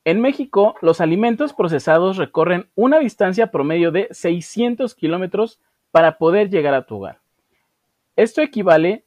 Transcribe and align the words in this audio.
En 0.04 0.20
México, 0.20 0.76
los 0.80 1.00
alimentos 1.00 1.52
procesados 1.52 2.16
recorren 2.16 2.70
una 2.74 2.98
distancia 2.98 3.50
promedio 3.50 3.90
de 3.90 4.08
600 4.10 4.94
kilómetros 4.94 5.60
para 5.90 6.16
poder 6.16 6.48
llegar 6.48 6.74
a 6.74 6.86
tu 6.86 6.96
hogar. 6.96 7.20
Esto 8.16 8.40
equivale 8.40 9.04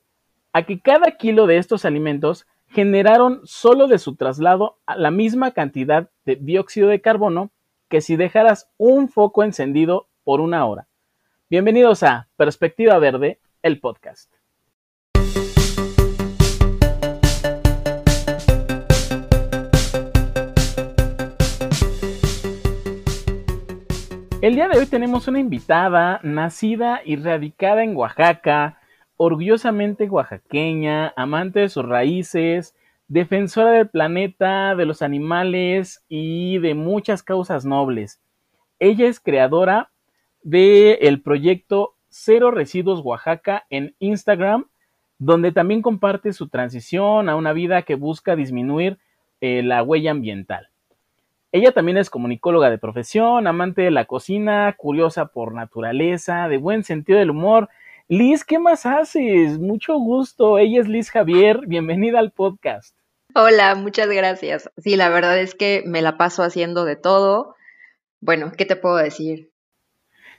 a 0.54 0.64
que 0.64 0.80
cada 0.80 1.18
kilo 1.18 1.48
de 1.48 1.58
estos 1.58 1.86
alimentos 1.86 2.46
generaron 2.68 3.42
solo 3.44 3.88
de 3.88 3.98
su 3.98 4.16
traslado 4.16 4.78
la 4.96 5.12
misma 5.12 5.52
cantidad 5.52 6.10
de 6.26 6.36
dióxido 6.36 6.90
de 6.90 7.02
carbono 7.02 7.52
que 7.90 8.02
si 8.02 8.16
dejaras 8.16 8.70
un 8.78 9.10
foco 9.10 9.44
encendido 9.44 10.08
por 10.24 10.42
una 10.42 10.66
hora. 10.66 10.88
Bienvenidos 11.50 12.04
a 12.04 12.30
Perspectiva 12.38 12.98
Verde, 13.00 13.40
el 13.62 13.80
podcast. 13.80 14.43
El 24.44 24.56
día 24.56 24.68
de 24.68 24.78
hoy 24.78 24.88
tenemos 24.88 25.30
una 25.30 25.40
invitada 25.40 26.20
nacida 26.22 27.00
y 27.06 27.16
radicada 27.16 27.82
en 27.82 27.96
Oaxaca, 27.96 28.78
orgullosamente 29.16 30.10
oaxaqueña, 30.10 31.14
amante 31.16 31.62
de 31.62 31.70
sus 31.70 31.86
raíces, 31.86 32.76
defensora 33.08 33.72
del 33.72 33.88
planeta, 33.88 34.76
de 34.76 34.86
los 34.86 35.02
animales 35.02 36.04
y 36.10 36.58
de 36.58 36.74
muchas 36.74 37.24
causas 37.24 37.64
nobles. 37.64 38.20
Ella 38.80 39.08
es 39.08 39.22
creadora 39.22 39.92
del 40.42 41.22
proyecto 41.22 41.96
Cero 42.10 42.52
Residuos 42.52 43.00
Oaxaca 43.00 43.66
en 43.70 43.96
Instagram, 44.00 44.66
donde 45.20 45.54
también 45.54 45.82
comparte 45.82 46.34
su 46.34 46.50
transición 46.50 47.30
a 47.30 47.38
una 47.38 47.54
vida 47.54 47.84
que 47.84 47.96
busca 47.96 48.36
disminuir 48.36 48.98
eh, 49.40 49.64
la 49.64 49.84
huella 49.84 50.12
ambiental. 50.12 50.73
Ella 51.54 51.72
también 51.72 52.00
es 52.00 52.10
comunicóloga 52.10 52.72
de 52.72 52.80
profesión, 52.80 53.46
amante 53.46 53.84
de 53.84 53.92
la 53.92 54.06
cocina, 54.06 54.74
curiosa 54.76 55.28
por 55.28 55.54
naturaleza, 55.54 56.48
de 56.48 56.58
buen 56.58 56.84
sentido 56.84 57.20
del 57.20 57.30
humor. 57.30 57.70
Liz, 58.08 58.44
¿qué 58.44 58.58
más 58.58 58.88
haces? 58.88 59.60
Mucho 59.60 60.00
gusto. 60.00 60.58
Ella 60.58 60.82
es 60.82 60.88
Liz 60.88 61.12
Javier. 61.12 61.60
Bienvenida 61.68 62.18
al 62.18 62.32
podcast. 62.32 62.98
Hola, 63.36 63.76
muchas 63.76 64.08
gracias. 64.10 64.72
Sí, 64.78 64.96
la 64.96 65.10
verdad 65.10 65.38
es 65.38 65.54
que 65.54 65.84
me 65.86 66.02
la 66.02 66.18
paso 66.18 66.42
haciendo 66.42 66.86
de 66.86 66.96
todo. 66.96 67.54
Bueno, 68.20 68.52
¿qué 68.58 68.66
te 68.66 68.76
puedo 68.76 68.96
decir? 68.96 69.52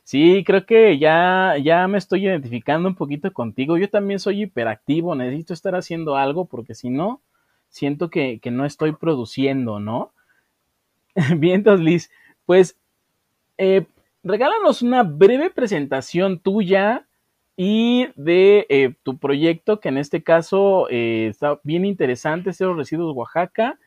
Sí, 0.03 0.43
creo 0.45 0.67
que 0.67 0.99
ya, 0.99 1.55
ya 1.63 1.87
me 1.87 1.99
estoy 1.99 2.27
identificando 2.27 2.89
un 2.89 2.97
poquito 2.97 3.33
contigo. 3.33 3.79
Yo 3.79 3.89
también 3.89 4.19
soy 4.19 4.43
hiperactivo, 4.43 5.15
necesito 5.15 5.55
estar 5.55 5.77
haciendo 5.77 6.17
algo 6.17 6.47
porque 6.47 6.75
si 6.75 6.91
no, 6.91 7.23
siento 7.69 8.11
que, 8.11 8.41
que 8.41 8.51
no 8.51 8.65
estoy 8.65 8.97
produciendo, 8.97 9.79
¿no? 9.79 10.11
Bien, 11.37 11.57
entonces, 11.57 11.85
Liz, 11.85 12.11
pues 12.47 12.77
eh, 13.59 13.87
regálanos 14.23 14.83
una 14.83 15.03
breve 15.03 15.51
presentación 15.51 16.41
tuya 16.41 17.07
y 17.57 18.09
de 18.17 18.67
eh, 18.69 18.95
tu 19.03 19.19
proyecto, 19.19 19.81
que 19.81 19.89
en 19.89 19.99
este 19.99 20.23
caso 20.23 20.89
eh, 20.91 21.29
está 21.29 21.61
bien 21.63 21.85
interesante, 21.85 22.53
Cero 22.53 22.75
Residuos 22.75 23.15
Oaxaca. 23.15 23.79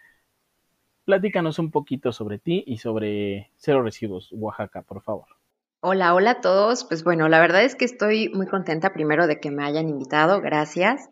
Platícanos 1.04 1.60
un 1.60 1.72
poquito 1.72 2.12
sobre 2.12 2.38
ti 2.38 2.64
y 2.66 2.78
sobre 2.78 3.52
Cero 3.58 3.82
Residuos 3.82 4.30
Oaxaca, 4.32 4.82
por 4.82 5.02
favor. 5.02 5.28
Hola, 5.82 6.14
hola 6.14 6.32
a 6.32 6.42
todos. 6.42 6.86
Pues 6.86 7.04
bueno, 7.04 7.30
la 7.30 7.40
verdad 7.40 7.64
es 7.64 7.76
que 7.76 7.86
estoy 7.86 8.30
muy 8.30 8.48
contenta 8.48 8.94
primero 8.94 9.28
de 9.28 9.40
que 9.40 9.52
me 9.52 9.64
hayan 9.64 9.90
invitado, 9.90 10.42
gracias. 10.42 11.10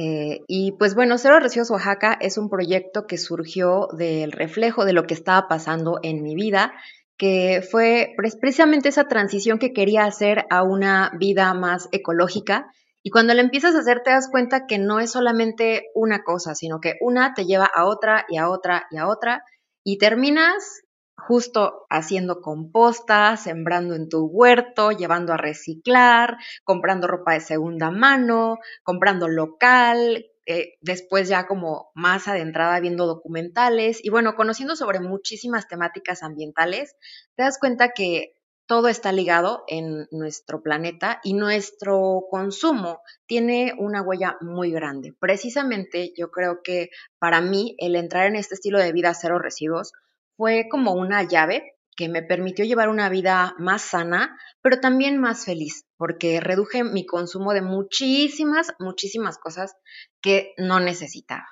Eh, 0.00 0.44
y 0.46 0.76
pues 0.78 0.94
bueno, 0.94 1.18
Cero 1.18 1.40
Residuos 1.40 1.70
Oaxaca 1.70 2.16
es 2.20 2.38
un 2.38 2.48
proyecto 2.48 3.08
que 3.08 3.18
surgió 3.18 3.88
del 3.92 4.30
reflejo 4.30 4.84
de 4.84 4.92
lo 4.92 5.08
que 5.08 5.14
estaba 5.14 5.48
pasando 5.48 5.98
en 6.04 6.22
mi 6.22 6.36
vida 6.36 6.72
que 7.16 7.66
fue 7.68 8.14
precisamente 8.16 8.90
esa 8.90 9.08
transición 9.08 9.58
que 9.58 9.72
quería 9.72 10.04
hacer 10.04 10.46
a 10.50 10.62
una 10.62 11.10
vida 11.18 11.52
más 11.52 11.88
ecológica. 11.90 12.70
Y 13.02 13.10
cuando 13.10 13.34
la 13.34 13.42
empiezas 13.42 13.74
a 13.74 13.80
hacer 13.80 14.02
te 14.04 14.10
das 14.10 14.28
cuenta 14.30 14.68
que 14.68 14.78
no 14.78 15.00
es 15.00 15.10
solamente 15.10 15.86
una 15.96 16.22
cosa, 16.22 16.54
sino 16.54 16.80
que 16.80 16.94
una 17.00 17.34
te 17.34 17.44
lleva 17.44 17.66
a 17.66 17.84
otra 17.84 18.24
y 18.28 18.36
a 18.36 18.48
otra 18.48 18.86
y 18.92 18.98
a 18.98 19.08
otra 19.08 19.42
y 19.82 19.98
terminas 19.98 20.82
justo 21.18 21.86
haciendo 21.90 22.40
composta, 22.40 23.36
sembrando 23.36 23.94
en 23.94 24.08
tu 24.08 24.26
huerto, 24.26 24.92
llevando 24.92 25.32
a 25.32 25.36
reciclar, 25.36 26.38
comprando 26.64 27.06
ropa 27.06 27.34
de 27.34 27.40
segunda 27.40 27.90
mano, 27.90 28.58
comprando 28.82 29.28
local, 29.28 30.26
eh, 30.46 30.78
después 30.80 31.28
ya 31.28 31.46
como 31.46 31.90
más 31.94 32.28
adentrada 32.28 32.80
viendo 32.80 33.06
documentales 33.06 34.02
y 34.02 34.08
bueno, 34.08 34.34
conociendo 34.34 34.76
sobre 34.76 35.00
muchísimas 35.00 35.68
temáticas 35.68 36.22
ambientales, 36.22 36.96
te 37.34 37.42
das 37.42 37.58
cuenta 37.58 37.90
que 37.90 38.34
todo 38.66 38.88
está 38.88 39.12
ligado 39.12 39.64
en 39.66 40.06
nuestro 40.10 40.62
planeta 40.62 41.20
y 41.24 41.32
nuestro 41.32 42.24
consumo 42.30 43.00
tiene 43.26 43.74
una 43.78 44.02
huella 44.02 44.36
muy 44.40 44.70
grande. 44.70 45.14
Precisamente 45.18 46.12
yo 46.16 46.30
creo 46.30 46.60
que 46.62 46.90
para 47.18 47.40
mí 47.40 47.74
el 47.78 47.96
entrar 47.96 48.26
en 48.26 48.36
este 48.36 48.54
estilo 48.54 48.78
de 48.78 48.92
vida 48.92 49.14
cero 49.14 49.38
residuos 49.38 49.92
fue 50.38 50.68
como 50.70 50.92
una 50.92 51.24
llave 51.24 51.74
que 51.96 52.08
me 52.08 52.22
permitió 52.22 52.64
llevar 52.64 52.88
una 52.88 53.08
vida 53.08 53.56
más 53.58 53.82
sana, 53.82 54.38
pero 54.62 54.78
también 54.78 55.18
más 55.18 55.44
feliz, 55.44 55.84
porque 55.96 56.38
reduje 56.38 56.84
mi 56.84 57.04
consumo 57.04 57.52
de 57.52 57.60
muchísimas, 57.60 58.72
muchísimas 58.78 59.36
cosas 59.36 59.76
que 60.20 60.54
no 60.56 60.78
necesitaba. 60.78 61.44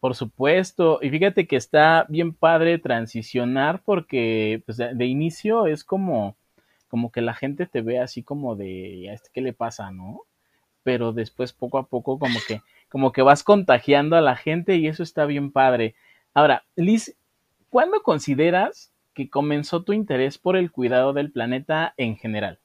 Por 0.00 0.16
supuesto, 0.16 0.98
y 1.00 1.10
fíjate 1.10 1.46
que 1.46 1.54
está 1.54 2.06
bien 2.08 2.34
padre 2.34 2.78
transicionar 2.78 3.84
porque 3.84 4.64
pues, 4.66 4.78
de, 4.78 5.06
inicio 5.06 5.68
es 5.68 5.84
como, 5.84 6.36
como 6.88 7.12
que 7.12 7.20
la 7.20 7.34
gente 7.34 7.66
te 7.66 7.82
ve 7.82 8.00
así 8.00 8.24
como 8.24 8.56
de, 8.56 9.16
¿qué 9.32 9.40
le 9.42 9.52
pasa, 9.52 9.92
no? 9.92 10.22
Pero 10.82 11.12
después 11.12 11.52
poco 11.52 11.78
a 11.78 11.86
poco 11.86 12.18
como 12.18 12.40
que, 12.48 12.62
como 12.88 13.12
que 13.12 13.22
vas 13.22 13.44
contagiando 13.44 14.16
a 14.16 14.20
la 14.20 14.34
gente 14.34 14.74
y 14.74 14.88
eso 14.88 15.04
está 15.04 15.24
bien 15.24 15.52
padre. 15.52 15.94
Ahora, 16.34 16.64
Liz, 16.74 17.14
¿cuándo 17.72 18.02
consideras 18.02 18.92
que 19.14 19.30
comenzó 19.30 19.82
tu 19.82 19.94
interés 19.94 20.36
por 20.36 20.56
el 20.56 20.70
cuidado 20.70 21.14
del 21.14 21.32
planeta 21.32 21.94
en 21.96 22.16
general? 22.16 22.60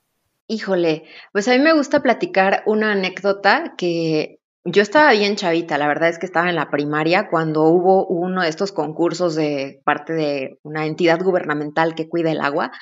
Híjole, 0.47 1.06
pues 1.31 1.47
a 1.47 1.51
mí 1.53 1.59
me 1.59 1.73
gusta 1.73 2.03
platicar 2.03 2.62
una 2.66 2.91
anécdota 2.91 3.73
que 3.78 4.40
yo 4.66 4.81
estaba 4.81 5.13
bien 5.13 5.38
chavita, 5.38 5.78
la 5.78 5.88
verdad 5.88 6.09
es 6.09 6.19
que 6.19 6.25
estaba 6.25 6.50
en 6.50 6.57
la 6.57 6.69
primaria 6.69 7.29
cuando 7.29 7.63
hubo 7.63 8.06
uno 8.06 8.41
de 8.41 8.50
estos 8.50 8.73
concursos 8.73 9.35
de 9.35 9.81
parte 9.85 10.12
de 10.12 10.59
una 10.63 10.85
entidad 10.85 11.22
gubernamental 11.24 11.95
que 11.95 12.09
cuida 12.09 12.31
el 12.31 12.41
agua, 12.41 12.74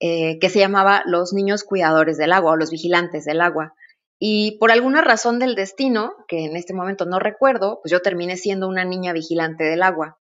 eh, 0.00 0.38
que 0.38 0.48
se 0.48 0.60
llamaba 0.60 1.02
Los 1.04 1.34
Niños 1.34 1.64
Cuidadores 1.64 2.16
del 2.16 2.32
Agua 2.32 2.52
o 2.52 2.56
los 2.56 2.70
Vigilantes 2.70 3.26
del 3.26 3.42
Agua. 3.42 3.74
Y 4.18 4.56
por 4.58 4.72
alguna 4.72 5.02
razón 5.02 5.38
del 5.38 5.54
destino, 5.54 6.12
que 6.28 6.46
en 6.46 6.56
este 6.56 6.72
momento 6.72 7.04
no 7.04 7.18
recuerdo, 7.18 7.80
pues 7.82 7.92
yo 7.92 8.00
terminé 8.00 8.38
siendo 8.38 8.68
una 8.68 8.86
niña 8.86 9.12
vigilante 9.12 9.64
del 9.64 9.82
agua. 9.82 10.18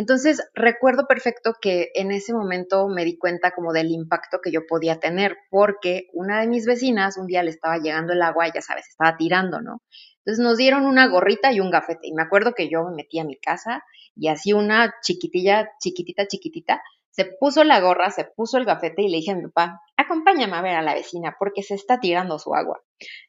Entonces, 0.00 0.40
recuerdo 0.54 1.06
perfecto 1.06 1.52
que 1.60 1.90
en 1.94 2.10
ese 2.10 2.32
momento 2.32 2.88
me 2.88 3.04
di 3.04 3.18
cuenta 3.18 3.50
como 3.50 3.74
del 3.74 3.90
impacto 3.90 4.38
que 4.42 4.50
yo 4.50 4.66
podía 4.66 4.98
tener, 4.98 5.36
porque 5.50 6.06
una 6.14 6.40
de 6.40 6.46
mis 6.46 6.64
vecinas 6.64 7.18
un 7.18 7.26
día 7.26 7.42
le 7.42 7.50
estaba 7.50 7.76
llegando 7.76 8.14
el 8.14 8.22
agua 8.22 8.48
y 8.48 8.52
ya 8.54 8.62
sabes, 8.62 8.88
estaba 8.88 9.18
tirando, 9.18 9.60
¿no? 9.60 9.82
Entonces 10.24 10.42
nos 10.42 10.56
dieron 10.56 10.86
una 10.86 11.06
gorrita 11.08 11.52
y 11.52 11.60
un 11.60 11.70
gafete. 11.70 12.08
Y 12.08 12.14
me 12.14 12.22
acuerdo 12.22 12.54
que 12.54 12.70
yo 12.70 12.82
me 12.84 12.96
metí 12.96 13.18
a 13.18 13.24
mi 13.24 13.36
casa 13.36 13.84
y 14.16 14.28
así 14.28 14.54
una 14.54 14.94
chiquitilla, 15.02 15.68
chiquitita, 15.82 16.26
chiquitita, 16.26 16.82
se 17.10 17.26
puso 17.38 17.62
la 17.64 17.78
gorra, 17.80 18.10
se 18.10 18.24
puso 18.24 18.56
el 18.56 18.64
gafete 18.64 19.02
y 19.02 19.10
le 19.10 19.18
dije 19.18 19.32
a 19.32 19.34
mi 19.34 19.48
papá, 19.48 19.82
acompáñame 19.98 20.56
a 20.56 20.62
ver 20.62 20.76
a 20.76 20.82
la 20.82 20.94
vecina 20.94 21.36
porque 21.38 21.62
se 21.62 21.74
está 21.74 22.00
tirando 22.00 22.38
su 22.38 22.54
agua. 22.54 22.80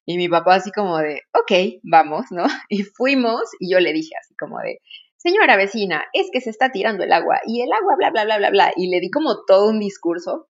Y 0.05 0.15
mi 0.15 0.29
papá 0.29 0.55
así 0.55 0.71
como 0.71 0.99
de, 0.99 1.23
ok, 1.33 1.81
vamos, 1.83 2.27
¿no? 2.31 2.45
Y 2.69 2.83
fuimos 2.83 3.41
y 3.59 3.73
yo 3.73 3.81
le 3.81 3.91
dije 3.91 4.15
así 4.17 4.33
como 4.35 4.59
de, 4.59 4.79
señora 5.21 5.55
vecina, 5.55 6.05
es 6.13 6.29
que 6.31 6.41
se 6.41 6.49
está 6.49 6.71
tirando 6.71 7.03
el 7.03 7.13
agua 7.13 7.39
y 7.45 7.61
el 7.61 7.71
agua, 7.71 7.95
bla, 7.97 8.09
bla, 8.09 8.25
bla, 8.25 8.37
bla, 8.37 8.49
bla. 8.49 8.73
Y 8.75 8.89
le 8.89 8.99
di 8.99 9.09
como 9.11 9.43
todo 9.45 9.69
un 9.69 9.79
discurso. 9.79 10.47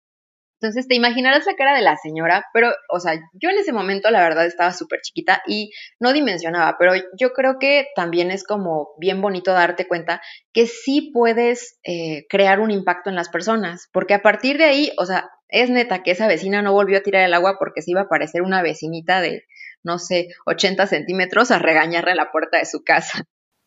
Entonces 0.61 0.88
te 0.88 0.94
imaginarás 0.94 1.44
la 1.44 1.56
cara 1.56 1.75
de 1.75 1.82
la 1.82 1.96
señora, 1.96 2.46
pero, 2.55 2.72
o 2.88 2.99
sea, 2.99 3.20
yo 3.34 3.50
en 3.50 3.58
ese 3.58 3.72
momento 3.72 4.11
la 4.11 4.22
verdad 4.22 4.46
estaba 4.46 4.72
súper 4.72 5.00
chiquita 5.02 5.43
y 5.46 5.72
no 6.00 6.14
dimensionaba, 6.14 6.76
pero 6.78 6.94
yo 7.19 7.32
creo 7.34 7.58
que 7.58 7.88
también 7.94 8.31
es 8.31 8.44
como 8.44 8.94
bien 8.99 9.20
bonito 9.20 9.52
darte 9.52 9.87
cuenta 9.87 10.22
que 10.55 10.66
sí 10.66 11.11
puedes 11.12 11.78
eh, 11.84 12.25
crear 12.31 12.61
un 12.61 12.70
impacto 12.70 13.11
en 13.11 13.16
las 13.16 13.28
personas, 13.28 13.90
porque 13.93 14.14
a 14.14 14.22
partir 14.22 14.56
de 14.56 14.64
ahí, 14.64 14.93
o 14.96 15.05
sea, 15.05 15.28
es 15.49 15.69
neta 15.69 16.02
que 16.02 16.12
esa 16.12 16.28
vecina 16.28 16.62
no 16.62 16.72
volvió 16.72 16.96
a 16.96 17.02
tirar 17.02 17.25
el 17.25 17.34
agua 17.34 17.56
porque 17.58 17.82
se 17.82 17.90
iba 17.90 18.02
a 18.02 18.08
parecer 18.08 18.40
una 18.40 18.62
vecinita 18.62 19.20
de, 19.20 19.44
no 19.82 19.99
sé, 19.99 20.28
80 20.46 20.87
centímetros 20.87 21.50
a 21.50 21.58
regañarle 21.58 22.12
a 22.12 22.16
la 22.16 22.32
puerta 22.32 22.58
de 22.58 22.64
su 22.64 22.82
casa. 22.84 23.25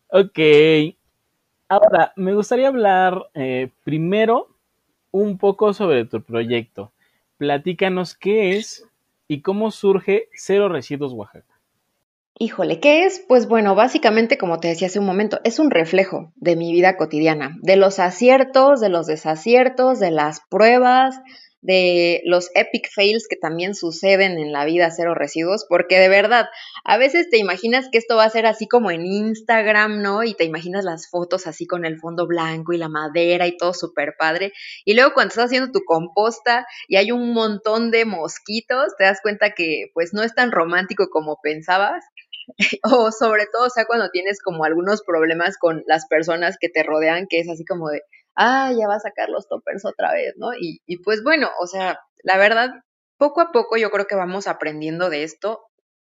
Ok. 0.09 0.39
Ahora, 1.69 2.13
me 2.15 2.33
gustaría 2.33 2.69
hablar 2.69 3.30
eh, 3.33 3.69
primero 3.83 4.48
un 5.12 5.38
poco 5.38 5.74
sobre 5.74 6.06
tu 6.06 6.21
proyecto. 6.21 6.92
Platícanos 7.38 8.15
qué 8.15 8.56
es 8.57 8.86
y 9.27 9.42
cómo 9.42 9.71
surge 9.71 10.30
Cero 10.33 10.69
Residuos 10.69 11.13
Oaxaca. 11.13 11.57
Híjole, 12.39 12.80
¿qué 12.80 13.04
es? 13.04 13.24
Pues 13.27 13.48
bueno, 13.48 13.74
básicamente, 13.74 14.38
como 14.38 14.59
te 14.59 14.68
decía 14.68 14.88
hace 14.88 15.00
un 15.00 15.07
momento, 15.07 15.39
es 15.44 15.57
un 15.57 15.71
reflejo 15.71 16.31
de 16.36 16.56
mi 16.56 16.71
vida 16.71 16.95
cotidiana, 16.95 17.57
de 17.62 17.77
los 17.77 17.98
aciertos, 18.00 18.80
de 18.80 18.89
los 18.89 19.07
desaciertos, 19.07 20.00
de 20.00 20.12
las 20.12 20.42
pruebas, 20.48 21.19
de 21.68 22.22
los 22.24 22.50
epic 22.56 22.90
fails 22.90 23.28
que 23.28 23.36
también 23.36 23.75
suceden 23.75 24.40
en 24.40 24.54
la 24.54 24.64
vida 24.64 24.90
cero 24.90 25.14
residuos, 25.14 25.66
porque 25.68 26.00
de 26.00 26.08
verdad, 26.08 26.48
a 26.86 26.98
veces 26.98 27.30
te 27.30 27.38
imaginas 27.38 27.90
que 27.92 27.98
esto 27.98 28.16
va 28.16 28.24
a 28.24 28.30
ser 28.30 28.46
así 28.46 28.69
como 28.69 28.90
en 28.90 29.06
Instagram, 29.06 30.02
¿no? 30.02 30.24
Y 30.24 30.34
te 30.34 30.46
imaginas 30.46 30.86
las 30.86 31.10
fotos 31.10 31.46
así 31.46 31.68
con 31.68 31.84
el 31.84 32.00
fondo 32.00 32.25
blanco 32.25 32.72
y 32.72 32.78
la 32.78 32.88
madera 32.88 33.48
y 33.48 33.58
todo 33.58 33.74
súper 33.74 34.16
padre. 34.18 34.54
Y 34.86 34.94
luego 34.94 35.14
cuando 35.14 35.31
estás 35.31 35.48
haciendo 35.48 35.74
tu 35.74 35.81
composta 35.84 36.66
y 36.88 36.96
hay 36.96 37.12
un 37.12 37.34
montón 37.34 37.92
de 37.92 38.06
mosquitos, 38.06 38.96
te 38.98 39.04
das 39.04 39.19
cuenta 39.22 39.52
que 39.52 39.92
pues 39.94 40.14
no 40.14 40.24
es 40.24 40.34
tan 40.34 40.54
romántico 40.54 41.10
como 41.10 41.40
pensabas. 41.44 42.06
o 42.84 43.12
sobre 43.12 43.46
todo, 43.52 43.66
o 43.66 43.69
sea, 43.69 43.84
cuando 43.84 44.10
tienes 44.10 44.42
como 44.42 44.64
algunos 44.64 45.04
problemas 45.04 45.58
con 45.58 45.84
las 45.86 46.08
personas 46.08 46.56
que 46.58 46.69
te 46.69 46.81
rodean, 46.84 47.28
que 47.28 47.42
es 47.42 47.50
así 47.50 47.66
como 47.66 47.90
de, 47.90 48.04
ah, 48.38 48.72
ya 48.78 48.88
va 48.88 48.95
a 48.95 49.00
sacar 49.00 49.30
los 49.30 49.48
toppers 49.48 49.86
otra 49.86 50.13
vez, 50.13 50.36
¿no? 50.38 50.54
Y, 50.54 50.81
y 50.86 50.98
pues 50.98 51.24
bueno, 51.24 51.50
o 51.60 51.68
sea, 51.68 52.00
la 52.24 52.38
verdad, 52.38 52.69
poco 53.18 53.42
a 53.42 53.51
poco 53.51 53.78
yo 53.78 53.89
creo 53.92 54.07
que 54.07 54.16
vamos 54.16 54.48
aprendiendo 54.48 55.10
de 55.10 55.24
esto. 55.24 55.62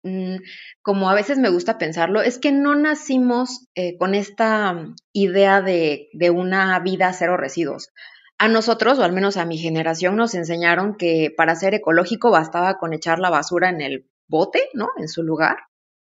Mm, 0.03 0.37
como 0.81 1.09
a 1.09 1.15
veces 1.15 1.39
me 1.39 1.49
gusta 1.49 1.77
pensarlo, 1.77 2.21
es 2.21 2.37
que 2.37 2.51
no 2.51 2.75
nacimos 2.75 3.67
eh, 3.75 3.97
con 3.97 4.15
esta 4.15 4.85
idea 5.13 5.61
de, 5.61 6.09
de 6.13 6.29
una 6.29 6.79
vida 6.79 7.11
cero 7.13 7.37
residuos. 7.37 7.89
A 8.37 8.47
nosotros, 8.47 8.99
o 8.99 9.03
al 9.03 9.13
menos 9.13 9.37
a 9.37 9.45
mi 9.45 9.57
generación, 9.57 10.15
nos 10.15 10.35
enseñaron 10.35 10.95
que 10.95 11.33
para 11.35 11.55
ser 11.55 11.73
ecológico 11.73 12.29
bastaba 12.29 12.77
con 12.77 12.93
echar 12.93 13.19
la 13.19 13.31
basura 13.31 13.69
en 13.69 13.81
el 13.81 14.07
bote, 14.27 14.69
¿no? 14.73 14.89
En 14.97 15.07
su 15.07 15.23
lugar, 15.23 15.57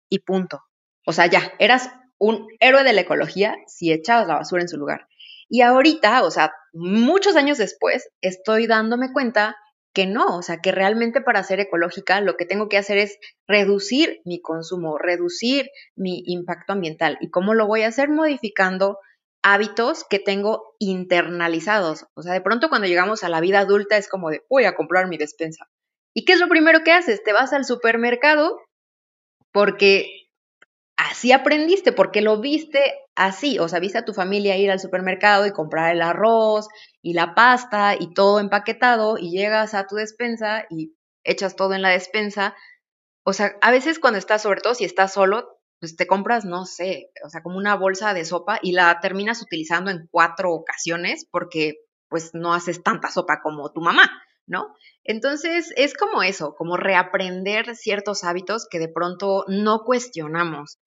y 0.08 0.20
punto. 0.20 0.62
O 1.06 1.12
sea, 1.12 1.26
ya, 1.26 1.52
eras 1.58 1.90
un 2.18 2.48
héroe 2.60 2.82
de 2.82 2.92
la 2.92 3.02
ecología 3.02 3.56
si 3.66 3.92
echabas 3.92 4.26
la 4.26 4.34
basura 4.36 4.62
en 4.62 4.68
su 4.68 4.76
lugar. 4.76 5.06
Y 5.48 5.62
ahorita, 5.62 6.24
o 6.24 6.30
sea, 6.30 6.52
muchos 6.72 7.36
años 7.36 7.58
después, 7.58 8.08
estoy 8.20 8.66
dándome 8.66 9.12
cuenta 9.12 9.56
que 9.94 10.06
no, 10.06 10.36
o 10.36 10.42
sea, 10.42 10.58
que 10.58 10.72
realmente 10.72 11.22
para 11.22 11.42
ser 11.42 11.58
ecológica 11.58 12.20
lo 12.20 12.36
que 12.36 12.44
tengo 12.44 12.68
que 12.68 12.76
hacer 12.76 12.98
es 12.98 13.18
reducir 13.48 14.20
mi 14.26 14.42
consumo, 14.42 14.98
reducir 14.98 15.70
mi 15.94 16.22
impacto 16.26 16.74
ambiental. 16.74 17.16
¿Y 17.20 17.30
cómo 17.30 17.54
lo 17.54 17.66
voy 17.66 17.82
a 17.82 17.88
hacer? 17.88 18.10
Modificando 18.10 18.98
hábitos 19.42 20.04
que 20.04 20.18
tengo 20.18 20.74
internalizados. 20.80 22.04
O 22.14 22.22
sea, 22.22 22.34
de 22.34 22.40
pronto 22.42 22.68
cuando 22.68 22.88
llegamos 22.88 23.24
a 23.24 23.28
la 23.28 23.40
vida 23.40 23.60
adulta 23.60 23.96
es 23.96 24.08
como 24.08 24.28
de, 24.28 24.42
voy 24.50 24.64
a 24.64 24.74
comprar 24.74 25.08
mi 25.08 25.16
despensa. 25.16 25.66
¿Y 26.14 26.24
qué 26.24 26.34
es 26.34 26.40
lo 26.40 26.48
primero 26.48 26.82
que 26.84 26.92
haces? 26.92 27.22
Te 27.22 27.32
vas 27.32 27.52
al 27.52 27.64
supermercado 27.64 28.60
porque 29.52 30.28
así 30.98 31.32
aprendiste, 31.32 31.92
porque 31.92 32.20
lo 32.20 32.40
viste 32.40 32.94
así, 33.16 33.58
o 33.58 33.68
sea, 33.68 33.80
viste 33.80 33.98
a 33.98 34.04
tu 34.04 34.12
familia 34.14 34.56
ir 34.56 34.70
al 34.70 34.80
supermercado 34.80 35.46
y 35.46 35.52
comprar 35.52 35.92
el 35.94 36.02
arroz 36.02 36.68
y 37.02 37.14
la 37.14 37.34
pasta 37.34 37.94
y 37.98 38.14
todo 38.14 38.38
empaquetado 38.38 39.18
y 39.18 39.30
llegas 39.30 39.74
a 39.74 39.86
tu 39.86 39.96
despensa 39.96 40.66
y 40.70 40.94
echas 41.24 41.56
todo 41.56 41.74
en 41.74 41.82
la 41.82 41.88
despensa. 41.90 42.54
O 43.24 43.32
sea, 43.32 43.56
a 43.62 43.70
veces 43.70 43.98
cuando 43.98 44.18
estás, 44.18 44.42
sobre 44.42 44.60
todo 44.60 44.74
si 44.74 44.84
estás 44.84 45.12
solo, 45.14 45.58
pues 45.80 45.96
te 45.96 46.06
compras, 46.06 46.44
no 46.44 46.64
sé, 46.64 47.10
o 47.24 47.28
sea, 47.28 47.42
como 47.42 47.58
una 47.58 47.74
bolsa 47.74 48.14
de 48.14 48.24
sopa 48.24 48.58
y 48.62 48.72
la 48.72 48.98
terminas 49.00 49.42
utilizando 49.42 49.90
en 49.90 50.08
cuatro 50.10 50.52
ocasiones 50.52 51.26
porque 51.30 51.74
pues 52.08 52.30
no 52.34 52.54
haces 52.54 52.82
tanta 52.82 53.10
sopa 53.10 53.40
como 53.42 53.72
tu 53.72 53.80
mamá, 53.80 54.10
¿no? 54.46 54.74
Entonces 55.04 55.72
es 55.76 55.94
como 55.94 56.22
eso, 56.22 56.54
como 56.54 56.76
reaprender 56.76 57.74
ciertos 57.76 58.24
hábitos 58.24 58.66
que 58.70 58.78
de 58.78 58.88
pronto 58.88 59.44
no 59.48 59.80
cuestionamos 59.84 60.78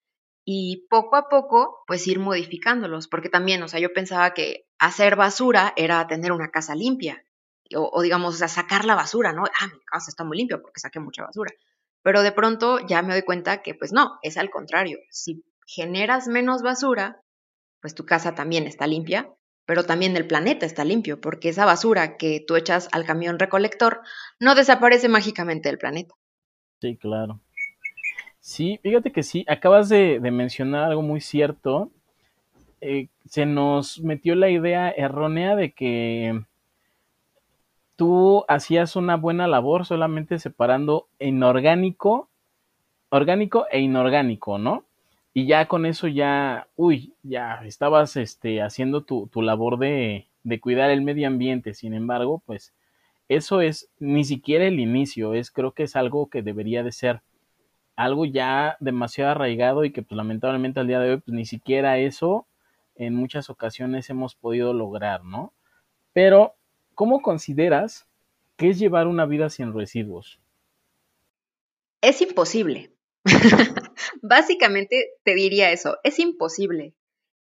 y 0.52 0.88
poco 0.90 1.16
a 1.16 1.30
poco 1.30 1.84
pues 1.86 2.08
ir 2.08 2.18
modificándolos, 2.18 3.08
porque 3.08 3.30
también, 3.30 3.62
o 3.62 3.68
sea, 3.68 3.80
yo 3.80 3.94
pensaba 3.94 4.34
que 4.34 4.66
hacer 4.80 5.16
basura 5.16 5.74
era 5.76 6.08
tener 6.08 6.32
una 6.32 6.50
casa 6.50 6.74
limpia, 6.74 7.24
o, 7.76 8.02
digamos, 8.02 8.34
o 8.34 8.38
sea, 8.40 8.48
sacar 8.48 8.84
la 8.84 8.96
basura, 8.96 9.32
¿no? 9.32 9.44
Ah, 9.44 9.68
mi 9.68 9.80
casa 9.86 10.10
está 10.10 10.24
muy 10.24 10.38
limpia 10.40 10.60
porque 10.60 10.80
saqué 10.80 11.00
mucha 11.00 11.22
basura. 11.22 11.54
Pero 12.02 12.24
de 12.24 12.32
pronto 12.32 12.80
ya 12.88 13.04
me 13.04 13.14
doy 13.14 13.22
cuenta 13.22 13.62
que 13.62 13.76
pues 13.76 13.94
no, 13.94 14.18
es 14.24 14.38
al 14.38 14.50
contrario. 14.50 14.98
Si 15.12 15.46
generas 15.68 16.28
menos 16.28 16.64
basura, 16.64 17.22
pues 17.80 17.94
tu 17.94 18.08
casa 18.08 18.34
también 18.34 18.66
está 18.66 18.88
limpia, 18.88 19.32
pero 19.68 19.84
también 19.84 20.18
el 20.18 20.26
planeta 20.26 20.66
está 20.66 20.84
limpio, 20.84 21.22
porque 21.22 21.50
esa 21.50 21.66
basura 21.66 22.18
que 22.18 22.44
tú 22.48 22.56
echas 22.56 22.90
al 22.92 23.06
camión 23.06 23.38
recolector 23.38 24.02
no 24.40 24.56
desaparece 24.56 25.10
mágicamente 25.10 25.70
del 25.70 25.78
planeta. 25.78 26.16
Sí, 26.82 26.98
claro. 26.98 27.40
Sí, 28.50 28.80
fíjate 28.82 29.12
que 29.12 29.22
sí, 29.22 29.46
acabas 29.48 29.90
de, 29.90 30.20
mencionar 30.32 30.86
algo 30.86 31.04
muy 31.04 31.22
cierto. 31.22 31.92
Eh, 32.82 33.10
se 33.26 33.46
nos 33.46 34.00
metió 34.02 34.34
la 34.34 34.50
idea 34.50 34.90
errónea 34.90 35.56
de 35.56 35.72
que 35.72 36.42
tú 37.96 38.46
hacías 38.48 38.96
una 38.96 39.18
buena 39.18 39.48
labor 39.48 39.86
solamente 39.86 40.40
separando 40.40 41.08
inorgánico, 41.20 42.28
orgánico 43.10 43.68
e 43.72 43.82
inorgánico, 43.82 44.58
¿no? 44.58 44.84
Y 45.32 45.46
ya 45.46 45.68
con 45.68 45.86
eso 45.86 46.08
ya, 46.08 46.68
uy, 46.76 47.14
ya 47.22 47.62
estabas 47.66 48.18
este, 48.18 48.64
haciendo 48.64 49.04
tu, 49.04 49.28
tu 49.28 49.44
labor 49.44 49.78
de, 49.78 50.26
de 50.44 50.60
cuidar 50.60 50.90
el 50.90 51.04
medio 51.04 51.28
ambiente. 51.28 51.76
Sin 51.76 51.94
embargo, 51.94 52.42
pues 52.48 52.74
eso 53.28 53.62
es 53.62 53.92
ni 54.00 54.24
siquiera 54.26 54.66
el 54.66 54.80
inicio, 54.80 55.36
es 55.36 55.52
creo 55.52 55.74
que 55.74 55.84
es 55.84 55.96
algo 55.96 56.30
que 56.32 56.42
debería 56.42 56.82
de 56.82 56.92
ser 56.92 57.22
algo 58.00 58.24
ya 58.24 58.78
demasiado 58.80 59.32
arraigado 59.32 59.84
y 59.84 59.92
que 59.92 60.02
pues 60.02 60.16
lamentablemente 60.16 60.80
al 60.80 60.88
día 60.88 61.02
de 61.02 61.12
hoy 61.12 61.18
pues 61.18 61.36
ni 61.36 61.46
siquiera 61.46 61.98
eso 61.98 62.48
en 62.96 63.14
muchas 63.14 63.50
ocasiones 63.50 64.10
hemos 64.10 64.36
podido 64.36 64.74
lograr, 64.74 65.26
¿no? 65.26 65.54
Pero, 66.14 66.56
¿cómo 66.96 67.22
consideras 67.22 68.08
que 68.56 68.70
es 68.70 68.80
llevar 68.80 69.08
una 69.08 69.26
vida 69.26 69.50
sin 69.50 69.74
residuos? 69.74 70.40
Es 72.02 72.22
imposible. 72.22 72.94
Básicamente 74.22 75.12
te 75.24 75.34
diría 75.34 75.72
eso, 75.72 75.98
es 76.06 76.20
imposible. 76.20 76.94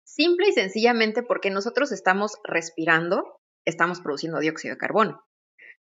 Simple 0.04 0.48
y 0.48 0.52
sencillamente 0.52 1.22
porque 1.22 1.48
nosotros 1.48 1.92
estamos 1.92 2.36
respirando, 2.44 3.40
estamos 3.64 4.02
produciendo 4.02 4.38
dióxido 4.38 4.74
de 4.74 4.78
carbono, 4.78 5.24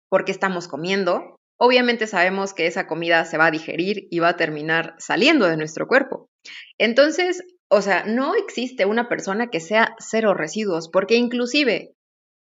porque 0.08 0.32
estamos 0.32 0.70
comiendo, 0.70 1.38
obviamente 1.58 2.08
sabemos 2.08 2.54
que 2.54 2.68
esa 2.68 2.88
comida 2.88 3.26
se 3.26 3.38
va 3.38 3.48
a 3.48 3.52
digerir 3.52 4.08
y 4.10 4.20
va 4.20 4.30
a 4.30 4.38
terminar 4.38 4.96
saliendo 4.98 5.48
de 5.48 5.58
nuestro 5.58 5.88
cuerpo. 5.88 6.30
Entonces, 6.78 7.44
o 7.70 7.82
sea, 7.82 8.04
no 8.06 8.36
existe 8.36 8.86
una 8.86 9.10
persona 9.10 9.50
que 9.50 9.60
sea 9.60 9.96
cero 10.00 10.34
residuos, 10.34 10.90
porque 10.90 11.16
inclusive 11.16 11.96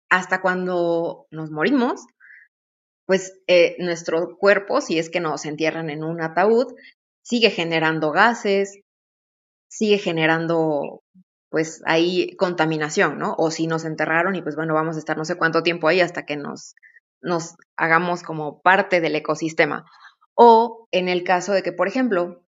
hasta 0.09 0.41
cuando 0.41 1.27
nos 1.31 1.51
morimos, 1.51 2.05
pues 3.07 3.39
eh, 3.47 3.77
nuestro 3.79 4.37
cuerpo, 4.39 4.81
si 4.81 4.99
es 4.99 5.11
que 5.11 5.21
nos 5.21 5.45
entierran 5.45 5.91
en 5.91 6.05
un 6.05 6.21
ataúd, 6.21 6.75
sigue 7.23 7.51
generando 7.51 8.11
gases, 8.13 8.81
sigue 9.69 9.99
generando 9.99 11.03
pues 11.49 11.83
ahí 11.85 12.37
contaminación, 12.37 13.19
¿no? 13.19 13.35
O 13.37 13.51
si 13.51 13.67
nos 13.67 13.85
enterraron 13.85 14.37
y 14.37 14.43
pues 14.43 14.55
bueno, 14.57 14.75
vamos 14.75 14.97
a 14.97 15.01
estar 15.01 15.17
no 15.17 15.25
sé 15.25 15.37
cuánto 15.37 15.63
tiempo 15.63 15.89
ahí 15.89 16.01
hasta 16.01 16.25
que 16.25 16.37
nos 16.37 16.75
nos 17.23 17.57
hagamos 17.77 18.23
como 18.23 18.61
parte 18.63 19.01
del 19.01 19.17
ecosistema. 19.17 19.85
O 20.35 20.89
en 20.91 21.09
el 21.09 21.25
caso 21.25 21.53
de 21.53 21.63
que, 21.63 21.73
por 21.73 21.89
ejemplo, 21.89 22.45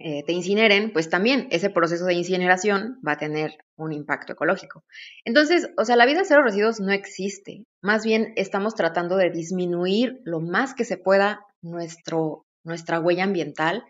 eh, 0.00 0.22
te 0.24 0.32
incineren, 0.32 0.92
pues 0.92 1.10
también 1.10 1.48
ese 1.50 1.70
proceso 1.70 2.04
de 2.04 2.14
incineración 2.14 3.00
va 3.06 3.12
a 3.12 3.18
tener 3.18 3.58
un 3.76 3.92
impacto 3.92 4.32
ecológico. 4.32 4.84
Entonces, 5.24 5.70
o 5.76 5.84
sea, 5.84 5.96
la 5.96 6.06
vida 6.06 6.22
cero 6.24 6.42
residuos 6.44 6.78
no 6.78 6.92
existe. 6.92 7.64
Más 7.82 8.04
bien 8.04 8.32
estamos 8.36 8.76
tratando 8.76 9.16
de 9.16 9.30
disminuir 9.30 10.20
lo 10.24 10.40
más 10.40 10.74
que 10.74 10.84
se 10.84 10.98
pueda 10.98 11.40
nuestro, 11.62 12.46
nuestra 12.62 13.00
huella 13.00 13.24
ambiental 13.24 13.84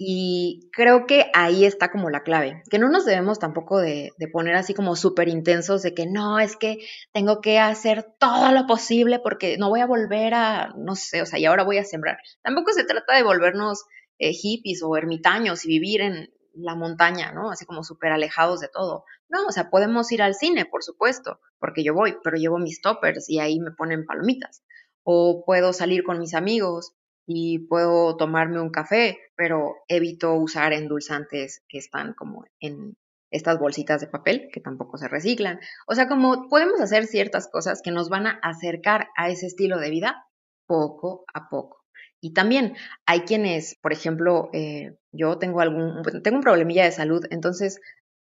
Y 0.00 0.70
creo 0.72 1.06
que 1.06 1.28
ahí 1.34 1.64
está 1.64 1.90
como 1.90 2.08
la 2.08 2.22
clave, 2.22 2.62
que 2.70 2.78
no 2.78 2.88
nos 2.88 3.04
debemos 3.04 3.40
tampoco 3.40 3.80
de, 3.80 4.12
poner 4.32 4.54
así 4.54 4.72
como 4.72 4.94
súper 4.94 5.26
intensos 5.26 5.82
de 5.82 5.92
que 5.92 6.06
no, 6.06 6.38
es 6.38 6.56
que 6.56 6.78
tengo 7.12 7.40
que 7.40 7.58
hacer 7.58 8.06
todo 8.20 8.52
lo 8.52 8.64
posible 8.68 9.18
porque 9.18 9.58
no 9.58 9.70
voy 9.70 9.80
a 9.80 9.86
volver 9.86 10.34
a, 10.34 10.72
no 10.76 10.94
sé, 10.94 11.20
o 11.20 11.26
sea, 11.26 11.40
y 11.40 11.46
ahora 11.46 11.64
voy 11.64 11.78
a 11.78 11.84
sembrar. 11.84 12.18
Tampoco 12.42 12.72
se 12.72 12.84
trata 12.84 13.16
de 13.16 13.24
volvernos 13.24 13.86
eh, 14.20 14.32
hippies 14.32 14.84
o 14.84 14.96
ermitaños 14.96 15.64
y 15.64 15.68
vivir 15.68 16.00
en 16.02 16.30
la 16.54 16.76
montaña, 16.76 17.32
¿no? 17.32 17.50
Así 17.50 17.66
como 17.66 17.82
súper 17.82 18.12
alejados 18.12 18.60
de 18.60 18.68
todo. 18.68 19.04
No, 19.28 19.46
o 19.46 19.52
sea, 19.52 19.68
podemos 19.68 20.12
ir 20.12 20.22
al 20.22 20.34
cine, 20.34 20.64
por 20.64 20.84
supuesto, 20.84 21.40
porque 21.58 21.82
yo 21.82 21.92
voy, 21.92 22.16
pero 22.22 22.36
llevo 22.36 22.58
mis 22.58 22.80
toppers 22.80 23.28
y 23.28 23.40
ahí 23.40 23.58
me 23.58 23.72
ponen 23.72 24.06
palomitas. 24.06 24.62
O 25.02 25.42
puedo 25.44 25.72
salir 25.72 26.04
con 26.04 26.20
mis 26.20 26.34
amigos 26.34 26.94
y 27.30 27.58
puedo 27.58 28.16
tomarme 28.16 28.58
un 28.58 28.70
café, 28.70 29.18
pero 29.36 29.76
evito 29.86 30.32
usar 30.32 30.72
endulzantes 30.72 31.62
que 31.68 31.76
están 31.76 32.14
como 32.14 32.46
en 32.58 32.96
estas 33.30 33.58
bolsitas 33.58 34.00
de 34.00 34.06
papel 34.06 34.48
que 34.50 34.60
tampoco 34.60 34.96
se 34.96 35.08
reciclan. 35.08 35.60
O 35.86 35.94
sea, 35.94 36.08
como 36.08 36.48
podemos 36.48 36.80
hacer 36.80 37.06
ciertas 37.06 37.46
cosas 37.46 37.82
que 37.82 37.90
nos 37.90 38.08
van 38.08 38.26
a 38.26 38.40
acercar 38.42 39.08
a 39.14 39.28
ese 39.28 39.44
estilo 39.44 39.78
de 39.78 39.90
vida 39.90 40.26
poco 40.66 41.26
a 41.34 41.50
poco. 41.50 41.84
Y 42.22 42.32
también 42.32 42.76
hay 43.04 43.20
quienes, 43.20 43.76
por 43.82 43.92
ejemplo, 43.92 44.48
eh, 44.54 44.96
yo 45.12 45.36
tengo 45.38 45.60
algún, 45.60 46.02
tengo 46.22 46.38
un 46.38 46.42
problemilla 46.42 46.84
de 46.84 46.92
salud, 46.92 47.26
entonces 47.28 47.78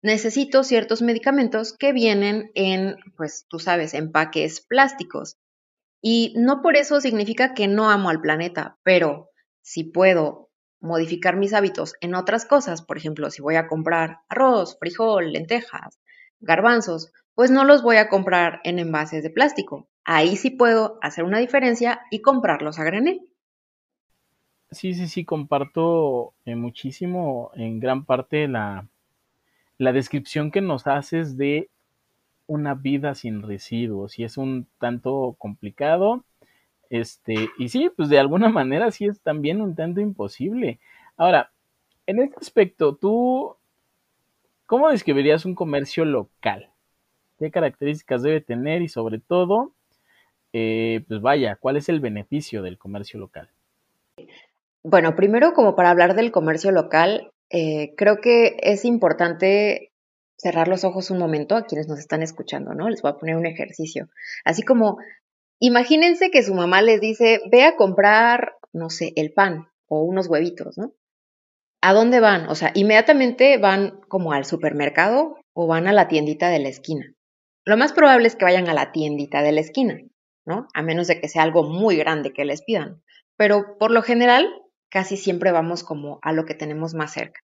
necesito 0.03 0.65
ciertos 0.65 1.03
medicamentos 1.03 1.77
que 1.77 1.93
vienen 1.93 2.51
en, 2.55 2.97
pues 3.15 3.45
tú 3.47 3.59
sabes, 3.59 3.93
empaques 3.93 4.63
plásticos. 4.63 5.37
Y 6.09 6.33
no 6.37 6.63
por 6.63 6.77
eso 6.77 7.01
significa 7.01 7.53
que 7.53 7.67
no 7.67 7.91
amo 7.91 8.11
al 8.11 8.21
planeta, 8.21 8.79
pero 8.85 9.31
si 9.61 9.83
puedo 9.83 10.51
modificar 10.79 11.35
mis 11.35 11.53
hábitos 11.53 11.95
en 12.01 12.15
otras 12.15 12.47
cosas, 12.47 12.81
por 12.81 12.97
ejemplo, 12.97 13.29
si 13.29 13.43
voy 13.43 13.57
a 13.57 13.67
comprar 13.67 14.21
arroz, 14.29 14.79
frijol, 14.79 15.33
lentejas, 15.33 15.99
garbanzos, 16.39 17.13
pues 17.35 17.51
no 17.51 17.65
los 17.65 17.83
voy 17.83 17.97
a 17.97 18.09
comprar 18.09 18.61
en 18.63 18.79
envases 18.79 19.25
de 19.25 19.31
plástico. 19.31 19.89
Ahí 20.05 20.37
sí 20.37 20.51
puedo 20.51 21.01
hacer 21.03 21.25
una 21.25 21.41
diferencia 21.41 22.03
y 22.13 22.23
comprarlos 22.23 22.79
a 22.79 22.85
granel. 22.85 23.23
Sí, 24.71 24.95
sí, 24.95 25.09
sí, 25.09 25.25
comparto 25.25 26.35
eh, 26.45 26.55
muchísimo 26.55 27.51
en 27.57 27.81
gran 27.81 28.05
parte 28.05 28.47
la, 28.47 28.89
la 29.77 29.93
descripción 29.93 30.53
que 30.53 30.61
nos 30.61 30.87
haces 30.87 31.37
de 31.37 31.69
una 32.47 32.75
vida 32.75 33.15
sin 33.15 33.43
residuos 33.43 34.19
y 34.19 34.25
es 34.25 34.37
un 34.37 34.67
tanto 34.79 35.35
complicado. 35.39 36.25
Este, 36.91 37.51
y 37.59 37.69
sí, 37.69 37.91
pues 37.97 38.09
de 38.09 38.19
alguna 38.19 38.49
manera 38.51 38.91
sí 38.91 39.07
es 39.07 39.21
también 39.21 39.61
un 39.61 39.75
tanto 39.75 40.01
imposible. 40.01 40.79
Ahora, 41.17 41.51
en 42.07 42.21
este 42.21 42.37
aspecto, 42.39 42.95
tú, 42.95 43.57
¿cómo 44.67 44.91
describirías 44.91 45.45
un 45.45 45.55
comercio 45.55 46.05
local? 46.05 46.71
¿Qué 47.39 47.51
características 47.51 48.23
debe 48.23 48.41
tener 48.41 48.83
y 48.83 48.89
sobre 48.89 49.19
todo, 49.19 49.73
eh, 50.53 51.05
pues 51.09 51.21
vaya, 51.21 51.57
cuál 51.57 51.77
es 51.77 51.89
el 51.89 52.01
beneficio 52.01 52.63
del 52.63 52.79
comercio 52.79 53.19
local? 53.19 53.51
Bueno, 54.83 55.17
primero 55.17 55.53
como 55.53 55.75
para 55.75 55.91
hablar 55.91 56.15
del 56.15 56.31
comercio 56.31 56.71
local, 56.71 57.33
eh, 57.51 57.93
creo 57.97 58.21
que 58.21 58.57
es 58.61 58.85
importante 58.85 59.91
cerrar 60.37 60.69
los 60.69 60.85
ojos 60.85 61.11
un 61.11 61.19
momento 61.19 61.57
a 61.57 61.65
quienes 61.65 61.89
nos 61.89 61.99
están 61.99 62.23
escuchando, 62.23 62.75
¿no? 62.75 62.89
Les 62.89 63.03
voy 63.03 63.11
a 63.11 63.17
poner 63.17 63.37
un 63.37 63.47
ejercicio. 63.47 64.09
Así 64.45 64.63
como, 64.63 64.99
imagínense 65.59 66.31
que 66.31 66.43
su 66.43 66.55
mamá 66.55 66.83
les 66.83 67.01
dice, 67.01 67.41
ve 67.51 67.65
a 67.65 67.77
comprar, 67.77 68.55
no 68.73 68.91
sé, 68.91 69.13
el 69.17 69.33
pan 69.33 69.69
o 69.89 70.03
unos 70.03 70.29
huevitos, 70.29 70.77
¿no? 70.79 70.93
¿A 71.81 71.93
dónde 71.93 72.21
van? 72.21 72.49
O 72.49 72.55
sea, 72.55 72.73
inmediatamente 72.75 73.59
van 73.59 74.01
como 74.09 74.33
al 74.33 74.45
supermercado 74.45 75.39
o 75.53 75.67
van 75.67 75.87
a 75.87 75.93
la 75.93 76.09
tiendita 76.09 76.49
de 76.49 76.59
la 76.59 76.69
esquina. 76.69 77.15
Lo 77.65 77.77
más 77.77 77.93
probable 77.93 78.29
es 78.29 78.37
que 78.37 78.45
vayan 78.45 78.69
a 78.69 78.75
la 78.75 78.93
tiendita 78.93 79.43
de 79.43 79.53
la 79.53 79.61
esquina, 79.61 80.01
¿no? 80.45 80.69
A 80.75 80.83
menos 80.83 81.07
de 81.07 81.21
que 81.21 81.29
sea 81.29 81.43
algo 81.43 81.65
muy 81.65 81.97
grande 81.97 82.33
que 82.33 82.45
les 82.45 82.63
pidan. 82.63 83.03
Pero 83.37 83.77
por 83.79 83.91
lo 83.91 84.03
general, 84.03 84.49
casi 84.89 85.17
siempre 85.17 85.53
vamos 85.53 85.85
como 85.85 86.19
a 86.23 86.33
lo 86.33 86.45
que 86.45 86.55
tenemos 86.55 86.95
más 86.95 87.13
cerca. 87.13 87.41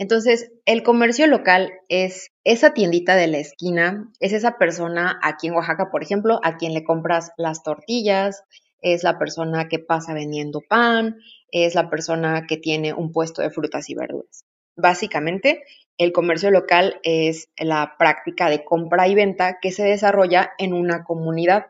Entonces, 0.00 0.50
el 0.64 0.82
comercio 0.82 1.26
local 1.26 1.74
es 1.90 2.30
esa 2.42 2.72
tiendita 2.72 3.16
de 3.16 3.26
la 3.26 3.36
esquina, 3.36 4.10
es 4.18 4.32
esa 4.32 4.56
persona 4.56 5.20
aquí 5.22 5.48
en 5.48 5.52
Oaxaca, 5.52 5.90
por 5.90 6.02
ejemplo, 6.02 6.40
a 6.42 6.56
quien 6.56 6.72
le 6.72 6.84
compras 6.84 7.32
las 7.36 7.62
tortillas, 7.62 8.42
es 8.80 9.02
la 9.04 9.18
persona 9.18 9.68
que 9.68 9.78
pasa 9.78 10.14
vendiendo 10.14 10.62
pan, 10.66 11.18
es 11.52 11.74
la 11.74 11.90
persona 11.90 12.46
que 12.48 12.56
tiene 12.56 12.94
un 12.94 13.12
puesto 13.12 13.42
de 13.42 13.50
frutas 13.50 13.90
y 13.90 13.94
verduras. 13.94 14.46
Básicamente, 14.74 15.64
el 15.98 16.12
comercio 16.12 16.50
local 16.50 16.98
es 17.02 17.50
la 17.58 17.96
práctica 17.98 18.48
de 18.48 18.64
compra 18.64 19.06
y 19.06 19.14
venta 19.14 19.58
que 19.60 19.70
se 19.70 19.84
desarrolla 19.84 20.52
en 20.56 20.72
una 20.72 21.04
comunidad, 21.04 21.66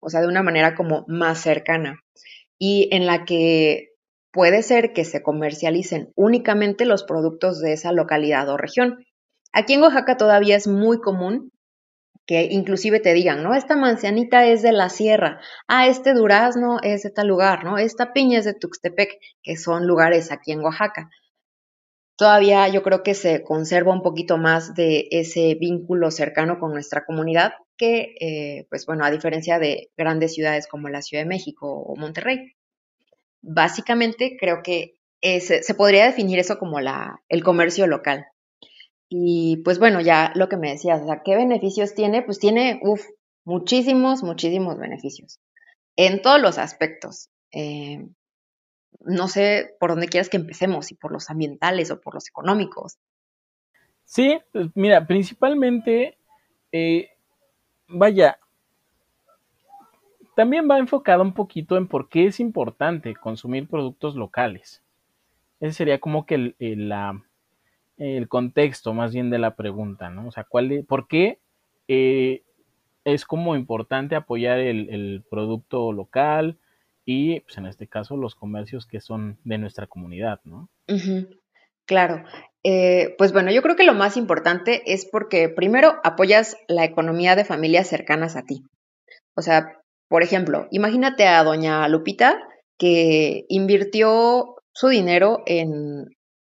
o 0.00 0.10
sea, 0.10 0.20
de 0.20 0.28
una 0.28 0.42
manera 0.42 0.74
como 0.74 1.06
más 1.08 1.40
cercana 1.40 1.98
y 2.58 2.90
en 2.92 3.06
la 3.06 3.24
que 3.24 3.93
puede 4.34 4.62
ser 4.62 4.92
que 4.92 5.04
se 5.04 5.22
comercialicen 5.22 6.12
únicamente 6.16 6.84
los 6.84 7.04
productos 7.04 7.60
de 7.60 7.72
esa 7.72 7.92
localidad 7.92 8.48
o 8.48 8.56
región. 8.56 9.06
Aquí 9.52 9.74
en 9.74 9.82
Oaxaca 9.82 10.16
todavía 10.16 10.56
es 10.56 10.66
muy 10.66 10.98
común 10.98 11.52
que 12.26 12.48
inclusive 12.50 13.00
te 13.00 13.14
digan, 13.14 13.44
¿no? 13.44 13.54
Esta 13.54 13.76
manzanita 13.76 14.46
es 14.46 14.62
de 14.62 14.72
la 14.72 14.88
sierra, 14.88 15.40
ah, 15.68 15.86
este 15.86 16.14
durazno 16.14 16.78
es 16.82 17.02
de 17.02 17.10
tal 17.10 17.28
lugar, 17.28 17.64
¿no? 17.64 17.78
Esta 17.78 18.12
piña 18.12 18.38
es 18.40 18.44
de 18.44 18.54
Tuxtepec, 18.54 19.18
que 19.42 19.56
son 19.56 19.86
lugares 19.86 20.32
aquí 20.32 20.50
en 20.50 20.64
Oaxaca. 20.64 21.10
Todavía 22.16 22.66
yo 22.68 22.82
creo 22.82 23.02
que 23.02 23.14
se 23.14 23.44
conserva 23.44 23.92
un 23.92 24.02
poquito 24.02 24.38
más 24.38 24.74
de 24.74 25.06
ese 25.10 25.54
vínculo 25.60 26.10
cercano 26.10 26.58
con 26.58 26.72
nuestra 26.72 27.04
comunidad 27.04 27.52
que, 27.76 28.14
eh, 28.20 28.66
pues 28.70 28.86
bueno, 28.86 29.04
a 29.04 29.10
diferencia 29.10 29.58
de 29.58 29.90
grandes 29.96 30.34
ciudades 30.34 30.66
como 30.66 30.88
la 30.88 31.02
Ciudad 31.02 31.22
de 31.22 31.28
México 31.28 31.68
o 31.68 31.94
Monterrey 31.96 32.54
básicamente 33.44 34.36
creo 34.38 34.62
que 34.62 34.96
se 35.20 35.74
podría 35.74 36.04
definir 36.06 36.38
eso 36.38 36.58
como 36.58 36.80
la, 36.80 37.22
el 37.28 37.42
comercio 37.42 37.86
local. 37.86 38.26
Y 39.08 39.58
pues 39.58 39.78
bueno, 39.78 40.00
ya 40.00 40.32
lo 40.34 40.48
que 40.48 40.56
me 40.56 40.70
decías, 40.70 41.02
o 41.02 41.06
sea, 41.06 41.22
¿qué 41.24 41.36
beneficios 41.36 41.94
tiene? 41.94 42.22
Pues 42.22 42.38
tiene, 42.38 42.80
uff, 42.82 43.06
muchísimos, 43.44 44.22
muchísimos 44.22 44.78
beneficios. 44.78 45.40
En 45.96 46.20
todos 46.20 46.40
los 46.40 46.58
aspectos. 46.58 47.30
Eh, 47.52 48.06
no 49.00 49.28
sé 49.28 49.76
por 49.78 49.90
dónde 49.90 50.08
quieras 50.08 50.28
que 50.28 50.36
empecemos, 50.36 50.86
si 50.86 50.94
por 50.94 51.12
los 51.12 51.30
ambientales 51.30 51.90
o 51.90 52.00
por 52.00 52.14
los 52.14 52.28
económicos. 52.28 52.98
Sí, 54.04 54.38
pues 54.52 54.68
mira, 54.74 55.06
principalmente, 55.06 56.18
eh, 56.72 57.08
vaya, 57.88 58.38
también 60.34 60.68
va 60.70 60.78
enfocado 60.78 61.22
un 61.22 61.34
poquito 61.34 61.76
en 61.76 61.86
por 61.86 62.08
qué 62.08 62.26
es 62.26 62.40
importante 62.40 63.14
consumir 63.14 63.68
productos 63.68 64.16
locales. 64.16 64.82
Ese 65.60 65.72
sería 65.72 66.00
como 66.00 66.26
que 66.26 66.34
el, 66.34 66.56
el, 67.98 68.28
contexto 68.28 68.92
más 68.92 69.14
bien 69.14 69.30
de 69.30 69.38
la 69.38 69.56
pregunta, 69.56 70.10
¿no? 70.10 70.28
O 70.28 70.32
sea, 70.32 70.44
¿cuál 70.44 70.84
¿por 70.86 71.06
qué 71.06 71.38
eh, 71.88 72.42
es 73.04 73.24
como 73.24 73.54
importante 73.54 74.16
apoyar 74.16 74.58
el, 74.58 75.24
producto 75.30 75.92
local 75.92 76.58
y, 77.04 77.40
pues 77.40 77.58
en 77.58 77.66
este 77.66 77.86
caso, 77.86 78.16
los 78.16 78.34
comercios 78.34 78.86
que 78.86 79.00
son 79.00 79.38
de 79.44 79.58
nuestra 79.58 79.86
comunidad, 79.86 80.40
¿no? 80.44 80.68
Claro. 81.86 82.24
Eh, 82.62 83.14
pues 83.18 83.34
bueno, 83.34 83.50
yo 83.52 83.60
creo 83.60 83.76
que 83.76 83.84
lo 83.84 83.92
más 83.92 84.16
importante 84.16 84.82
es 84.86 85.04
porque 85.04 85.50
primero 85.50 86.00
apoyas 86.02 86.56
la 86.66 86.84
economía 86.84 87.36
de 87.36 87.44
familias 87.44 87.88
cercanas 87.88 88.36
a 88.36 88.44
ti. 88.44 88.64
O 89.34 89.42
sea, 89.42 89.83
por 90.08 90.22
ejemplo, 90.22 90.68
imagínate 90.70 91.26
a 91.26 91.42
doña 91.44 91.88
Lupita 91.88 92.40
que 92.78 93.44
invirtió 93.48 94.56
su 94.72 94.88
dinero 94.88 95.42
en 95.46 96.06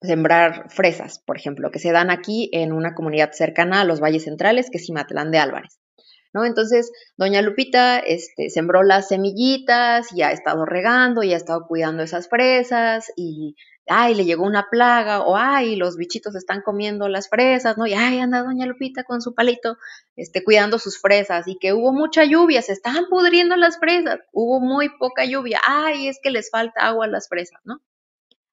sembrar 0.01 0.71
fresas, 0.71 1.21
por 1.25 1.37
ejemplo, 1.37 1.71
que 1.71 1.79
se 1.79 1.93
dan 1.93 2.11
aquí 2.11 2.51
en 2.53 2.73
una 2.73 2.95
comunidad 2.95 3.33
cercana 3.33 3.81
a 3.81 3.85
los 3.85 4.01
valles 4.01 4.25
centrales, 4.25 4.71
que 4.71 4.79
es 4.79 4.87
Cimatlán 4.87 5.31
de 5.31 5.39
Álvarez. 5.39 5.79
¿No? 6.35 6.45
Entonces, 6.45 6.93
doña 7.17 7.41
Lupita 7.41 7.99
este, 7.99 8.51
sembró 8.51 8.83
las 8.83 9.09
semillitas 9.09 10.13
y 10.13 10.23
ha 10.23 10.31
estado 10.31 10.67
regando 10.67 11.23
y 11.23 11.33
ha 11.33 11.37
estado 11.37 11.67
cuidando 11.67 12.03
esas 12.03 12.29
fresas 12.29 13.11
y 13.17 13.55
ay, 13.89 14.15
le 14.15 14.25
llegó 14.25 14.45
una 14.45 14.69
plaga, 14.71 15.21
o 15.23 15.37
ay, 15.37 15.77
los 15.77 15.97
bichitos 15.97 16.35
están 16.35 16.63
comiendo 16.63 17.09
las 17.09 17.29
fresas, 17.29 17.77
¿no? 17.79 17.87
Y 17.87 17.95
ay, 17.95 18.19
anda 18.21 18.43
doña 18.43 18.67
Lupita 18.67 19.05
con 19.05 19.21
su 19.21 19.35
palito, 19.35 19.77
este, 20.17 20.45
cuidando 20.45 20.79
sus 20.79 21.01
fresas, 21.01 21.47
y 21.49 21.59
que 21.59 21.73
hubo 21.73 21.93
mucha 21.93 22.25
lluvia, 22.25 22.63
se 22.63 22.73
estaban 22.73 23.07
pudriendo 23.09 23.57
las 23.57 23.79
fresas, 23.79 24.19
hubo 24.33 24.61
muy 24.61 24.89
poca 24.99 25.25
lluvia, 25.25 25.61
ay, 25.67 26.09
es 26.09 26.19
que 26.23 26.31
les 26.31 26.51
falta 26.51 26.87
agua 26.87 27.07
a 27.07 27.09
las 27.09 27.29
fresas, 27.29 27.61
¿no? 27.65 27.81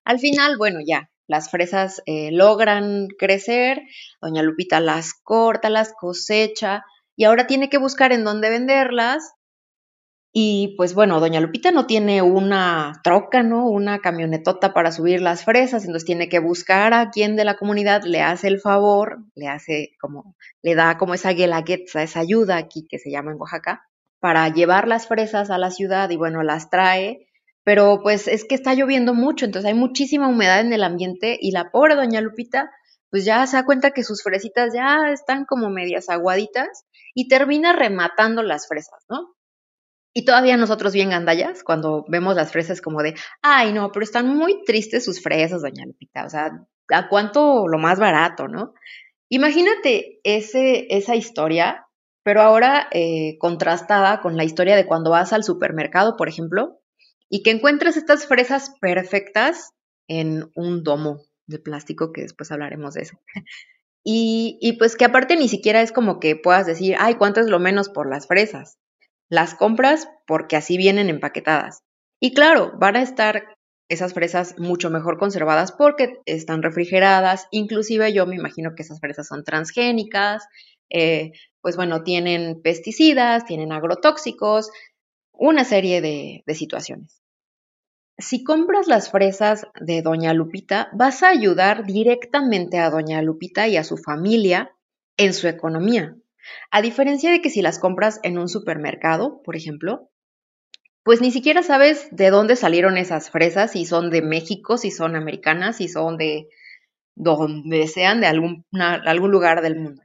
Al 0.03 0.19
final, 0.19 0.57
bueno, 0.57 0.79
ya, 0.85 1.09
las 1.27 1.49
fresas 1.49 2.01
eh, 2.05 2.29
logran 2.31 3.07
crecer, 3.17 3.81
doña 4.21 4.43
Lupita 4.43 4.79
las 4.79 5.13
corta, 5.13 5.69
las 5.69 5.93
cosecha, 5.93 6.83
y 7.15 7.23
ahora 7.23 7.47
tiene 7.47 7.69
que 7.69 7.77
buscar 7.77 8.11
en 8.11 8.23
dónde 8.23 8.49
venderlas, 8.49 9.33
Y 10.37 10.73
pues 10.75 10.93
bueno, 10.93 11.21
doña 11.21 11.39
Lupita 11.39 11.71
no 11.71 11.85
tiene 11.85 12.21
una 12.21 12.99
troca, 13.05 13.41
¿no? 13.41 13.69
Una 13.69 13.99
camionetota 13.99 14.73
para 14.73 14.91
subir 14.91 15.21
las 15.21 15.45
fresas, 15.45 15.85
entonces 15.85 16.05
tiene 16.05 16.27
que 16.27 16.39
buscar 16.39 16.93
a 16.93 17.09
quien 17.09 17.37
de 17.37 17.45
la 17.45 17.55
comunidad 17.55 18.03
le 18.03 18.21
hace 18.21 18.49
el 18.49 18.59
favor, 18.59 19.19
le 19.33 19.47
hace 19.47 19.95
como, 19.97 20.35
le 20.61 20.75
da 20.75 20.97
como 20.97 21.13
esa 21.13 21.29
guelaguetza, 21.31 22.03
esa 22.03 22.19
ayuda 22.19 22.57
aquí 22.57 22.85
que 22.85 22.99
se 22.99 23.11
llama 23.11 23.31
en 23.31 23.39
Oaxaca, 23.39 23.83
para 24.19 24.49
llevar 24.49 24.89
las 24.89 25.07
fresas 25.07 25.49
a 25.51 25.57
la 25.57 25.71
ciudad 25.71 26.09
y 26.09 26.17
bueno, 26.17 26.43
las 26.43 26.69
trae, 26.69 27.29
pero 27.63 28.01
pues 28.03 28.27
es 28.27 28.43
que 28.43 28.55
está 28.55 28.73
lloviendo 28.73 29.13
mucho, 29.13 29.45
entonces 29.45 29.69
hay 29.69 29.77
muchísima 29.77 30.27
humedad 30.27 30.59
en 30.59 30.73
el 30.73 30.83
ambiente 30.83 31.37
y 31.39 31.51
la 31.51 31.71
pobre 31.71 31.95
doña 31.95 32.19
Lupita 32.19 32.71
pues 33.09 33.23
ya 33.23 33.47
se 33.47 33.55
da 33.55 33.65
cuenta 33.65 33.91
que 33.91 34.03
sus 34.03 34.21
fresitas 34.21 34.73
ya 34.73 35.11
están 35.13 35.45
como 35.45 35.69
medias 35.69 36.09
aguaditas 36.09 36.83
y 37.13 37.29
termina 37.29 37.71
rematando 37.71 38.43
las 38.43 38.67
fresas, 38.67 39.05
¿no? 39.07 39.34
Y 40.17 40.23
todavía 40.23 40.55
nosotros 40.55 40.93
bien 40.93 41.09
gandallas, 41.09 41.61
cuando 41.61 42.05
vemos 42.07 42.37
las 42.37 42.53
fresas 42.53 42.79
como 42.79 43.03
de, 43.03 43.15
ay 43.41 43.73
no, 43.73 43.91
pero 43.91 44.05
están 44.05 44.33
muy 44.33 44.63
tristes 44.63 45.03
sus 45.03 45.21
fresas, 45.21 45.61
doña 45.61 45.85
Lupita, 45.85 46.25
o 46.25 46.29
sea, 46.29 46.65
¿a 46.89 47.09
cuánto 47.09 47.67
lo 47.67 47.77
más 47.79 47.99
barato, 47.99 48.47
no? 48.47 48.73
Imagínate 49.27 50.21
ese, 50.23 50.87
esa 50.89 51.17
historia, 51.17 51.85
pero 52.23 52.41
ahora 52.41 52.87
eh, 52.91 53.37
contrastada 53.39 54.21
con 54.21 54.37
la 54.37 54.45
historia 54.45 54.77
de 54.77 54.85
cuando 54.85 55.11
vas 55.11 55.33
al 55.33 55.43
supermercado, 55.43 56.15
por 56.15 56.29
ejemplo, 56.29 56.79
y 57.29 57.43
que 57.43 57.51
encuentras 57.51 57.97
estas 57.97 58.25
fresas 58.25 58.73
perfectas 58.79 59.71
en 60.07 60.49
un 60.55 60.83
domo 60.83 61.23
de 61.45 61.59
plástico, 61.59 62.13
que 62.13 62.21
después 62.21 62.53
hablaremos 62.53 62.93
de 62.93 63.01
eso. 63.01 63.19
Y, 64.07 64.59
y 64.61 64.73
pues 64.73 64.95
que 64.95 65.05
aparte 65.05 65.35
ni 65.35 65.47
siquiera 65.47 65.81
es 65.81 65.91
como 65.91 66.19
que 66.19 66.35
puedas 66.35 66.67
decir, 66.67 66.95
ay, 66.99 67.15
¿cuánto 67.15 67.39
es 67.39 67.47
lo 67.47 67.57
menos 67.57 67.89
por 67.89 68.07
las 68.07 68.27
fresas? 68.27 68.77
Las 69.29 69.55
compras 69.55 70.07
porque 70.27 70.55
así 70.55 70.77
vienen 70.77 71.09
empaquetadas. 71.09 71.83
Y 72.19 72.33
claro, 72.33 72.73
van 72.77 72.95
a 72.95 73.01
estar 73.01 73.55
esas 73.89 74.13
fresas 74.13 74.57
mucho 74.57 74.89
mejor 74.89 75.17
conservadas 75.17 75.71
porque 75.71 76.19
están 76.25 76.63
refrigeradas. 76.63 77.47
Inclusive 77.51 78.13
yo 78.13 78.25
me 78.25 78.35
imagino 78.35 78.73
que 78.75 78.83
esas 78.83 78.99
fresas 78.99 79.27
son 79.27 79.43
transgénicas. 79.43 80.47
Eh, 80.89 81.31
pues 81.61 81.75
bueno, 81.75 82.03
tienen 82.03 82.61
pesticidas, 82.61 83.45
tienen 83.45 83.71
agrotóxicos, 83.71 84.69
una 85.31 85.63
serie 85.63 86.01
de, 86.01 86.43
de 86.45 86.55
situaciones. 86.55 87.21
Si 88.17 88.43
compras 88.43 88.87
las 88.87 89.11
fresas 89.11 89.67
de 89.81 90.01
Doña 90.01 90.33
Lupita, 90.33 90.89
vas 90.93 91.21
a 91.21 91.29
ayudar 91.29 91.85
directamente 91.85 92.79
a 92.79 92.89
Doña 92.89 93.21
Lupita 93.21 93.67
y 93.67 93.75
a 93.77 93.83
su 93.83 93.97
familia 93.97 94.71
en 95.17 95.33
su 95.33 95.47
economía. 95.47 96.15
A 96.71 96.81
diferencia 96.81 97.31
de 97.31 97.41
que 97.41 97.49
si 97.49 97.61
las 97.61 97.79
compras 97.79 98.19
en 98.23 98.37
un 98.37 98.49
supermercado, 98.49 99.41
por 99.43 99.55
ejemplo, 99.55 100.09
pues 101.03 101.21
ni 101.21 101.31
siquiera 101.31 101.61
sabes 101.61 102.07
de 102.11 102.31
dónde 102.31 102.55
salieron 102.55 102.97
esas 102.97 103.29
fresas, 103.29 103.71
si 103.73 103.85
son 103.85 104.09
de 104.09 104.21
México, 104.21 104.77
si 104.77 104.89
son 104.89 105.15
americanas, 105.15 105.77
si 105.77 105.87
son 105.87 106.17
de 106.17 106.47
donde 107.15 107.87
sean, 107.87 108.21
de 108.21 108.27
algún, 108.27 108.65
algún 108.73 109.31
lugar 109.31 109.61
del 109.61 109.79
mundo. 109.79 110.01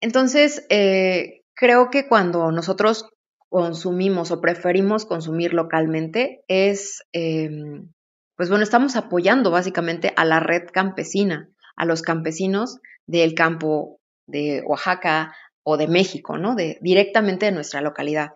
Entonces, 0.00 0.66
eh, 0.68 1.42
creo 1.54 1.90
que 1.90 2.08
cuando 2.08 2.52
nosotros 2.52 3.08
consumimos 3.48 4.30
o 4.30 4.40
preferimos 4.40 5.06
consumir 5.06 5.54
localmente 5.54 6.42
es, 6.48 7.02
em, 7.12 7.92
pues 8.36 8.48
bueno, 8.48 8.62
estamos 8.62 8.96
apoyando 8.96 9.50
básicamente 9.50 10.12
a 10.16 10.24
la 10.24 10.40
red 10.40 10.68
campesina, 10.72 11.48
a 11.76 11.84
los 11.84 12.02
campesinos 12.02 12.80
del 13.06 13.34
campo 13.34 13.97
de 14.28 14.62
Oaxaca 14.64 15.34
o 15.64 15.76
de 15.76 15.88
México, 15.88 16.38
¿no? 16.38 16.54
De, 16.54 16.78
directamente 16.80 17.46
de 17.46 17.52
nuestra 17.52 17.80
localidad. 17.80 18.34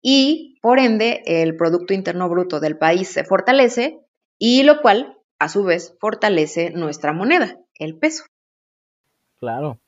Y 0.00 0.58
por 0.62 0.78
ende, 0.78 1.22
el 1.26 1.56
Producto 1.56 1.92
Interno 1.92 2.28
Bruto 2.28 2.60
del 2.60 2.78
país 2.78 3.08
se 3.08 3.24
fortalece 3.24 3.98
y 4.38 4.62
lo 4.62 4.80
cual, 4.80 5.18
a 5.38 5.48
su 5.48 5.64
vez, 5.64 5.96
fortalece 6.00 6.70
nuestra 6.70 7.12
moneda, 7.12 7.58
el 7.78 7.98
peso. 7.98 8.24
Claro. 9.38 9.78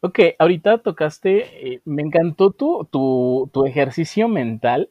Ok, 0.00 0.18
ahorita 0.38 0.78
tocaste, 0.78 1.74
eh, 1.74 1.80
me 1.84 2.02
encantó 2.02 2.50
tu, 2.50 2.88
tu, 2.90 3.64
ejercicio 3.66 4.26
mental, 4.26 4.90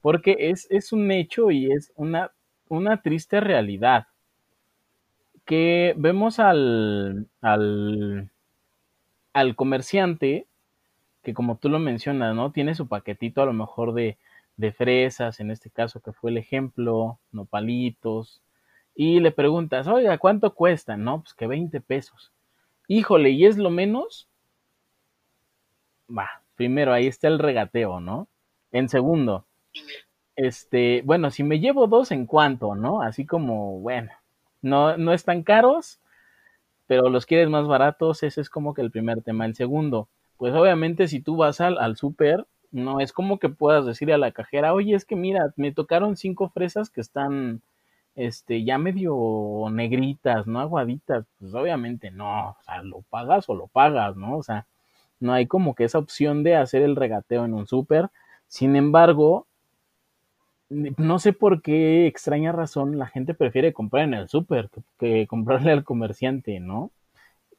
porque 0.00 0.36
es, 0.38 0.68
es, 0.70 0.92
un 0.92 1.10
hecho 1.10 1.50
y 1.50 1.72
es 1.72 1.92
una, 1.96 2.30
una 2.68 3.02
triste 3.02 3.40
realidad 3.40 4.06
que 5.44 5.94
vemos 5.96 6.38
al, 6.38 7.26
al, 7.40 8.29
al 9.32 9.56
comerciante, 9.56 10.46
que 11.22 11.34
como 11.34 11.56
tú 11.56 11.68
lo 11.68 11.78
mencionas, 11.78 12.34
¿no? 12.34 12.52
Tiene 12.52 12.74
su 12.74 12.88
paquetito 12.88 13.42
a 13.42 13.46
lo 13.46 13.52
mejor 13.52 13.92
de, 13.94 14.18
de 14.56 14.72
fresas, 14.72 15.40
en 15.40 15.50
este 15.50 15.70
caso 15.70 16.00
que 16.00 16.12
fue 16.12 16.30
el 16.30 16.38
ejemplo, 16.38 17.18
nopalitos, 17.32 18.42
y 18.94 19.20
le 19.20 19.30
preguntas, 19.30 19.86
oiga, 19.86 20.18
¿cuánto 20.18 20.54
cuesta? 20.54 20.96
No, 20.96 21.22
pues 21.22 21.34
que 21.34 21.46
20 21.46 21.80
pesos. 21.80 22.32
Híjole, 22.88 23.30
¿y 23.30 23.46
es 23.46 23.56
lo 23.56 23.70
menos? 23.70 24.28
Va, 26.10 26.42
primero 26.56 26.92
ahí 26.92 27.06
está 27.06 27.28
el 27.28 27.38
regateo, 27.38 28.00
¿no? 28.00 28.28
En 28.72 28.88
segundo, 28.88 29.46
este, 30.36 31.02
bueno, 31.04 31.30
si 31.30 31.42
me 31.42 31.60
llevo 31.60 31.86
dos, 31.86 32.12
¿en 32.12 32.26
cuánto, 32.26 32.74
no? 32.74 33.02
Así 33.02 33.26
como, 33.26 33.80
bueno, 33.80 34.10
no, 34.62 34.96
no 34.96 35.12
están 35.12 35.42
caros, 35.42 36.00
pero 36.90 37.08
los 37.08 37.24
quieres 37.24 37.48
más 37.48 37.68
baratos, 37.68 38.24
ese 38.24 38.40
es 38.40 38.50
como 38.50 38.74
que 38.74 38.82
el 38.82 38.90
primer 38.90 39.22
tema. 39.22 39.46
El 39.46 39.54
segundo, 39.54 40.08
pues 40.36 40.52
obviamente 40.54 41.06
si 41.06 41.20
tú 41.20 41.36
vas 41.36 41.60
al, 41.60 41.78
al 41.78 41.96
súper, 41.96 42.48
no 42.72 42.98
es 42.98 43.12
como 43.12 43.38
que 43.38 43.48
puedas 43.48 43.86
decirle 43.86 44.14
a 44.14 44.18
la 44.18 44.32
cajera, 44.32 44.74
oye, 44.74 44.96
es 44.96 45.04
que 45.04 45.14
mira, 45.14 45.54
me 45.54 45.70
tocaron 45.70 46.16
cinco 46.16 46.48
fresas 46.48 46.90
que 46.90 47.00
están 47.00 47.62
este, 48.16 48.64
ya 48.64 48.76
medio 48.76 49.68
negritas, 49.70 50.48
¿no? 50.48 50.58
Aguaditas, 50.58 51.26
pues 51.38 51.54
obviamente 51.54 52.10
no, 52.10 52.56
o 52.58 52.62
sea, 52.64 52.82
lo 52.82 53.02
pagas 53.02 53.48
o 53.48 53.54
lo 53.54 53.68
pagas, 53.68 54.16
¿no? 54.16 54.36
O 54.36 54.42
sea, 54.42 54.66
no 55.20 55.32
hay 55.32 55.46
como 55.46 55.76
que 55.76 55.84
esa 55.84 55.98
opción 55.98 56.42
de 56.42 56.56
hacer 56.56 56.82
el 56.82 56.96
regateo 56.96 57.44
en 57.44 57.54
un 57.54 57.68
súper. 57.68 58.10
Sin 58.48 58.74
embargo, 58.74 59.46
no 60.70 61.18
sé 61.18 61.32
por 61.32 61.62
qué 61.62 62.06
extraña 62.06 62.52
razón 62.52 62.98
la 62.98 63.06
gente 63.06 63.34
prefiere 63.34 63.72
comprar 63.72 64.04
en 64.04 64.14
el 64.14 64.28
súper 64.28 64.70
que, 64.98 65.26
comprarle 65.26 65.72
al 65.72 65.84
comerciante, 65.84 66.60
¿no? 66.60 66.92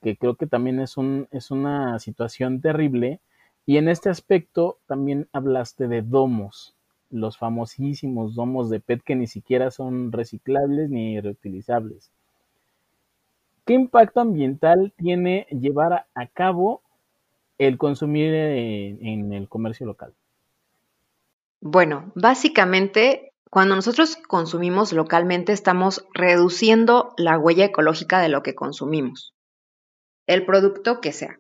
Que 0.01 0.17
creo 0.17 0.35
que 0.35 0.47
también 0.47 0.79
es, 0.79 0.97
un, 0.97 1.27
es 1.31 1.51
una 1.51 1.99
situación 1.99 2.61
terrible. 2.61 3.19
Y 3.65 3.77
en 3.77 3.89
este 3.89 4.09
aspecto 4.09 4.79
también 4.87 5.27
hablaste 5.33 5.87
de 5.87 6.01
domos, 6.01 6.75
los 7.11 7.37
famosísimos 7.37 8.33
domos 8.35 8.69
de 8.69 8.79
PET 8.79 9.03
que 9.03 9.15
ni 9.15 9.27
siquiera 9.27 9.71
son 9.71 10.11
reciclables 10.11 10.89
ni 10.89 11.19
reutilizables. 11.19 12.11
¿Qué 13.65 13.73
impacto 13.73 14.21
ambiental 14.21 14.93
tiene 14.97 15.47
llevar 15.51 16.07
a, 16.15 16.27
cabo 16.27 16.81
el 17.59 17.77
consumir 17.77 18.33
en 18.33 19.33
el 19.33 19.47
comercio 19.49 19.85
local? 19.85 20.13
Bueno, 21.63 22.11
básicamente, 22.15 23.33
cuando 23.51 23.75
nosotros 23.75 24.17
consumimos 24.27 24.93
localmente, 24.93 25.53
estamos 25.53 26.07
reduciendo 26.11 27.13
la 27.17 27.37
huella 27.37 27.65
ecológica 27.65 28.19
de 28.19 28.29
lo 28.29 28.41
que 28.41 28.55
consumimos, 28.55 29.35
el 30.25 30.43
producto 30.47 31.01
que 31.01 31.13
sea. 31.13 31.37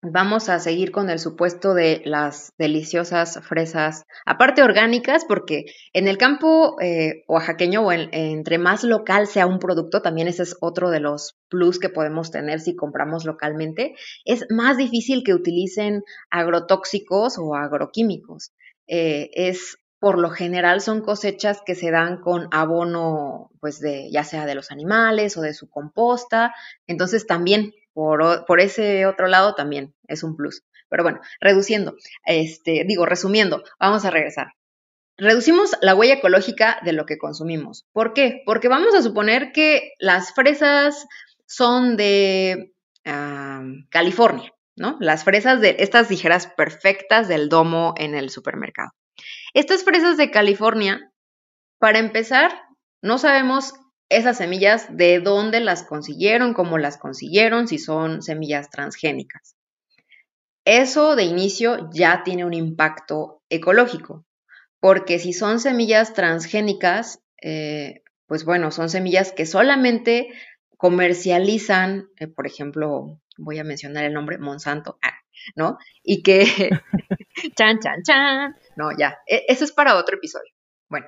Vamos 0.00 0.48
a 0.48 0.60
seguir 0.60 0.92
con 0.92 1.10
el 1.10 1.18
supuesto 1.18 1.74
de 1.74 2.00
las 2.06 2.52
deliciosas 2.58 3.38
fresas, 3.42 4.04
aparte 4.24 4.62
orgánicas, 4.62 5.26
porque 5.26 5.66
en 5.92 6.08
el 6.08 6.16
campo 6.16 6.80
eh, 6.80 7.24
oaxaqueño 7.28 7.82
o 7.82 7.92
entre 7.92 8.56
más 8.56 8.82
local 8.82 9.26
sea 9.26 9.46
un 9.46 9.58
producto, 9.58 10.00
también 10.00 10.28
ese 10.28 10.44
es 10.44 10.56
otro 10.60 10.88
de 10.88 11.00
los 11.00 11.36
plus 11.48 11.78
que 11.78 11.90
podemos 11.90 12.30
tener 12.30 12.60
si 12.60 12.74
compramos 12.76 13.26
localmente, 13.26 13.94
es 14.24 14.46
más 14.48 14.78
difícil 14.78 15.22
que 15.22 15.34
utilicen 15.34 16.02
agrotóxicos 16.30 17.36
o 17.38 17.54
agroquímicos. 17.54 18.52
Eh, 18.86 19.30
es 19.34 19.78
por 19.98 20.18
lo 20.18 20.28
general 20.30 20.82
son 20.82 21.00
cosechas 21.00 21.62
que 21.64 21.74
se 21.74 21.90
dan 21.90 22.20
con 22.20 22.48
abono, 22.52 23.50
pues 23.60 23.80
de 23.80 24.10
ya 24.10 24.22
sea 24.22 24.44
de 24.44 24.54
los 24.54 24.70
animales 24.70 25.36
o 25.38 25.40
de 25.40 25.54
su 25.54 25.70
composta. 25.70 26.54
Entonces 26.86 27.26
también 27.26 27.72
por, 27.94 28.44
por 28.44 28.60
ese 28.60 29.06
otro 29.06 29.28
lado 29.28 29.54
también 29.54 29.94
es 30.06 30.22
un 30.22 30.36
plus. 30.36 30.62
Pero 30.90 31.02
bueno, 31.02 31.20
reduciendo, 31.40 31.94
este, 32.26 32.84
digo, 32.86 33.06
resumiendo, 33.06 33.64
vamos 33.80 34.04
a 34.04 34.10
regresar. 34.10 34.48
Reducimos 35.16 35.76
la 35.80 35.94
huella 35.94 36.14
ecológica 36.14 36.80
de 36.84 36.92
lo 36.92 37.06
que 37.06 37.18
consumimos. 37.18 37.86
¿Por 37.92 38.12
qué? 38.12 38.42
Porque 38.44 38.68
vamos 38.68 38.94
a 38.94 39.02
suponer 39.02 39.52
que 39.52 39.92
las 39.98 40.34
fresas 40.34 41.06
son 41.46 41.96
de 41.96 42.74
California. 43.90 44.52
Las 44.76 45.24
fresas 45.24 45.60
de 45.60 45.76
estas 45.78 46.08
tijeras 46.08 46.46
perfectas 46.46 47.28
del 47.28 47.48
domo 47.48 47.94
en 47.96 48.14
el 48.14 48.30
supermercado. 48.30 48.90
Estas 49.54 49.84
fresas 49.84 50.16
de 50.16 50.30
California, 50.30 51.12
para 51.78 51.98
empezar, 51.98 52.50
no 53.02 53.18
sabemos 53.18 53.74
esas 54.08 54.38
semillas 54.38 54.86
de 54.96 55.20
dónde 55.20 55.60
las 55.60 55.84
consiguieron, 55.84 56.54
cómo 56.54 56.78
las 56.78 56.98
consiguieron, 56.98 57.68
si 57.68 57.78
son 57.78 58.22
semillas 58.22 58.68
transgénicas. 58.70 59.56
Eso 60.64 61.14
de 61.14 61.24
inicio 61.24 61.90
ya 61.92 62.22
tiene 62.24 62.44
un 62.44 62.54
impacto 62.54 63.42
ecológico. 63.50 64.24
porque 64.80 65.18
si 65.18 65.32
son 65.32 65.60
semillas 65.60 66.12
transgénicas, 66.12 67.22
eh, 67.40 68.02
pues 68.26 68.44
bueno, 68.44 68.70
son 68.70 68.90
semillas 68.90 69.32
que 69.32 69.46
solamente 69.46 70.28
comercializan, 70.76 72.08
eh, 72.20 72.26
por 72.26 72.46
ejemplo, 72.46 73.18
voy 73.36 73.58
a 73.58 73.64
mencionar 73.64 74.04
el 74.04 74.12
nombre, 74.12 74.38
Monsanto, 74.38 74.98
ah, 75.02 75.14
¿no? 75.56 75.78
Y 76.02 76.22
que, 76.22 76.44
chan, 77.56 77.78
chan, 77.80 78.02
chan, 78.02 78.56
no, 78.76 78.90
ya, 78.96 79.18
e, 79.26 79.44
eso 79.48 79.64
es 79.64 79.72
para 79.72 79.96
otro 79.96 80.16
episodio. 80.16 80.52
Bueno, 80.88 81.06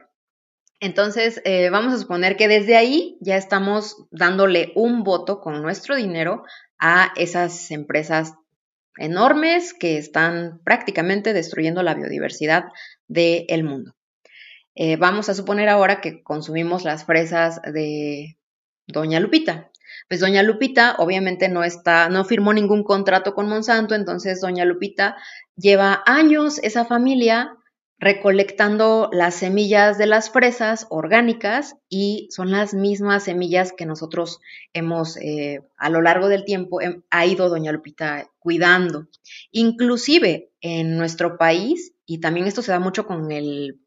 entonces 0.81 1.41
eh, 1.45 1.71
vamos 1.71 1.95
a 1.95 1.99
suponer 1.99 2.37
que 2.37 2.49
desde 2.49 2.77
ahí 2.77 3.17
ya 3.21 3.37
estamos 3.37 4.07
dándole 4.11 4.73
un 4.75 5.05
voto 5.05 5.41
con 5.41 5.63
nuestro 5.63 5.97
dinero 5.97 6.45
a 6.79 7.13
esas 7.17 7.71
empresas 7.71 8.35
enormes 8.99 9.75
que 9.75 9.99
están 9.99 10.61
prácticamente 10.65 11.33
destruyendo 11.33 11.83
la 11.83 11.95
biodiversidad 11.95 12.65
del 13.09 13.65
mundo. 13.65 13.95
Eh, 14.75 14.97
vamos 14.97 15.29
a 15.29 15.35
suponer 15.35 15.69
ahora 15.69 16.01
que 16.01 16.23
consumimos 16.23 16.85
las 16.85 17.05
fresas 17.05 17.61
de 17.63 18.39
Doña 18.87 19.21
Lupita. 19.21 19.71
Pues 20.09 20.21
Doña 20.21 20.43
Lupita 20.43 20.97
obviamente 20.99 21.49
no 21.49 21.65
está, 21.65 22.09
no 22.09 22.25
firmó 22.25 22.53
ningún 22.53 22.85
contrato 22.85 23.35
con 23.35 23.49
Monsanto, 23.49 23.95
entonces 23.95 24.41
Doña 24.41 24.65
Lupita 24.65 25.17
lleva 25.57 26.03
años 26.07 26.59
esa 26.63 26.85
familia 26.85 27.57
recolectando 27.99 29.09
las 29.13 29.37
semillas 29.37 29.97
de 29.97 30.07
las 30.07 30.31
fresas 30.31 30.87
orgánicas 30.91 31.77
y 31.89 32.29
son 32.31 32.51
las 32.51 32.75
mismas 32.75 33.25
semillas 33.25 33.73
que 33.73 33.87
nosotros 33.87 34.41
hemos 34.75 35.17
eh, 35.17 35.61
a 35.79 35.89
lo 35.89 36.03
largo 36.03 36.29
del 36.29 36.45
tiempo 36.45 36.79
ha 37.11 37.27
ido 37.27 37.49
doña 37.49 37.73
Lupita 37.73 38.31
cuidando. 38.39 39.09
Inclusive 39.51 40.51
en 40.61 40.99
nuestro 40.99 41.39
país, 41.39 41.95
y 42.05 42.19
también 42.19 42.47
esto 42.47 42.61
se 42.61 42.73
da 42.73 42.81
mucho 42.81 43.07
con 43.07 43.33
el 43.33 43.81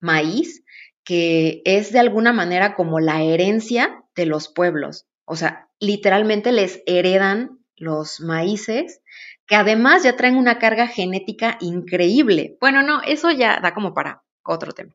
maíz, 0.00 0.64
que 1.04 1.62
es 1.64 1.92
de 1.92 1.98
alguna 1.98 2.32
manera 2.32 2.74
como 2.74 3.00
la 3.00 3.22
herencia 3.22 4.04
de 4.14 4.26
los 4.26 4.48
pueblos. 4.48 5.06
O 5.24 5.36
sea, 5.36 5.68
literalmente 5.80 6.52
les 6.52 6.82
heredan 6.86 7.58
los 7.76 8.20
maíces 8.20 9.00
que 9.46 9.56
además 9.56 10.02
ya 10.02 10.16
traen 10.16 10.36
una 10.36 10.58
carga 10.58 10.86
genética 10.86 11.58
increíble. 11.60 12.56
Bueno, 12.60 12.82
no, 12.82 13.02
eso 13.02 13.30
ya 13.30 13.60
da 13.60 13.74
como 13.74 13.92
para 13.92 14.22
otro 14.44 14.72
tema. 14.72 14.94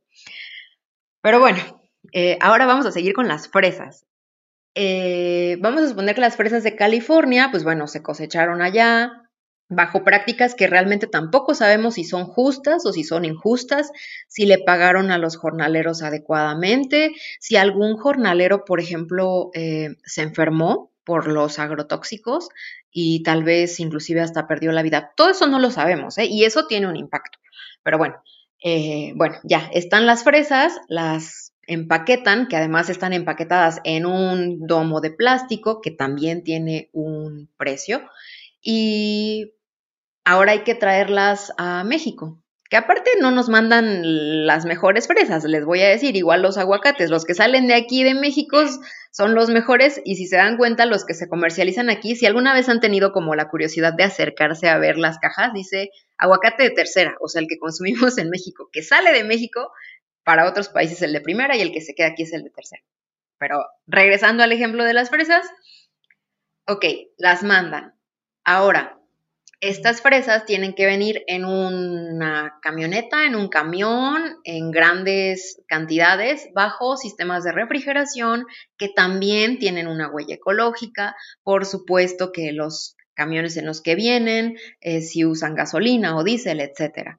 Pero 1.22 1.39
bueno, 1.39 1.60
eh, 2.13 2.38
ahora 2.41 2.65
vamos 2.65 2.86
a 2.86 2.91
seguir 2.91 3.13
con 3.13 3.28
las 3.28 3.50
fresas. 3.50 4.06
Eh, 4.76 5.58
vamos 5.60 5.82
a 5.82 5.89
suponer 5.89 6.15
que 6.15 6.22
las 6.22 6.38
fresas 6.38 6.63
de 6.63 6.76
California, 6.76 7.50
pues 7.52 7.63
bueno, 7.63 7.88
se 7.88 8.02
cosecharon 8.02 8.62
allá 8.62 9.26
bajo 9.69 10.03
prácticas 10.03 10.56
que 10.56 10.67
realmente 10.67 11.08
tampoco 11.08 11.53
sabemos 11.53 11.95
si 11.95 12.03
son 12.03 12.25
justas 12.25 12.86
o 12.86 12.93
si 12.93 13.03
son 13.03 13.25
injustas, 13.25 13.91
si 14.27 14.45
le 14.45 14.60
pagaron 14.60 15.12
a 15.12 15.17
los 15.17 15.36
jornaleros 15.36 16.01
adecuadamente, 16.03 17.13
si 17.39 17.58
algún 17.58 17.97
jornalero, 17.97 18.63
por 18.65 18.80
ejemplo, 18.80 19.49
eh, 19.53 19.95
se 20.06 20.21
enfermó 20.21 20.91
por 21.03 21.27
los 21.27 21.60
agrotóxicos 21.60 22.49
y 22.91 23.23
tal 23.23 23.43
vez 23.43 23.80
inclusive 23.80 24.21
hasta 24.21 24.47
perdió 24.47 24.71
la 24.71 24.84
vida. 24.84 25.13
Todo 25.15 25.30
eso 25.30 25.47
no 25.47 25.60
lo 25.60 25.71
sabemos 25.71 26.17
¿eh? 26.17 26.25
y 26.25 26.45
eso 26.45 26.67
tiene 26.67 26.88
un 26.88 26.97
impacto. 26.97 27.39
Pero 27.84 27.97
bueno, 27.97 28.21
eh, 28.63 29.13
bueno, 29.15 29.36
ya 29.43 29.69
están 29.73 30.06
las 30.06 30.23
fresas, 30.23 30.77
las 30.88 31.53
empaquetan, 31.67 32.47
que 32.47 32.56
además 32.56 32.89
están 32.89 33.13
empaquetadas 33.13 33.82
en 33.84 34.06
un 34.06 34.65
domo 34.65 35.01
de 35.01 35.12
plástico 35.12 35.82
que 35.82 35.91
también 35.91 36.43
tiene 36.43 36.89
un 36.93 37.49
precio 37.58 38.01
y 38.62 39.53
ahora 40.27 40.51
hay 40.51 40.59
que 40.59 40.75
traerlas 40.75 41.53
a 41.57 41.85
México 41.85 42.37
que 42.69 42.75
aparte 42.75 43.09
no 43.21 43.31
nos 43.31 43.47
mandan 43.47 44.45
las 44.45 44.65
mejores 44.65 45.07
fresas, 45.07 45.45
les 45.45 45.63
voy 45.63 45.81
a 45.81 45.87
decir, 45.87 46.17
igual 46.17 46.41
los 46.41 46.57
aguacates, 46.57 47.09
los 47.09 47.23
que 47.23 47.33
salen 47.33 47.65
de 47.67 47.75
aquí 47.75 48.03
de 48.03 48.13
México 48.13 48.57
son 49.09 49.35
los 49.35 49.49
mejores 49.49 50.01
y 50.03 50.17
si 50.17 50.27
se 50.27 50.35
dan 50.35 50.57
cuenta 50.57 50.85
los 50.85 51.05
que 51.05 51.13
se 51.13 51.29
comercializan 51.29 51.89
aquí, 51.89 52.17
si 52.17 52.25
alguna 52.25 52.53
vez 52.53 52.67
han 52.67 52.81
tenido 52.81 53.13
como 53.13 53.35
la 53.35 53.47
curiosidad 53.47 53.93
de 53.93 54.03
acercarse 54.03 54.67
a 54.67 54.77
ver 54.79 54.97
las 54.97 55.17
cajas, 55.17 55.53
dice 55.53 55.91
aguacate 56.17 56.63
de 56.63 56.71
tercera, 56.71 57.15
o 57.21 57.29
sea, 57.29 57.41
el 57.41 57.47
que 57.47 57.57
consumimos 57.57 58.17
en 58.17 58.29
México, 58.29 58.69
que 58.73 58.83
sale 58.83 59.13
de 59.13 59.23
México, 59.23 59.71
para 60.25 60.45
otros 60.45 60.67
países 60.67 61.01
el 61.03 61.13
de 61.13 61.21
primera 61.21 61.55
y 61.55 61.61
el 61.61 61.71
que 61.71 61.79
se 61.79 61.95
queda 61.95 62.07
aquí 62.07 62.23
es 62.23 62.33
el 62.33 62.43
de 62.43 62.49
tercera. 62.49 62.83
Pero 63.37 63.65
regresando 63.85 64.43
al 64.43 64.51
ejemplo 64.51 64.83
de 64.83 64.93
las 64.93 65.09
fresas, 65.09 65.47
ok, 66.65 66.83
las 67.17 67.43
mandan. 67.43 67.95
Ahora, 68.43 68.96
estas 69.60 70.02
fresas 70.02 70.46
tienen 70.46 70.74
que 70.74 70.86
venir 70.86 71.24
en 71.28 71.43
una 71.43 72.60
camioneta, 72.62 73.26
en 73.26 73.36
un 73.36 73.48
camión, 73.48 74.38
en 74.43 74.70
grandes 74.70 75.62
cantidades, 75.67 76.48
bajo 76.54 76.96
sistemas 76.96 77.43
de 77.43 77.52
refrigeración 77.52 78.46
que 78.78 78.89
también 78.89 79.58
tienen 79.58 79.88
una 79.88 80.12
huella 80.12 80.36
ecológica. 80.36 81.15
Por 81.43 81.65
supuesto 81.65 82.32
que 82.32 82.52
los 82.52 82.96
camiones 83.15 83.58
en 83.58 83.65
los 83.65 83.82
que 83.82 83.96
vienen, 83.96 84.58
eh, 84.80 85.02
si 85.02 85.26
usan 85.26 85.56
gasolina 85.56 86.15
o 86.15 86.24
diésel, 86.24 86.60
etc. 86.60 87.17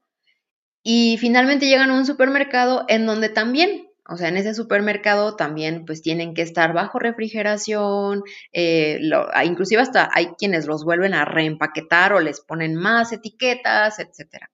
Y 0.85 1.17
finalmente 1.19 1.67
llegan 1.67 1.91
a 1.91 1.95
un 1.95 2.07
supermercado 2.07 2.85
en 2.87 3.05
donde 3.05 3.31
también 3.31 3.88
o 4.11 4.17
sea, 4.17 4.29
en 4.29 4.39
ese 4.39 4.55
supermercado 4.55 5.37
también 5.37 5.85
pues 5.85 6.01
tienen 6.01 6.33
que 6.33 6.41
estar 6.41 6.73
bajo 6.73 6.99
refrigeración, 6.99 8.23
eh, 8.53 9.01
ah, 9.35 9.45
inclusive 9.45 9.83
hasta 9.83 10.09
hay 10.15 10.29
quienes 10.39 10.67
los 10.67 10.83
vuelven 10.83 11.13
a 11.13 11.27
reempaquetar 11.27 12.15
o 12.15 12.21
les 12.21 12.41
ponen 12.41 12.75
más 12.75 13.13
etiquetas, 13.13 13.99
etc. 13.99 14.47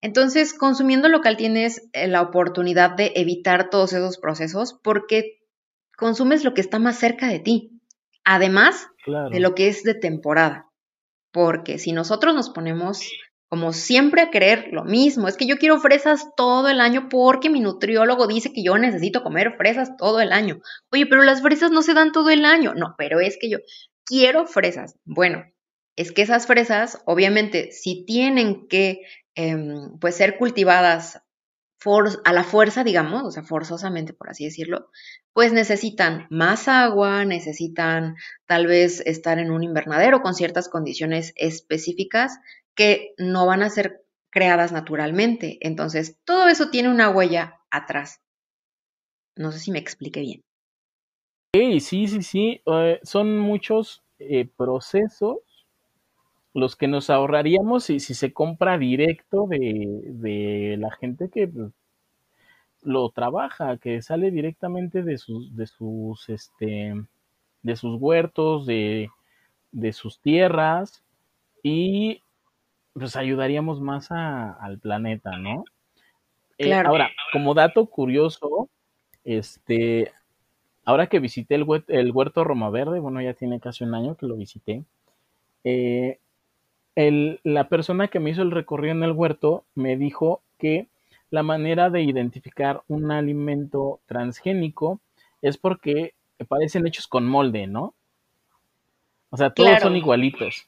Entonces, 0.00 0.54
consumiendo 0.54 1.08
local 1.10 1.36
tienes 1.36 1.86
eh, 1.92 2.08
la 2.08 2.22
oportunidad 2.22 2.92
de 2.92 3.12
evitar 3.16 3.68
todos 3.68 3.92
esos 3.92 4.16
procesos 4.16 4.78
porque 4.82 5.42
consumes 5.98 6.42
lo 6.42 6.54
que 6.54 6.62
está 6.62 6.78
más 6.78 6.98
cerca 6.98 7.28
de 7.28 7.40
ti, 7.40 7.80
además 8.24 8.88
de 9.30 9.40
lo 9.40 9.54
que 9.54 9.68
es 9.68 9.82
de 9.82 9.94
temporada. 9.94 10.70
Porque 11.30 11.78
si 11.78 11.92
nosotros 11.92 12.34
nos 12.34 12.48
ponemos 12.48 13.02
como 13.48 13.72
siempre 13.72 14.20
a 14.20 14.30
querer 14.30 14.68
lo 14.72 14.84
mismo. 14.84 15.26
Es 15.26 15.36
que 15.36 15.46
yo 15.46 15.56
quiero 15.56 15.80
fresas 15.80 16.28
todo 16.36 16.68
el 16.68 16.80
año 16.80 17.08
porque 17.08 17.48
mi 17.48 17.60
nutriólogo 17.60 18.26
dice 18.26 18.52
que 18.52 18.62
yo 18.62 18.76
necesito 18.76 19.22
comer 19.22 19.56
fresas 19.56 19.96
todo 19.96 20.20
el 20.20 20.32
año. 20.32 20.60
Oye, 20.92 21.06
pero 21.06 21.22
las 21.22 21.40
fresas 21.40 21.70
no 21.70 21.82
se 21.82 21.94
dan 21.94 22.12
todo 22.12 22.30
el 22.30 22.44
año. 22.44 22.74
No, 22.74 22.94
pero 22.98 23.20
es 23.20 23.38
que 23.40 23.48
yo 23.48 23.58
quiero 24.04 24.46
fresas. 24.46 24.96
Bueno, 25.04 25.44
es 25.96 26.12
que 26.12 26.22
esas 26.22 26.46
fresas, 26.46 27.02
obviamente, 27.06 27.72
si 27.72 28.04
tienen 28.04 28.68
que 28.68 29.00
em, 29.34 29.98
pues 29.98 30.16
ser 30.16 30.36
cultivadas 30.36 31.22
a 32.24 32.32
la 32.32 32.42
fuerza, 32.42 32.82
digamos, 32.82 33.22
o 33.22 33.30
sea, 33.30 33.44
forzosamente, 33.44 34.12
por 34.12 34.28
así 34.28 34.44
decirlo, 34.44 34.90
pues 35.32 35.52
necesitan 35.52 36.26
más 36.28 36.66
agua, 36.66 37.24
necesitan 37.24 38.16
tal 38.46 38.66
vez 38.66 39.00
estar 39.06 39.38
en 39.38 39.52
un 39.52 39.62
invernadero 39.62 40.20
con 40.20 40.34
ciertas 40.34 40.68
condiciones 40.68 41.32
específicas 41.36 42.40
que 42.78 43.12
no 43.18 43.44
van 43.44 43.64
a 43.64 43.70
ser 43.70 44.04
creadas 44.30 44.70
naturalmente. 44.70 45.58
Entonces, 45.62 46.16
todo 46.24 46.46
eso 46.46 46.70
tiene 46.70 46.88
una 46.88 47.10
huella 47.10 47.58
atrás. 47.72 48.22
No 49.34 49.50
sé 49.50 49.58
si 49.58 49.72
me 49.72 49.80
expliqué 49.80 50.20
bien. 50.20 50.44
Sí, 51.52 51.80
sí, 51.80 52.06
sí, 52.06 52.22
sí. 52.22 52.62
Eh, 52.66 53.00
son 53.02 53.36
muchos 53.36 54.04
eh, 54.20 54.48
procesos 54.56 55.38
los 56.54 56.76
que 56.76 56.86
nos 56.86 57.10
ahorraríamos 57.10 57.84
si, 57.84 57.98
si 57.98 58.14
se 58.14 58.32
compra 58.32 58.78
directo 58.78 59.48
de, 59.48 60.76
la 60.78 60.92
gente 60.92 61.30
que 61.30 61.48
pues, 61.48 61.72
lo 62.82 63.10
trabaja, 63.10 63.76
que 63.78 64.02
sale 64.02 64.30
directamente 64.30 65.02
de 65.02 65.18
sus, 65.18 65.56
de 65.56 65.66
sus, 65.66 66.28
este, 66.28 66.94
de 67.62 67.76
sus 67.76 68.00
huertos, 68.00 68.66
de, 68.66 69.10
de 69.72 69.92
sus 69.92 70.20
tierras 70.20 71.02
y 71.62 72.22
pues 72.98 73.16
ayudaríamos 73.16 73.80
más 73.80 74.10
al 74.10 74.78
planeta, 74.78 75.36
¿no? 75.36 75.64
Eh, 76.58 76.72
ahora, 76.74 77.10
como 77.32 77.54
dato 77.54 77.86
curioso, 77.86 78.68
este, 79.24 80.12
ahora 80.84 81.06
que 81.06 81.20
visité 81.20 81.54
el, 81.54 81.66
el, 81.88 82.10
huerto 82.10 82.44
Roma 82.44 82.70
Verde, 82.70 82.98
bueno, 82.98 83.20
ya 83.20 83.34
tiene 83.34 83.60
casi 83.60 83.84
un 83.84 83.94
año 83.94 84.16
que 84.16 84.26
lo 84.26 84.36
visité, 84.36 84.82
eh, 85.64 86.18
la 87.44 87.68
persona 87.68 88.08
que 88.08 88.18
me 88.18 88.30
hizo 88.30 88.42
el 88.42 88.50
recorrido 88.50 88.92
en 88.92 89.04
el 89.04 89.12
huerto 89.12 89.64
me 89.76 89.96
dijo 89.96 90.42
que 90.58 90.88
la 91.30 91.44
manera 91.44 91.90
de 91.90 92.02
identificar 92.02 92.82
un 92.88 93.12
alimento 93.12 94.00
transgénico 94.06 95.00
es 95.42 95.58
porque 95.58 96.14
parecen 96.48 96.86
hechos 96.86 97.06
con 97.06 97.26
molde, 97.26 97.68
¿no? 97.68 97.94
O 99.30 99.36
sea, 99.36 99.50
todos 99.50 99.80
son 99.80 99.94
igualitos 99.94 100.66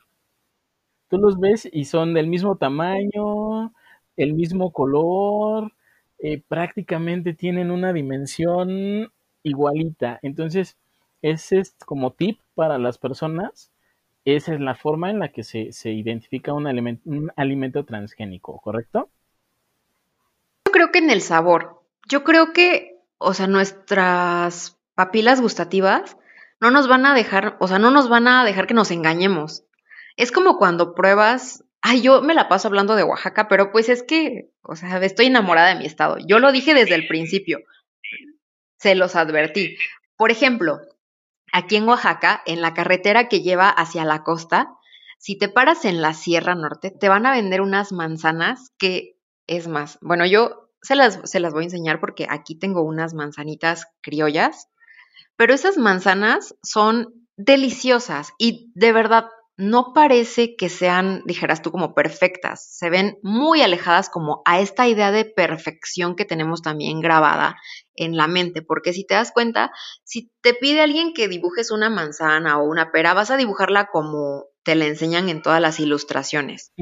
tú 1.10 1.18
los 1.18 1.38
ves 1.38 1.68
y 1.70 1.84
son 1.84 2.14
del 2.14 2.28
mismo 2.28 2.56
tamaño, 2.56 3.74
el 4.16 4.32
mismo 4.32 4.72
color, 4.72 5.72
eh, 6.18 6.42
prácticamente 6.46 7.34
tienen 7.34 7.70
una 7.70 7.92
dimensión 7.92 9.12
igualita. 9.42 10.18
Entonces, 10.22 10.78
ese 11.22 11.58
es 11.58 11.74
como 11.84 12.12
tip 12.12 12.40
para 12.54 12.78
las 12.78 12.98
personas. 12.98 13.70
Esa 14.24 14.54
es 14.54 14.60
la 14.60 14.74
forma 14.74 15.10
en 15.10 15.18
la 15.18 15.28
que 15.28 15.44
se, 15.44 15.70
identifica 15.90 16.52
un 16.54 16.66
un 17.04 17.32
alimento 17.36 17.84
transgénico, 17.84 18.58
¿correcto? 18.60 19.10
creo 20.70 20.92
que 20.92 20.98
en 20.98 21.10
el 21.10 21.20
sabor. 21.20 21.82
Yo 22.08 22.24
creo 22.24 22.52
que, 22.54 23.02
o 23.18 23.34
sea, 23.34 23.46
nuestras 23.46 24.78
papilas 24.94 25.40
gustativas 25.40 26.16
no 26.60 26.70
nos 26.70 26.88
van 26.88 27.04
a 27.04 27.14
dejar, 27.14 27.56
o 27.60 27.68
sea, 27.68 27.78
no 27.78 27.90
nos 27.90 28.08
van 28.08 28.28
a 28.28 28.44
dejar 28.44 28.66
que 28.66 28.74
nos 28.74 28.90
engañemos. 28.90 29.64
Es 30.16 30.32
como 30.32 30.58
cuando 30.58 30.94
pruebas, 30.94 31.64
ay, 31.80 32.02
yo 32.02 32.22
me 32.22 32.34
la 32.34 32.48
paso 32.48 32.68
hablando 32.68 32.96
de 32.96 33.04
Oaxaca, 33.04 33.48
pero 33.48 33.72
pues 33.72 33.88
es 33.88 34.02
que, 34.02 34.50
o 34.62 34.76
sea, 34.76 34.98
estoy 34.98 35.26
enamorada 35.26 35.70
de 35.70 35.80
mi 35.80 35.86
estado. 35.86 36.18
Yo 36.26 36.38
lo 36.38 36.52
dije 36.52 36.74
desde 36.74 36.94
el 36.94 37.06
principio. 37.06 37.60
Se 38.78 38.94
los 38.94 39.16
advertí. 39.16 39.76
Por 40.16 40.30
ejemplo, 40.30 40.80
aquí 41.52 41.76
en 41.76 41.88
Oaxaca, 41.88 42.42
en 42.46 42.60
la 42.60 42.74
carretera 42.74 43.28
que 43.28 43.40
lleva 43.40 43.68
hacia 43.68 44.04
la 44.04 44.22
costa, 44.22 44.76
si 45.18 45.36
te 45.36 45.48
paras 45.48 45.84
en 45.84 46.00
la 46.00 46.14
Sierra 46.14 46.54
Norte, 46.54 46.90
te 46.90 47.08
van 47.08 47.26
a 47.26 47.32
vender 47.32 47.60
unas 47.60 47.92
manzanas 47.92 48.72
que 48.78 49.18
es 49.46 49.68
más. 49.68 49.98
Bueno, 50.00 50.24
yo 50.26 50.70
se 50.82 50.94
las, 50.94 51.20
se 51.24 51.40
las 51.40 51.52
voy 51.52 51.64
a 51.64 51.66
enseñar 51.66 52.00
porque 52.00 52.26
aquí 52.28 52.54
tengo 52.54 52.82
unas 52.82 53.12
manzanitas 53.12 53.86
criollas, 54.00 54.68
pero 55.36 55.52
esas 55.52 55.76
manzanas 55.76 56.54
son 56.62 57.26
deliciosas 57.36 58.32
y 58.38 58.72
de 58.74 58.92
verdad 58.92 59.28
no 59.60 59.92
parece 59.92 60.56
que 60.56 60.70
sean, 60.70 61.22
dijeras 61.26 61.60
tú, 61.60 61.70
como 61.70 61.94
perfectas. 61.94 62.66
Se 62.74 62.88
ven 62.88 63.18
muy 63.22 63.60
alejadas 63.60 64.08
como 64.08 64.40
a 64.46 64.58
esta 64.58 64.88
idea 64.88 65.12
de 65.12 65.26
perfección 65.26 66.16
que 66.16 66.24
tenemos 66.24 66.62
también 66.62 67.00
grabada 67.00 67.56
en 67.94 68.16
la 68.16 68.26
mente. 68.26 68.62
Porque 68.62 68.94
si 68.94 69.04
te 69.04 69.14
das 69.14 69.32
cuenta, 69.32 69.70
si 70.02 70.32
te 70.40 70.54
pide 70.54 70.80
alguien 70.80 71.12
que 71.12 71.28
dibujes 71.28 71.70
una 71.70 71.90
manzana 71.90 72.58
o 72.58 72.64
una 72.64 72.90
pera, 72.90 73.12
vas 73.12 73.30
a 73.30 73.36
dibujarla 73.36 73.88
como 73.92 74.46
te 74.62 74.74
la 74.74 74.86
enseñan 74.86 75.28
en 75.28 75.42
todas 75.42 75.60
las 75.60 75.78
ilustraciones. 75.78 76.72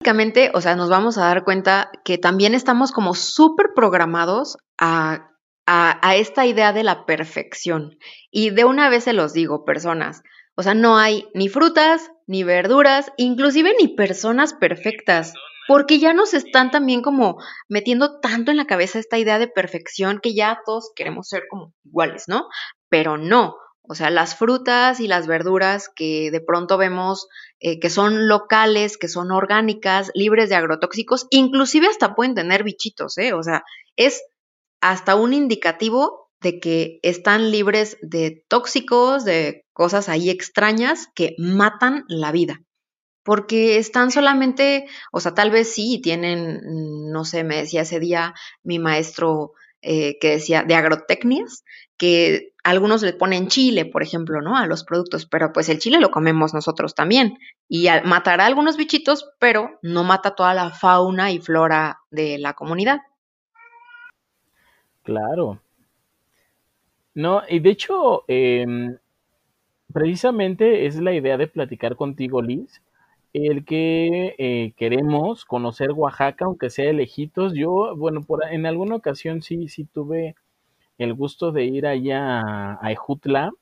Básicamente, 0.00 0.50
o 0.54 0.60
sea, 0.60 0.74
nos 0.74 0.90
vamos 0.90 1.16
a 1.16 1.26
dar 1.26 1.44
cuenta 1.44 1.92
que 2.04 2.18
también 2.18 2.54
estamos 2.54 2.90
como 2.90 3.14
súper 3.14 3.68
programados 3.72 4.56
a, 4.78 5.28
a, 5.66 6.16
esta 6.16 6.44
idea 6.44 6.72
de 6.72 6.82
la 6.82 7.06
perfección. 7.06 7.98
Y 8.32 8.50
de 8.50 8.64
una 8.64 8.88
vez 8.88 9.04
se 9.04 9.12
los 9.12 9.32
digo, 9.32 9.64
personas, 9.64 10.22
o 10.54 10.62
sea, 10.62 10.74
no 10.74 10.96
hay 10.98 11.28
ni 11.34 11.48
frutas, 11.48 12.10
ni 12.26 12.44
verduras, 12.44 13.12
inclusive 13.16 13.74
ni 13.80 13.88
personas 13.88 14.54
perfectas, 14.54 15.34
porque 15.68 15.98
ya 15.98 16.12
nos 16.12 16.34
están 16.34 16.70
también 16.70 17.02
como 17.02 17.38
metiendo 17.68 18.20
tanto 18.20 18.50
en 18.50 18.56
la 18.56 18.66
cabeza 18.66 18.98
esta 18.98 19.18
idea 19.18 19.38
de 19.38 19.48
perfección 19.48 20.20
que 20.20 20.34
ya 20.34 20.60
todos 20.66 20.92
queremos 20.94 21.28
ser 21.28 21.44
como 21.48 21.72
iguales, 21.84 22.24
¿no? 22.26 22.48
Pero 22.88 23.16
no, 23.16 23.56
o 23.82 23.94
sea, 23.94 24.10
las 24.10 24.36
frutas 24.36 25.00
y 25.00 25.08
las 25.08 25.26
verduras 25.26 25.88
que 25.94 26.30
de 26.30 26.40
pronto 26.40 26.78
vemos 26.78 27.28
eh, 27.60 27.80
que 27.80 27.90
son 27.90 28.28
locales, 28.28 28.96
que 28.96 29.08
son 29.08 29.32
orgánicas, 29.32 30.10
libres 30.14 30.48
de 30.48 30.54
agrotóxicos, 30.54 31.26
inclusive 31.30 31.88
hasta 31.88 32.14
pueden 32.14 32.34
tener 32.34 32.62
bichitos, 32.62 33.18
¿eh? 33.18 33.32
O 33.32 33.42
sea, 33.42 33.64
es 33.96 34.22
hasta 34.80 35.14
un 35.16 35.32
indicativo 35.32 36.21
de 36.42 36.60
que 36.60 36.98
están 37.02 37.50
libres 37.50 37.96
de 38.02 38.44
tóxicos, 38.48 39.24
de 39.24 39.64
cosas 39.72 40.08
ahí 40.08 40.30
extrañas 40.30 41.08
que 41.14 41.34
matan 41.38 42.04
la 42.08 42.32
vida. 42.32 42.60
Porque 43.24 43.78
están 43.78 44.10
solamente, 44.10 44.86
o 45.12 45.20
sea, 45.20 45.32
tal 45.32 45.50
vez 45.50 45.72
sí 45.72 46.00
tienen, 46.02 46.60
no 47.12 47.24
sé, 47.24 47.44
me 47.44 47.56
decía 47.56 47.82
ese 47.82 48.00
día 48.00 48.34
mi 48.64 48.78
maestro 48.78 49.52
eh, 49.80 50.18
que 50.20 50.30
decía 50.30 50.64
de 50.64 50.74
agrotecnias, 50.74 51.64
que 51.96 52.52
algunos 52.64 53.02
le 53.02 53.12
ponen 53.12 53.48
chile, 53.48 53.84
por 53.84 54.02
ejemplo, 54.02 54.40
¿no? 54.40 54.56
A 54.56 54.66
los 54.66 54.84
productos, 54.84 55.26
pero 55.26 55.52
pues 55.52 55.68
el 55.68 55.78
chile 55.78 56.00
lo 56.00 56.10
comemos 56.10 56.54
nosotros 56.54 56.94
también 56.94 57.38
y 57.68 57.88
matará 58.04 58.46
algunos 58.46 58.76
bichitos, 58.76 59.30
pero 59.38 59.78
no 59.82 60.04
mata 60.04 60.34
toda 60.34 60.54
la 60.54 60.70
fauna 60.70 61.30
y 61.32 61.40
flora 61.40 62.00
de 62.10 62.38
la 62.38 62.54
comunidad. 62.54 63.00
Claro. 65.02 65.60
No, 67.14 67.42
y 67.48 67.60
de 67.60 67.70
hecho, 67.70 68.24
em, 68.28 68.96
precisamente 69.92 70.86
es 70.86 70.96
la 71.00 71.14
idea 71.14 71.36
de 71.38 71.48
platicar 71.48 71.96
contigo, 71.96 72.42
Liz, 72.42 72.82
el 73.34 73.64
que 73.64 74.34
eh, 74.38 74.74
queremos 74.76 75.44
conocer 75.46 75.92
Oaxaca, 75.92 76.46
aunque 76.46 76.70
sea 76.70 76.86
de 76.86 76.94
lejitos. 76.94 77.54
Yo, 77.54 77.96
bueno, 77.96 78.22
por, 78.22 78.44
en 78.46 78.66
alguna 78.66 78.96
ocasión 78.96 79.42
sí, 79.42 79.68
sí 79.68 79.84
tuve 79.86 80.36
el 80.98 81.14
gusto 81.14 81.52
de 81.52 81.64
ir 81.66 81.86
allá 81.86 82.42
a 82.82 82.92
Ejutla, 82.92 83.52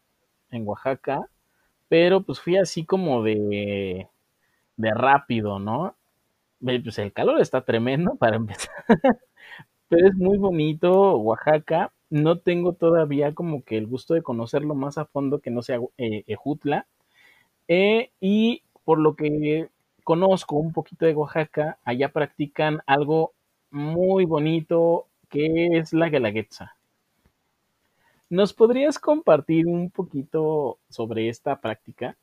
en 0.53 0.67
Oaxaca, 0.69 1.23
pero 1.89 2.23
pues 2.23 2.41
fui 2.41 2.57
así 2.59 2.85
como 2.87 3.23
de, 3.25 4.09
de 4.77 4.95
rápido, 4.95 5.59
¿no? 5.61 5.97
Pues 6.61 6.99
el 6.99 7.13
calor 7.13 7.41
está 7.41 7.63
tremendo 7.65 8.17
para 8.17 8.37
empezar, 8.37 8.75
pero 9.89 10.09
es 10.09 10.15
muy 10.17 10.39
bonito 10.39 11.17
Oaxaca. 11.19 11.93
No 12.11 12.39
tengo 12.39 12.75
todavía 12.75 13.35
como 13.35 13.63
que 13.65 13.79
el 13.79 13.87
gusto 13.87 14.15
de 14.15 14.23
conocerlo 14.23 14.75
más 14.75 14.99
a 14.99 15.07
fondo 15.07 15.41
que 15.41 15.51
no 15.51 15.63
sea 15.63 15.81
eh, 15.97 16.25
Ejutla. 16.27 16.87
Eh, 17.69 18.11
y 18.21 18.63
por 18.85 18.99
lo 18.99 19.15
que 19.15 19.69
conozco 20.05 20.57
un 20.57 20.73
poquito 20.73 21.07
de 21.07 21.15
Oaxaca, 21.15 21.79
allá 21.85 22.13
practican 22.13 22.81
algo 22.87 23.33
muy 23.71 24.25
bonito 24.25 25.07
que 25.29 25.79
es 25.79 25.93
la 25.93 26.09
guelaguetza. 26.09 26.75
¿Nos 28.29 28.53
podrías 28.53 28.99
compartir 28.99 29.67
un 29.67 29.91
poquito 29.91 30.79
sobre 30.89 31.29
esta 31.29 31.61
práctica? 31.61 32.17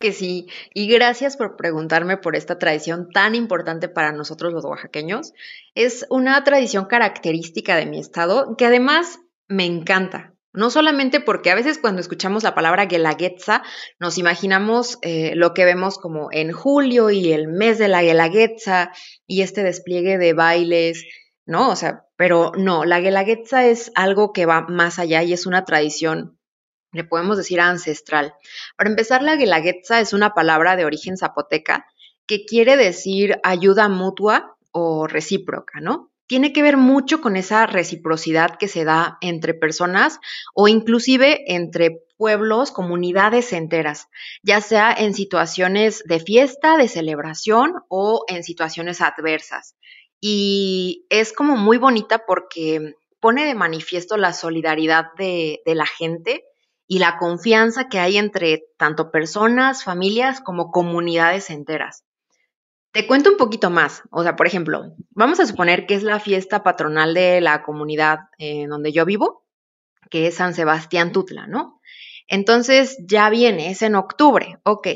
Que 0.00 0.12
sí, 0.14 0.46
y 0.72 0.88
gracias 0.88 1.36
por 1.36 1.56
preguntarme 1.56 2.16
por 2.16 2.34
esta 2.34 2.58
tradición 2.58 3.10
tan 3.12 3.34
importante 3.34 3.86
para 3.86 4.12
nosotros 4.12 4.50
los 4.50 4.64
oaxaqueños. 4.64 5.34
Es 5.74 6.06
una 6.08 6.42
tradición 6.42 6.86
característica 6.86 7.76
de 7.76 7.84
mi 7.84 8.00
estado 8.00 8.56
que 8.56 8.64
además 8.64 9.18
me 9.46 9.66
encanta. 9.66 10.32
No 10.54 10.70
solamente 10.70 11.20
porque 11.20 11.50
a 11.50 11.54
veces 11.54 11.76
cuando 11.76 12.00
escuchamos 12.00 12.44
la 12.44 12.54
palabra 12.54 12.86
Guelaguetza 12.86 13.62
nos 13.98 14.16
imaginamos 14.16 14.98
eh, 15.02 15.34
lo 15.36 15.52
que 15.52 15.66
vemos 15.66 15.98
como 15.98 16.28
en 16.32 16.50
julio 16.50 17.10
y 17.10 17.34
el 17.34 17.46
mes 17.46 17.78
de 17.78 17.88
la 17.88 18.02
Guelaguetza 18.02 18.92
y 19.26 19.42
este 19.42 19.62
despliegue 19.62 20.16
de 20.16 20.32
bailes, 20.32 21.04
¿no? 21.44 21.68
O 21.68 21.76
sea, 21.76 22.06
pero 22.16 22.52
no, 22.56 22.86
la 22.86 23.00
Guelaguetza 23.00 23.66
es 23.66 23.92
algo 23.94 24.32
que 24.32 24.46
va 24.46 24.62
más 24.62 24.98
allá 24.98 25.22
y 25.22 25.34
es 25.34 25.44
una 25.44 25.66
tradición, 25.66 26.39
le 26.92 27.04
podemos 27.04 27.36
decir 27.36 27.60
ancestral. 27.60 28.34
Para 28.76 28.90
empezar, 28.90 29.22
la 29.22 29.36
Guelaguetza 29.36 30.00
es 30.00 30.12
una 30.12 30.34
palabra 30.34 30.76
de 30.76 30.84
origen 30.84 31.16
zapoteca 31.16 31.86
que 32.26 32.44
quiere 32.44 32.76
decir 32.76 33.38
ayuda 33.42 33.88
mutua 33.88 34.56
o 34.72 35.06
recíproca, 35.06 35.80
¿no? 35.80 36.10
tiene 36.30 36.52
que 36.52 36.62
ver 36.62 36.76
mucho 36.76 37.20
con 37.20 37.34
esa 37.34 37.66
reciprocidad 37.66 38.56
que 38.56 38.68
se 38.68 38.84
da 38.84 39.18
entre 39.20 39.52
personas 39.52 40.20
o 40.54 40.68
inclusive 40.68 41.42
entre 41.52 42.04
pueblos, 42.16 42.70
comunidades 42.70 43.52
enteras, 43.52 44.06
ya 44.40 44.60
sea 44.60 44.92
en 44.96 45.12
situaciones 45.12 46.04
de 46.06 46.20
fiesta, 46.20 46.76
de 46.76 46.86
celebración 46.86 47.72
o 47.88 48.24
en 48.28 48.44
situaciones 48.44 49.00
adversas. 49.00 49.74
Y 50.20 51.04
es 51.10 51.32
como 51.32 51.56
muy 51.56 51.78
bonita 51.78 52.22
porque 52.24 52.94
pone 53.18 53.44
de 53.44 53.56
manifiesto 53.56 54.16
la 54.16 54.32
solidaridad 54.32 55.06
de, 55.18 55.62
de 55.66 55.74
la 55.74 55.86
gente 55.86 56.44
y 56.92 56.98
la 56.98 57.18
confianza 57.18 57.88
que 57.88 58.00
hay 58.00 58.16
entre 58.16 58.64
tanto 58.76 59.12
personas, 59.12 59.84
familias 59.84 60.40
como 60.40 60.72
comunidades 60.72 61.48
enteras. 61.48 62.02
Te 62.90 63.06
cuento 63.06 63.30
un 63.30 63.36
poquito 63.36 63.70
más. 63.70 64.02
O 64.10 64.24
sea, 64.24 64.34
por 64.34 64.48
ejemplo, 64.48 64.96
vamos 65.10 65.38
a 65.38 65.46
suponer 65.46 65.86
que 65.86 65.94
es 65.94 66.02
la 66.02 66.18
fiesta 66.18 66.64
patronal 66.64 67.14
de 67.14 67.40
la 67.40 67.62
comunidad 67.62 68.18
en 68.38 68.70
donde 68.70 68.90
yo 68.90 69.04
vivo, 69.04 69.46
que 70.10 70.26
es 70.26 70.34
San 70.34 70.52
Sebastián 70.52 71.12
Tutla, 71.12 71.46
¿no? 71.46 71.80
Entonces 72.26 72.98
ya 73.06 73.30
viene, 73.30 73.70
es 73.70 73.82
en 73.82 73.94
octubre, 73.94 74.58
ok. 74.64 74.88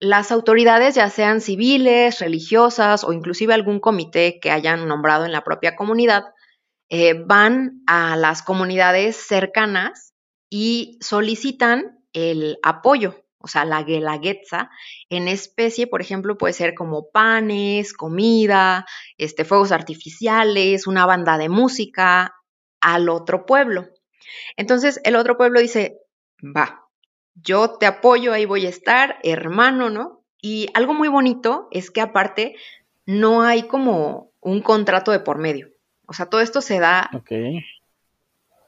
Las 0.00 0.32
autoridades, 0.32 0.94
ya 0.94 1.10
sean 1.10 1.42
civiles, 1.42 2.18
religiosas 2.18 3.04
o 3.04 3.12
inclusive 3.12 3.52
algún 3.52 3.78
comité 3.78 4.40
que 4.40 4.50
hayan 4.50 4.88
nombrado 4.88 5.26
en 5.26 5.32
la 5.32 5.44
propia 5.44 5.76
comunidad, 5.76 6.24
eh, 6.88 7.12
van 7.12 7.82
a 7.86 8.16
las 8.16 8.40
comunidades 8.40 9.16
cercanas 9.16 10.14
y 10.50 10.98
solicitan 11.00 12.00
el 12.12 12.58
apoyo 12.62 13.26
o 13.46 13.48
sea, 13.48 13.64
la 13.64 13.84
guelaguetza, 13.84 14.70
en 15.08 15.28
especie, 15.28 15.86
por 15.86 16.00
ejemplo, 16.00 16.36
puede 16.36 16.52
ser 16.52 16.74
como 16.74 17.10
panes, 17.10 17.92
comida, 17.92 18.86
este, 19.18 19.44
fuegos 19.44 19.70
artificiales, 19.70 20.88
una 20.88 21.06
banda 21.06 21.38
de 21.38 21.48
música 21.48 22.34
al 22.80 23.08
otro 23.08 23.46
pueblo. 23.46 23.86
Entonces, 24.56 25.00
el 25.04 25.14
otro 25.14 25.36
pueblo 25.36 25.60
dice, 25.60 26.00
va, 26.42 26.88
yo 27.36 27.78
te 27.78 27.86
apoyo, 27.86 28.32
ahí 28.32 28.46
voy 28.46 28.66
a 28.66 28.70
estar, 28.70 29.20
hermano, 29.22 29.90
¿no? 29.90 30.24
Y 30.42 30.66
algo 30.74 30.92
muy 30.92 31.06
bonito 31.06 31.68
es 31.70 31.92
que 31.92 32.00
aparte 32.00 32.56
no 33.04 33.42
hay 33.42 33.62
como 33.68 34.32
un 34.40 34.60
contrato 34.60 35.12
de 35.12 35.20
por 35.20 35.38
medio. 35.38 35.68
O 36.06 36.14
sea, 36.14 36.26
todo 36.26 36.40
esto 36.40 36.60
se 36.60 36.80
da 36.80 37.10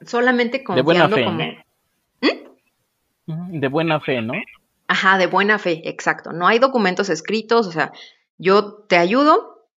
solamente 0.05 0.63
confiando 0.63 1.17
de 1.17 1.25
como... 1.25 1.39
De 3.25 3.67
buena 3.67 3.99
fe, 3.99 4.21
¿no? 4.21 4.33
Ajá, 4.87 5.17
de 5.17 5.27
buena 5.27 5.59
fe, 5.59 5.87
exacto. 5.87 6.31
No 6.31 6.47
hay 6.47 6.57
documentos 6.59 7.09
escritos, 7.09 7.67
o 7.67 7.71
sea, 7.71 7.91
yo 8.37 8.85
te 8.87 8.97
ayudo 8.97 9.67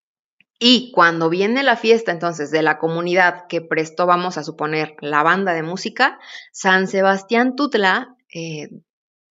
Y 0.58 0.92
cuando 0.92 1.28
viene 1.28 1.64
la 1.64 1.76
fiesta 1.76 2.12
entonces 2.12 2.52
de 2.52 2.62
la 2.62 2.78
comunidad 2.78 3.46
que 3.48 3.60
prestó, 3.60 4.06
vamos 4.06 4.38
a 4.38 4.44
suponer, 4.44 4.94
la 5.00 5.24
banda 5.24 5.54
de 5.54 5.64
música, 5.64 6.20
San 6.52 6.86
Sebastián 6.86 7.56
Tutla, 7.56 8.14
eh, 8.32 8.68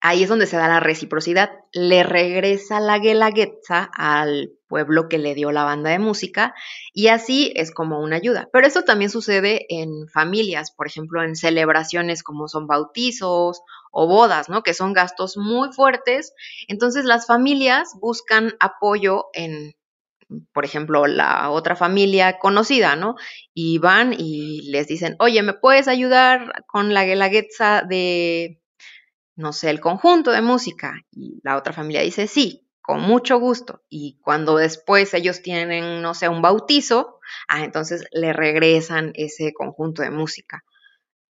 ahí 0.02 0.24
es 0.24 0.30
donde 0.30 0.46
se 0.46 0.58
da 0.58 0.68
la 0.68 0.82
reciprocidad. 0.82 1.52
Le 1.72 2.04
regresa 2.04 2.82
la 2.82 3.00
guelaguetza 3.00 3.90
al 3.94 4.52
pueblo 4.72 5.10
que 5.10 5.18
le 5.18 5.36
dio 5.36 5.52
la 5.52 5.66
banda 5.66 5.90
de 5.90 6.00
música 6.00 6.56
y 6.94 7.10
así 7.10 7.52
es 7.58 7.72
como 7.72 8.00
una 8.00 8.16
ayuda. 8.16 8.48
Pero 8.54 8.66
eso 8.66 8.84
también 8.84 9.12
sucede 9.12 9.66
en 9.68 10.08
familias, 10.08 10.72
por 10.72 10.88
ejemplo, 10.88 11.22
en 11.24 11.36
celebraciones 11.36 12.24
como 12.24 12.48
son 12.48 12.68
bautizos 12.68 13.62
o 13.92 14.08
bodas, 14.08 14.48
¿no? 14.48 14.64
Que 14.64 14.74
son 14.74 14.94
gastos 14.94 15.36
muy 15.36 15.74
fuertes. 15.74 16.34
Entonces 16.70 17.04
las 17.04 17.28
familias 17.28 17.90
buscan 18.00 18.54
apoyo 18.62 19.26
en 19.34 19.74
por 20.54 20.64
ejemplo, 20.64 21.08
la 21.08 21.50
otra 21.50 21.76
familia 21.76 22.40
conocida, 22.40 22.96
¿no? 22.96 23.16
Y 23.54 23.80
van 23.80 24.16
y 24.18 24.62
les 24.72 24.88
dicen, 24.88 25.18
oye, 25.20 25.44
¿me 25.44 25.54
puedes 25.54 25.90
ayudar 25.90 26.64
con 26.68 26.94
la 26.94 27.04
guelaguetza 27.04 27.82
de, 27.82 28.62
no 29.36 29.52
sé, 29.52 29.70
el 29.70 29.82
conjunto 29.82 30.32
de 30.32 30.42
música? 30.42 30.94
Y 31.12 31.42
la 31.44 31.58
otra 31.58 31.74
familia 31.74 32.02
dice, 32.02 32.28
sí, 32.28 32.66
con 32.82 33.02
mucho 33.02 33.40
gusto. 33.40 33.82
Y 33.90 34.20
cuando 34.22 34.58
después 34.58 35.14
ellos 35.14 35.42
tienen, 35.42 36.02
no 36.02 36.14
sé, 36.14 36.30
un 36.30 36.42
bautizo, 36.42 37.20
ah, 37.48 37.64
entonces 37.64 38.06
le 38.12 38.34
regresan 38.34 39.12
ese 39.16 39.54
conjunto 39.54 40.02
de 40.02 40.12
música. 40.12 40.64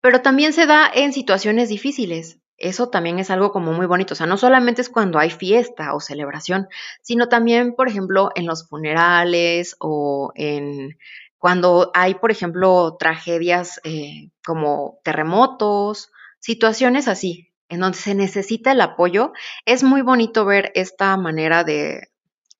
Pero 0.00 0.22
también 0.22 0.52
se 0.52 0.66
da 0.66 0.90
en 0.92 1.12
situaciones 1.12 1.68
difíciles 1.68 2.40
eso 2.60 2.90
también 2.90 3.18
es 3.18 3.30
algo 3.30 3.50
como 3.50 3.72
muy 3.72 3.86
bonito. 3.86 4.14
O 4.14 4.16
sea, 4.16 4.26
no 4.26 4.36
solamente 4.36 4.82
es 4.82 4.90
cuando 4.90 5.18
hay 5.18 5.30
fiesta 5.30 5.94
o 5.94 6.00
celebración, 6.00 6.68
sino 7.02 7.28
también, 7.28 7.74
por 7.74 7.88
ejemplo, 7.88 8.30
en 8.34 8.46
los 8.46 8.68
funerales 8.68 9.76
o 9.80 10.30
en 10.36 10.98
cuando 11.38 11.90
hay, 11.94 12.14
por 12.14 12.30
ejemplo, 12.30 12.96
tragedias 12.98 13.80
eh, 13.82 14.30
como 14.44 15.00
terremotos, 15.02 16.12
situaciones 16.38 17.08
así, 17.08 17.49
en 17.70 17.80
donde 17.80 17.96
se 17.96 18.14
necesita 18.14 18.72
el 18.72 18.80
apoyo. 18.82 19.32
Es 19.64 19.82
muy 19.82 20.02
bonito 20.02 20.44
ver 20.44 20.72
esta 20.74 21.16
manera 21.16 21.64
de, 21.64 22.08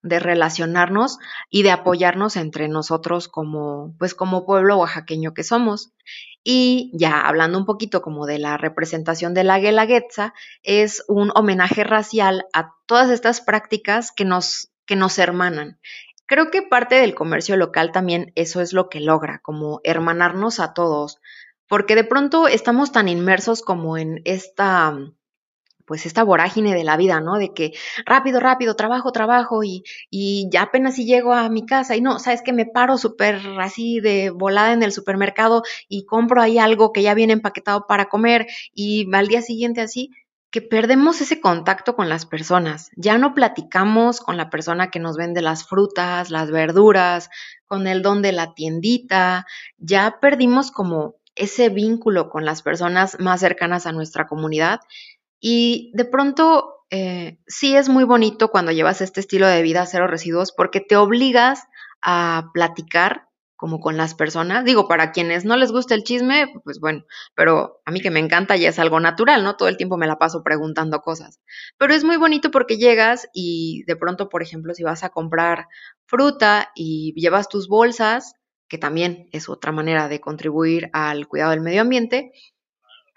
relacionarnos 0.03 1.18
y 1.51 1.62
de 1.62 1.73
apoyarnos 1.73 2.37
entre 2.37 2.68
nosotros 2.68 3.29
como, 3.29 3.94
pues 3.99 4.14
como 4.14 4.46
pueblo 4.46 4.79
oaxaqueño 4.79 5.35
que 5.35 5.42
somos. 5.42 5.92
Y 6.42 6.90
ya 6.94 7.20
hablando 7.20 7.59
un 7.59 7.66
poquito 7.66 8.01
como 8.01 8.25
de 8.25 8.38
la 8.38 8.57
representación 8.57 9.35
de 9.35 9.44
la 9.44 9.59
guelaguetza, 9.59 10.33
es 10.62 11.05
un 11.07 11.31
homenaje 11.35 11.85
racial 11.85 12.46
a 12.55 12.73
todas 12.87 13.11
estas 13.11 13.42
prácticas 13.42 14.11
que 14.11 14.25
nos, 14.25 14.70
que 14.87 14.96
nos 14.96 15.18
hermanan. 15.18 15.79
Creo 16.25 16.51
que 16.51 16.62
parte 16.62 16.94
del 16.94 17.14
comercio 17.14 17.57
local 17.57 17.90
también 17.92 18.33
eso 18.37 18.61
es 18.61 18.73
lo 18.73 18.88
que 18.88 19.01
logra, 19.01 19.40
como 19.42 19.81
hermanarnos 19.83 20.61
a 20.61 20.73
todos, 20.73 21.18
porque 21.71 21.95
de 21.95 22.03
pronto 22.03 22.49
estamos 22.49 22.91
tan 22.91 23.09
inmersos 23.09 23.63
como 23.63 23.97
en 23.97 24.21
esta 24.25 24.99
pues 25.87 26.07
esta 26.07 26.23
vorágine 26.23 26.73
de 26.75 26.85
la 26.85 26.97
vida, 26.97 27.21
¿no? 27.21 27.37
De 27.37 27.53
que 27.53 27.73
rápido, 28.07 28.39
rápido, 28.39 28.77
trabajo, 28.77 29.11
trabajo 29.11 29.65
y, 29.65 29.83
ya 30.49 30.63
apenas 30.63 30.95
si 30.95 31.05
llego 31.05 31.33
a 31.33 31.49
mi 31.49 31.67
casa 31.67 31.97
y 31.97 32.01
no, 32.01 32.21
sabes 32.21 32.43
que 32.43 32.53
me 32.53 32.65
paro 32.65 32.97
súper 32.97 33.41
así 33.59 33.99
de 33.99 34.31
volada 34.31 34.73
en 34.73 34.85
el 34.85 34.93
supermercado 34.93 35.63
y 35.89 36.07
compro 36.07 36.43
ahí 36.43 36.59
algo 36.59 36.93
que 36.93 37.03
ya 37.03 37.15
viene 37.15 37.33
empaquetado 37.33 37.87
para 37.89 38.09
comer 38.09 38.47
y 38.73 39.09
al 39.13 39.27
día 39.27 39.43
siguiente 39.43 39.81
así, 39.81 40.11
que 40.51 40.63
perdemos 40.63 41.21
ese 41.21 41.41
contacto 41.41 41.95
con 41.95 42.09
las 42.09 42.27
personas. 42.27 42.91
Ya 42.97 43.19
no 43.19 43.35
platicamos 43.35 44.21
con 44.21 44.37
la 44.37 44.51
persona 44.51 44.91
que 44.91 44.99
nos 44.99 45.17
vende 45.17 45.43
las 45.43 45.67
frutas, 45.67 46.31
las 46.31 46.51
verduras, 46.51 47.31
con 47.67 47.87
el 47.87 48.03
don 48.03 48.21
de 48.23 48.33
la 48.33 48.55
tiendita, 48.55 49.47
ya 49.79 50.19
perdimos 50.21 50.73
como 50.73 51.20
ese 51.35 51.69
vínculo 51.69 52.29
con 52.31 52.45
las 52.45 52.62
personas 52.62 53.19
más 53.21 53.40
cercanas 53.40 53.87
a 53.87 53.93
nuestra 53.93 54.27
comunidad 54.27 54.81
y 55.40 55.90
de 55.95 56.05
pronto 56.05 56.85
eh, 56.90 57.38
sí 57.47 57.77
es 57.77 57.88
muy 57.88 58.05
bonito 58.05 58.51
cuando 58.51 58.73
llevas 58.73 59.01
este 59.01 59.21
estilo 59.21 59.47
de 59.47 59.62
vida 59.62 59.87
cero 59.87 60.07
residuos 60.07 60.53
porque 60.53 60.81
te 60.81 60.97
obligas 60.97 61.64
a 62.03 62.51
platicar 62.53 63.31
como 63.61 63.79
con 63.79 63.99
las 63.99 64.14
personas. 64.14 64.64
Digo, 64.64 64.88
para 64.88 65.12
quienes 65.12 65.45
no 65.45 65.55
les 65.55 65.71
gusta 65.71 65.95
el 65.95 66.03
chisme, 66.03 66.51
pues 66.64 66.81
bueno, 66.81 67.05
pero 67.35 67.83
a 67.85 67.90
mí 67.90 68.01
que 68.01 68.11
me 68.11 68.19
encanta 68.19 68.57
ya 68.57 68.71
es 68.71 68.79
algo 68.79 69.01
natural, 69.01 69.45
¿no? 69.45 69.57
Todo 69.57 69.69
el 69.69 69.77
tiempo 69.77 69.99
me 69.99 70.07
la 70.07 70.19
paso 70.19 70.43
preguntando 70.43 71.03
cosas. 71.03 71.40
Pero 71.77 71.93
es 71.93 72.03
muy 72.03 72.16
bonito 72.16 72.51
porque 72.51 72.79
llegas 72.79 73.29
y 73.35 73.85
de 73.87 73.97
pronto, 73.97 74.31
por 74.31 74.43
ejemplo, 74.43 74.73
si 74.73 74.83
vas 74.83 75.05
a 75.05 75.11
comprar 75.11 75.69
fruta 76.07 76.71
y 76.75 77.12
llevas 77.21 77.51
tus 77.51 77.69
bolsas, 77.69 78.35
que 78.71 78.79
también 78.79 79.29
es 79.33 79.49
otra 79.49 79.73
manera 79.73 80.09
de 80.09 80.21
contribuir 80.21 80.91
al 80.93 81.27
cuidado 81.29 81.51
del 81.51 81.61
medio 81.61 81.83
ambiente, 81.83 82.33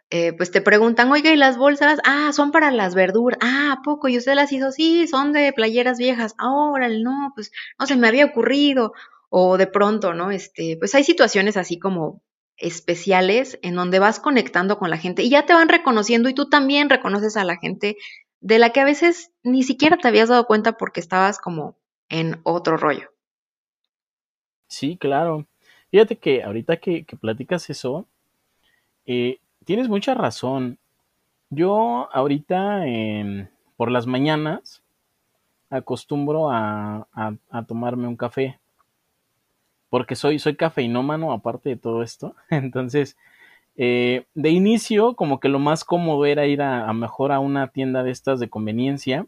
eh, 0.10 0.34
pues 0.34 0.52
te 0.52 0.62
preguntan, 0.62 1.12
oiga, 1.12 1.32
¿y 1.32 1.38
las 1.38 1.58
bolsas? 1.58 2.00
Ah, 2.04 2.32
son 2.34 2.52
para 2.52 2.72
las 2.72 2.96
verduras. 2.96 3.39
Ah, 3.42 3.78
¿a 3.78 3.82
poco? 3.84 4.08
¿Y 4.08 4.18
usted 4.18 4.34
las 4.34 4.52
hizo? 4.52 4.72
Sí, 4.72 5.08
son 5.08 5.32
de 5.32 5.54
playeras 5.54 5.98
viejas. 5.98 6.36
Ahora, 6.38 6.89
no, 6.89 7.32
pues 7.36 7.52
no 7.80 7.86
se 7.86 7.96
me 7.96 8.08
había 8.08 8.26
ocurrido. 8.26 8.94
O 9.30 9.58
de 9.58 9.68
pronto, 9.68 10.13
¿no? 10.13 10.32
Este, 10.32 10.78
pues 10.78 10.94
hay 10.96 11.04
situaciones 11.04 11.58
así 11.58 11.80
como 11.80 12.22
especiales 12.58 13.60
en 13.63 13.76
donde 13.76 14.00
vas 14.00 14.20
conectando 14.20 14.78
con 14.78 14.89
la 14.89 14.98
gente 14.98 15.24
y 15.24 15.30
ya 15.30 15.46
te 15.46 15.54
van 15.54 15.70
reconociendo 15.70 16.30
y 16.30 16.36
tú 16.36 16.50
también 16.50 16.89
reconoces 16.89 17.36
a 17.36 17.44
la 17.44 17.58
gente 17.58 17.98
de 18.42 18.60
la 18.60 18.70
que 18.72 18.82
a 18.82 18.86
veces 18.86 19.32
ni 19.42 19.63
siquiera 19.63 19.98
te 19.98 20.08
habías 20.08 20.30
dado 20.30 20.46
cuenta 20.46 20.78
porque 20.78 21.00
estabas 21.00 21.39
como 21.39 21.80
en 22.10 22.39
otro 22.44 22.78
rollo. 22.78 23.12
Sí, 24.73 24.97
claro. 24.97 25.45
Fíjate 25.91 26.17
que 26.17 26.41
ahorita 26.43 26.77
que, 26.77 27.05
que 27.05 27.15
platicas 27.15 27.69
eso, 27.69 28.07
eh, 29.05 29.38
tienes 29.65 29.88
mucha 29.88 30.15
razón. 30.15 30.79
Yo 31.51 32.09
ahorita 32.12 32.83
por 33.77 33.91
las 33.91 34.07
mañanas 34.07 34.81
acostumbro 35.69 36.49
a, 36.49 37.05
tomarme 37.67 38.07
un 38.07 38.15
café. 38.15 38.59
Porque 39.89 40.15
soy, 40.15 40.39
soy 40.39 40.55
cafeinómano 40.55 41.33
aparte 41.33 41.69
de 41.69 41.75
todo 41.75 42.01
esto. 42.01 42.36
Entonces, 42.49 43.15
eh, 43.75 44.25
de 44.33 44.49
inicio, 44.49 45.15
como 45.15 45.39
que 45.39 45.49
lo 45.49 45.59
más 45.59 45.83
cómodo 45.86 46.25
era 46.25 46.47
ir 46.47 46.63
a, 46.63 46.89
a, 46.89 46.93
mejor 46.93 47.31
a 47.31 47.39
una 47.39 47.67
tienda 47.67 48.01
de 48.01 48.09
estas 48.09 48.39
de 48.39 48.49
conveniencia 48.49 49.27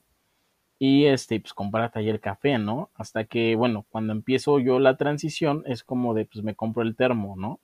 y 0.79 1.05
este, 1.05 1.39
pues 1.39 1.53
comprarte 1.53 1.99
ahí 1.99 2.09
el 2.09 2.19
café, 2.19 2.57
¿no? 2.57 2.89
Hasta 2.95 3.25
que, 3.25 3.55
bueno, 3.55 3.85
cuando 3.89 4.13
empiezo 4.13 4.59
yo 4.59 4.79
la 4.79 4.97
transición 4.97 5.63
es 5.65 5.83
como 5.83 6.13
de, 6.13 6.25
pues 6.25 6.43
me 6.43 6.55
compro 6.55 6.83
el 6.83 6.95
termo, 6.95 7.35
¿no? 7.37 7.59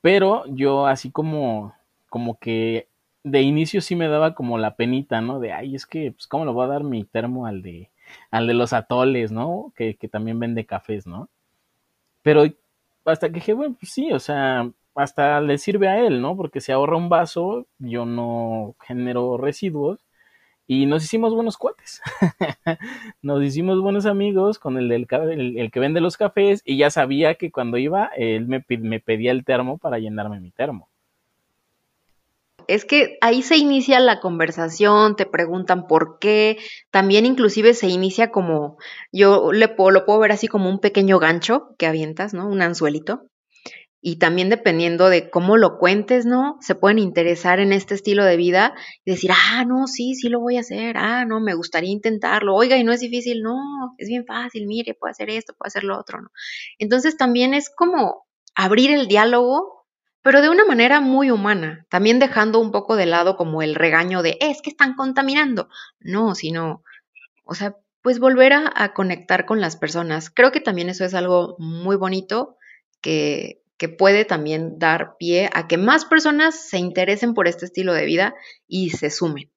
Pero 0.00 0.44
yo 0.46 0.86
así 0.86 1.10
como, 1.10 1.74
como 2.08 2.38
que 2.38 2.88
de 3.24 3.42
inicio 3.42 3.80
sí 3.80 3.96
me 3.96 4.08
daba 4.08 4.34
como 4.34 4.58
la 4.58 4.76
penita, 4.76 5.20
¿no? 5.20 5.40
De, 5.40 5.52
ay, 5.52 5.74
es 5.74 5.86
que, 5.86 6.12
pues, 6.12 6.26
¿cómo 6.28 6.44
le 6.44 6.52
voy 6.52 6.64
a 6.64 6.68
dar 6.68 6.84
mi 6.84 7.04
termo 7.04 7.46
al 7.46 7.62
de, 7.62 7.90
al 8.30 8.46
de 8.46 8.54
los 8.54 8.72
atoles, 8.72 9.32
¿no? 9.32 9.72
Que, 9.76 9.96
que 9.96 10.08
también 10.08 10.38
vende 10.38 10.66
cafés, 10.66 11.06
¿no? 11.06 11.28
Pero 12.22 12.44
hasta 13.04 13.28
que 13.28 13.34
dije, 13.34 13.52
bueno, 13.52 13.76
pues 13.80 13.92
sí, 13.92 14.12
o 14.12 14.20
sea, 14.20 14.70
hasta 14.94 15.40
le 15.40 15.58
sirve 15.58 15.88
a 15.88 15.98
él, 16.06 16.20
¿no? 16.20 16.36
Porque 16.36 16.60
se 16.60 16.72
ahorra 16.72 16.96
un 16.96 17.08
vaso, 17.08 17.66
yo 17.78 18.06
no 18.06 18.76
genero 18.80 19.36
residuos 19.38 20.05
y 20.66 20.86
nos 20.86 21.04
hicimos 21.04 21.34
buenos 21.34 21.56
cuates. 21.56 22.00
nos 23.22 23.42
hicimos 23.42 23.80
buenos 23.80 24.06
amigos 24.06 24.58
con 24.58 24.78
el, 24.78 24.88
del, 24.88 25.06
el, 25.58 25.70
que 25.70 25.80
vende 25.80 26.00
los 26.00 26.16
cafés 26.16 26.62
y 26.64 26.76
ya 26.76 26.90
sabía 26.90 27.36
que 27.36 27.50
cuando 27.50 27.78
iba, 27.78 28.10
él 28.16 28.46
me, 28.48 28.64
me 28.68 29.00
pedía 29.00 29.30
el 29.30 29.44
termo 29.44 29.78
para 29.78 29.98
llenarme 29.98 30.40
mi 30.40 30.50
termo. 30.50 30.88
Es 32.68 32.84
que 32.84 33.16
ahí 33.20 33.42
se 33.42 33.56
inicia 33.56 34.00
la 34.00 34.18
conversación, 34.18 35.14
te 35.14 35.24
preguntan 35.24 35.86
por 35.86 36.18
qué, 36.18 36.58
también 36.90 37.24
inclusive 37.24 37.74
se 37.74 37.86
inicia 37.86 38.32
como, 38.32 38.76
yo 39.12 39.52
le 39.52 39.68
puedo, 39.68 39.92
lo 39.92 40.04
puedo 40.04 40.18
ver 40.18 40.32
así 40.32 40.48
como 40.48 40.68
un 40.68 40.80
pequeño 40.80 41.20
gancho 41.20 41.76
que 41.78 41.86
avientas, 41.86 42.34
¿no? 42.34 42.48
Un 42.48 42.62
anzuelito 42.62 43.22
y 44.08 44.20
también 44.20 44.50
dependiendo 44.50 45.08
de 45.08 45.30
cómo 45.30 45.56
lo 45.56 45.78
cuentes, 45.78 46.26
¿no? 46.26 46.58
Se 46.60 46.76
pueden 46.76 47.00
interesar 47.00 47.58
en 47.58 47.72
este 47.72 47.96
estilo 47.96 48.24
de 48.24 48.36
vida 48.36 48.72
y 49.04 49.10
decir, 49.10 49.32
ah, 49.34 49.64
no, 49.66 49.88
sí, 49.88 50.14
sí 50.14 50.28
lo 50.28 50.38
voy 50.38 50.58
a 50.58 50.60
hacer, 50.60 50.96
ah, 50.96 51.24
no, 51.24 51.40
me 51.40 51.54
gustaría 51.54 51.90
intentarlo, 51.90 52.54
oiga, 52.54 52.76
y 52.76 52.84
no 52.84 52.92
es 52.92 53.00
difícil, 53.00 53.42
no, 53.42 53.56
es 53.98 54.06
bien 54.06 54.24
fácil, 54.24 54.68
mire, 54.68 54.94
puede 54.94 55.10
hacer 55.10 55.28
esto, 55.28 55.54
puede 55.58 55.70
hacer 55.70 55.82
lo 55.82 55.98
otro. 55.98 56.20
Entonces 56.78 57.16
también 57.16 57.52
es 57.52 57.68
como 57.68 58.28
abrir 58.54 58.92
el 58.92 59.08
diálogo, 59.08 59.88
pero 60.22 60.40
de 60.40 60.50
una 60.50 60.64
manera 60.64 61.00
muy 61.00 61.32
humana, 61.32 61.84
también 61.90 62.20
dejando 62.20 62.60
un 62.60 62.70
poco 62.70 62.94
de 62.94 63.06
lado 63.06 63.36
como 63.36 63.60
el 63.60 63.74
regaño 63.74 64.22
de, 64.22 64.38
es 64.40 64.62
que 64.62 64.70
están 64.70 64.94
contaminando, 64.94 65.68
no, 65.98 66.36
sino, 66.36 66.84
o 67.42 67.56
sea, 67.56 67.74
pues 68.02 68.20
volver 68.20 68.52
a 68.52 68.94
conectar 68.94 69.46
con 69.46 69.60
las 69.60 69.74
personas. 69.74 70.30
Creo 70.30 70.52
que 70.52 70.60
también 70.60 70.90
eso 70.90 71.04
es 71.04 71.12
algo 71.12 71.56
muy 71.58 71.96
bonito 71.96 72.56
que 73.00 73.65
que 73.76 73.88
puede 73.88 74.24
también 74.24 74.78
dar 74.78 75.16
pie 75.18 75.50
a 75.52 75.68
que 75.68 75.76
más 75.76 76.04
personas 76.04 76.68
se 76.68 76.78
interesen 76.78 77.34
por 77.34 77.48
este 77.48 77.66
estilo 77.66 77.92
de 77.92 78.06
vida 78.06 78.34
y 78.66 78.90
se 78.90 79.10
sumen. 79.10 79.50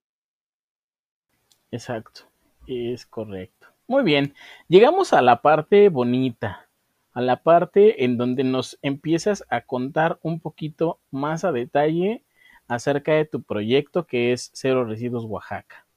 Exacto, 1.71 2.21
es 2.67 3.05
correcto. 3.05 3.67
Muy 3.87 4.03
bien, 4.03 4.33
llegamos 4.67 5.13
a 5.13 5.21
la 5.21 5.41
parte 5.41 5.89
bonita, 5.89 6.69
a 7.13 7.21
la 7.21 7.41
parte 7.41 8.03
en 8.03 8.17
donde 8.17 8.43
nos 8.43 8.77
empiezas 8.81 9.43
a 9.49 9.61
contar 9.61 10.19
un 10.21 10.39
poquito 10.39 10.99
más 11.11 11.43
a 11.43 11.51
detalle 11.51 12.23
acerca 12.67 13.13
de 13.13 13.25
tu 13.25 13.41
proyecto 13.41 14.05
que 14.05 14.31
es 14.31 14.51
Cero 14.53 14.85
Residuos 14.85 15.25
Oaxaca. 15.25 15.87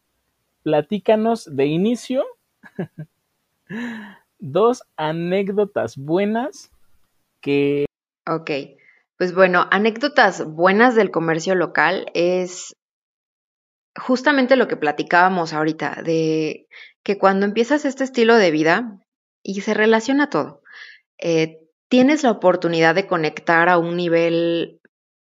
Platícanos 0.62 1.54
de 1.54 1.66
inicio 1.66 2.24
dos 4.38 4.82
anécdotas 4.96 5.96
buenas 5.96 6.70
que... 7.40 7.84
Ok, 8.28 8.50
pues 9.18 9.34
bueno, 9.34 9.66
anécdotas 9.70 10.44
buenas 10.44 10.94
del 10.94 11.10
comercio 11.10 11.56
local 11.56 12.06
es 12.14 12.76
justamente 13.96 14.56
lo 14.56 14.68
que 14.68 14.76
platicábamos 14.76 15.52
ahorita, 15.52 16.02
de 16.04 16.68
que 17.02 17.18
cuando 17.18 17.46
empiezas 17.46 17.84
este 17.84 18.04
estilo 18.04 18.36
de 18.36 18.50
vida 18.50 19.00
y 19.42 19.62
se 19.62 19.74
relaciona 19.74 20.30
todo, 20.30 20.62
eh, 21.18 21.58
tienes 21.88 22.22
la 22.22 22.30
oportunidad 22.30 22.94
de 22.94 23.06
conectar 23.06 23.68
a 23.68 23.78
un 23.78 23.96
nivel 23.96 24.80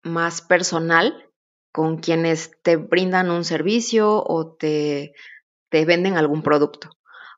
más 0.05 0.41
personal 0.41 1.31
con 1.73 1.99
quienes 1.99 2.53
te 2.63 2.77
brindan 2.77 3.31
un 3.31 3.45
servicio 3.45 4.23
o 4.25 4.55
te, 4.55 5.15
te 5.69 5.85
venden 5.85 6.17
algún 6.17 6.43
producto. 6.43 6.91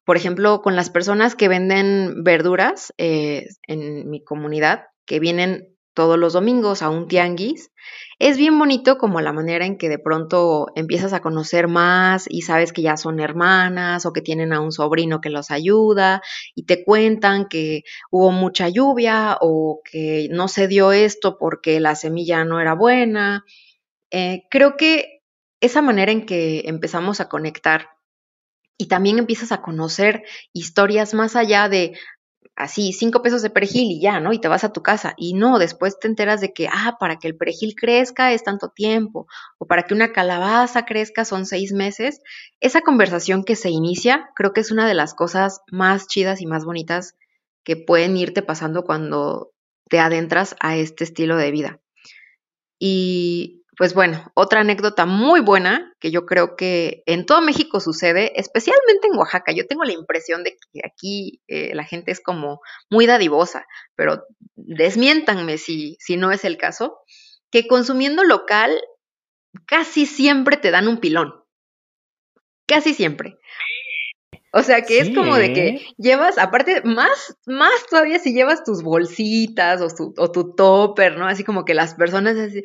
Por 0.04 0.18
ejemplo, 0.18 0.60
con 0.60 0.76
las 0.76 0.90
personas 0.90 1.34
que 1.34 1.48
venden 1.48 2.22
verduras 2.22 2.92
eh, 2.98 3.46
en 3.66 4.08
mi 4.10 4.22
comunidad, 4.22 4.84
que 5.06 5.20
vienen 5.20 5.76
todos 5.94 6.18
los 6.18 6.34
domingos 6.34 6.82
a 6.82 6.90
un 6.90 7.08
tianguis, 7.08 7.70
es 8.18 8.36
bien 8.36 8.58
bonito 8.58 8.98
como 8.98 9.20
la 9.20 9.32
manera 9.32 9.66
en 9.66 9.78
que 9.78 9.88
de 9.88 9.98
pronto 9.98 10.68
empiezas 10.74 11.12
a 11.12 11.20
conocer 11.20 11.68
más 11.68 12.26
y 12.28 12.42
sabes 12.42 12.72
que 12.72 12.82
ya 12.82 12.96
son 12.96 13.20
hermanas 13.20 14.06
o 14.06 14.12
que 14.12 14.22
tienen 14.22 14.52
a 14.52 14.60
un 14.60 14.72
sobrino 14.72 15.20
que 15.20 15.30
los 15.30 15.50
ayuda 15.50 16.22
y 16.54 16.64
te 16.64 16.84
cuentan 16.84 17.46
que 17.48 17.82
hubo 18.10 18.30
mucha 18.30 18.68
lluvia 18.68 19.36
o 19.40 19.80
que 19.90 20.28
no 20.30 20.48
se 20.48 20.66
dio 20.68 20.92
esto 20.92 21.38
porque 21.38 21.80
la 21.80 21.94
semilla 21.94 22.44
no 22.44 22.60
era 22.60 22.74
buena. 22.74 23.44
Eh, 24.10 24.44
creo 24.50 24.76
que 24.76 25.22
esa 25.60 25.82
manera 25.82 26.12
en 26.12 26.26
que 26.26 26.62
empezamos 26.66 27.20
a 27.20 27.28
conectar 27.28 27.88
y 28.78 28.88
también 28.88 29.18
empiezas 29.18 29.52
a 29.52 29.62
conocer 29.62 30.24
historias 30.52 31.14
más 31.14 31.36
allá 31.36 31.68
de, 31.68 31.98
así, 32.56 32.92
cinco 32.92 33.22
pesos 33.22 33.42
de 33.42 33.50
perejil 33.50 33.92
y 33.92 34.00
ya, 34.00 34.18
¿no? 34.18 34.32
Y 34.32 34.40
te 34.40 34.48
vas 34.48 34.64
a 34.64 34.72
tu 34.72 34.82
casa. 34.82 35.14
Y 35.16 35.34
no, 35.34 35.58
después 35.58 35.98
te 35.98 36.08
enteras 36.08 36.40
de 36.40 36.52
que, 36.52 36.68
ah, 36.72 36.96
para 36.98 37.18
que 37.18 37.28
el 37.28 37.36
perejil 37.36 37.74
crezca 37.74 38.32
es 38.32 38.42
tanto 38.42 38.70
tiempo, 38.70 39.26
o 39.58 39.66
para 39.66 39.82
que 39.82 39.94
una 39.94 40.12
calabaza 40.12 40.86
crezca 40.86 41.24
son 41.24 41.46
seis 41.46 41.72
meses. 41.72 42.20
Esa 42.60 42.80
conversación 42.80 43.44
que 43.44 43.56
se 43.56 43.70
inicia, 43.70 44.30
creo 44.34 44.52
que 44.52 44.62
es 44.62 44.72
una 44.72 44.88
de 44.88 44.94
las 44.94 45.14
cosas 45.14 45.60
más 45.70 46.06
chidas 46.08 46.40
y 46.40 46.46
más 46.46 46.64
bonitas 46.64 47.14
que 47.62 47.76
pueden 47.76 48.16
irte 48.16 48.42
pasando 48.42 48.84
cuando 48.84 49.52
te 49.88 50.00
adentras 50.00 50.56
a 50.60 50.76
este 50.76 51.04
estilo 51.04 51.36
de 51.36 51.50
vida. 51.50 51.80
Y 52.78 53.64
pues 53.76 53.92
bueno, 53.92 54.30
otra 54.34 54.60
anécdota 54.60 55.04
muy 55.04 55.40
buena 55.40 55.94
que 56.00 56.10
yo 56.10 56.24
creo 56.24 56.56
que 56.56 57.02
en 57.04 57.26
todo 57.26 57.42
México 57.42 57.78
sucede, 57.78 58.32
especialmente 58.40 59.08
en 59.08 59.18
Oaxaca. 59.18 59.52
Yo 59.52 59.66
tengo 59.66 59.84
la 59.84 59.92
impresión 59.92 60.44
de 60.44 60.56
que 60.72 60.80
aquí 60.84 61.42
eh, 61.46 61.74
la 61.74 61.84
gente 61.84 62.10
es 62.10 62.20
como 62.20 62.60
muy 62.90 63.06
dadivosa, 63.06 63.66
pero 63.94 64.24
desmiéntanme 64.54 65.58
si, 65.58 65.96
si 66.00 66.16
no 66.16 66.32
es 66.32 66.44
el 66.44 66.56
caso, 66.56 66.98
que 67.50 67.66
consumiendo 67.66 68.24
local 68.24 68.80
casi 69.66 70.06
siempre 70.06 70.56
te 70.56 70.70
dan 70.70 70.88
un 70.88 70.98
pilón. 70.98 71.34
Casi 72.66 72.94
siempre. 72.94 73.38
O 74.52 74.62
sea 74.62 74.80
que 74.82 75.00
es 75.00 75.14
como 75.14 75.36
de 75.36 75.52
que 75.52 75.86
llevas, 75.98 76.38
aparte, 76.38 76.80
más, 76.82 77.36
más 77.44 77.86
todavía 77.90 78.18
si 78.18 78.32
llevas 78.32 78.64
tus 78.64 78.82
bolsitas 78.82 79.82
o 79.82 79.94
tu, 79.94 80.14
o 80.16 80.32
tu 80.32 80.54
topper, 80.54 81.18
¿no? 81.18 81.26
Así 81.28 81.44
como 81.44 81.66
que 81.66 81.74
las 81.74 81.94
personas 81.94 82.38
así, 82.38 82.62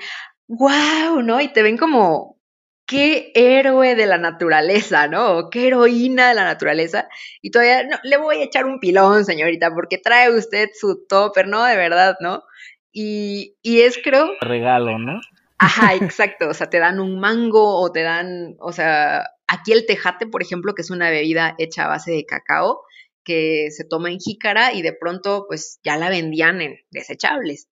wow, 0.51 1.21
¿no? 1.21 1.39
Y 1.39 1.47
te 1.53 1.63
ven 1.63 1.77
como 1.77 2.37
qué 2.85 3.31
héroe 3.35 3.95
de 3.95 4.05
la 4.05 4.17
naturaleza, 4.17 5.07
¿no? 5.07 5.49
qué 5.49 5.67
heroína 5.67 6.29
de 6.29 6.35
la 6.35 6.43
naturaleza. 6.43 7.07
Y 7.41 7.51
todavía 7.51 7.83
no, 7.83 7.97
le 8.03 8.17
voy 8.17 8.37
a 8.37 8.43
echar 8.43 8.65
un 8.65 8.79
pilón, 8.79 9.23
señorita, 9.23 9.73
porque 9.73 9.97
trae 9.97 10.29
usted 10.29 10.69
su 10.73 11.05
topper, 11.07 11.47
¿no? 11.47 11.63
De 11.63 11.77
verdad, 11.77 12.17
¿no? 12.19 12.43
Y, 12.91 13.55
y 13.61 13.81
es, 13.81 13.97
creo. 14.03 14.31
Regalo, 14.41 14.99
¿no? 14.99 15.21
Ajá, 15.57 15.95
exacto. 15.95 16.49
O 16.49 16.53
sea, 16.53 16.69
te 16.69 16.79
dan 16.79 16.99
un 16.99 17.19
mango 17.19 17.79
o 17.79 17.91
te 17.93 18.01
dan, 18.01 18.57
o 18.59 18.73
sea, 18.73 19.29
aquí 19.47 19.71
el 19.71 19.85
tejate, 19.85 20.27
por 20.27 20.41
ejemplo, 20.41 20.75
que 20.75 20.81
es 20.81 20.89
una 20.89 21.09
bebida 21.09 21.55
hecha 21.59 21.85
a 21.85 21.89
base 21.89 22.11
de 22.11 22.25
cacao, 22.25 22.81
que 23.23 23.69
se 23.71 23.85
toma 23.85 24.11
en 24.11 24.19
jícara 24.19 24.73
y 24.73 24.81
de 24.81 24.91
pronto, 24.91 25.45
pues 25.47 25.79
ya 25.81 25.95
la 25.95 26.09
vendían 26.09 26.59
en 26.59 26.75
desechables. 26.89 27.69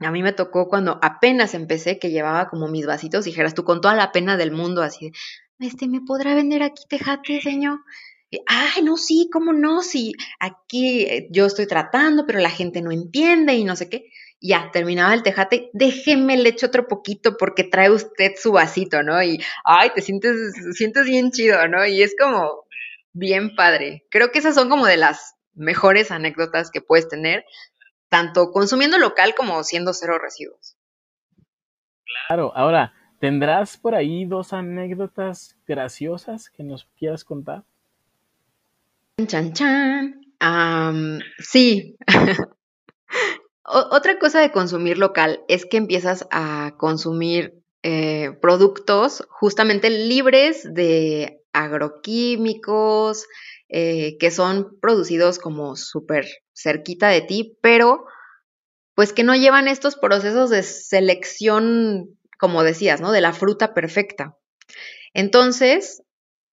A 0.00 0.10
mí 0.10 0.22
me 0.22 0.32
tocó 0.32 0.68
cuando 0.68 0.98
apenas 1.02 1.54
empecé 1.54 1.98
que 1.98 2.10
llevaba 2.10 2.48
como 2.48 2.68
mis 2.68 2.86
vasitos 2.86 3.24
dijeras 3.24 3.54
tú 3.54 3.64
con 3.64 3.80
toda 3.80 3.94
la 3.94 4.12
pena 4.12 4.36
del 4.36 4.52
mundo 4.52 4.82
así, 4.82 5.12
este, 5.58 5.88
¿me 5.88 6.00
podrá 6.00 6.34
vender 6.34 6.62
aquí 6.62 6.84
tejate, 6.88 7.40
señor? 7.40 7.80
Ay, 8.46 8.82
no, 8.82 8.96
sí, 8.96 9.28
¿cómo 9.32 9.52
no? 9.52 9.82
Sí, 9.82 10.12
aquí 10.38 11.02
eh, 11.02 11.28
yo 11.30 11.46
estoy 11.46 11.66
tratando, 11.66 12.26
pero 12.26 12.38
la 12.40 12.50
gente 12.50 12.82
no 12.82 12.92
entiende 12.92 13.54
y 13.54 13.64
no 13.64 13.74
sé 13.74 13.88
qué. 13.88 14.10
Ya, 14.40 14.70
terminaba 14.72 15.14
el 15.14 15.22
tejate, 15.24 15.70
déjeme 15.72 16.36
le 16.36 16.50
echo 16.50 16.66
otro 16.66 16.86
poquito 16.86 17.36
porque 17.36 17.64
trae 17.64 17.90
usted 17.90 18.34
su 18.36 18.52
vasito, 18.52 19.02
¿no? 19.02 19.20
Y, 19.22 19.42
ay, 19.64 19.90
te 19.94 20.02
sientes, 20.02 20.36
sientes 20.74 21.06
bien 21.06 21.32
chido, 21.32 21.66
¿no? 21.66 21.84
Y 21.86 22.02
es 22.02 22.14
como 22.20 22.66
bien 23.12 23.56
padre. 23.56 24.06
Creo 24.10 24.30
que 24.30 24.38
esas 24.38 24.54
son 24.54 24.68
como 24.68 24.86
de 24.86 24.96
las 24.96 25.34
mejores 25.54 26.12
anécdotas 26.12 26.70
que 26.70 26.80
puedes 26.80 27.08
tener 27.08 27.44
tanto 28.08 28.50
consumiendo 28.52 28.98
local 28.98 29.34
como 29.36 29.62
siendo 29.64 29.92
cero 29.92 30.18
residuos. 30.18 30.76
Claro, 32.26 32.52
ahora, 32.54 32.94
¿tendrás 33.20 33.76
por 33.76 33.94
ahí 33.94 34.24
dos 34.24 34.52
anécdotas 34.52 35.56
graciosas 35.66 36.50
que 36.50 36.62
nos 36.62 36.86
quieras 36.98 37.24
contar? 37.24 37.64
Chan, 39.26 39.52
chan. 39.52 41.20
sí. 41.38 41.96
otra 43.64 44.18
cosa 44.18 44.40
de 44.40 44.52
consumir 44.52 44.98
local 44.98 45.44
es 45.48 45.66
que 45.66 45.76
empiezas 45.76 46.26
a 46.30 46.74
consumir 46.78 47.62
eh, 47.82 48.36
productos 48.40 49.26
justamente 49.28 49.90
libres 49.90 50.72
de 50.72 51.42
agroquímicos, 51.52 53.26
eh, 53.68 54.16
que 54.18 54.30
son 54.30 54.78
producidos 54.80 55.38
como 55.38 55.76
súper 55.76 56.26
cerquita 56.60 57.08
de 57.08 57.20
ti, 57.20 57.56
pero 57.62 58.04
pues 58.94 59.12
que 59.12 59.22
no 59.22 59.36
llevan 59.36 59.68
estos 59.68 59.96
procesos 59.96 60.50
de 60.50 60.62
selección, 60.62 62.18
como 62.38 62.64
decías, 62.64 63.00
¿no? 63.00 63.12
De 63.12 63.20
la 63.20 63.32
fruta 63.32 63.72
perfecta. 63.72 64.36
Entonces, 65.14 66.02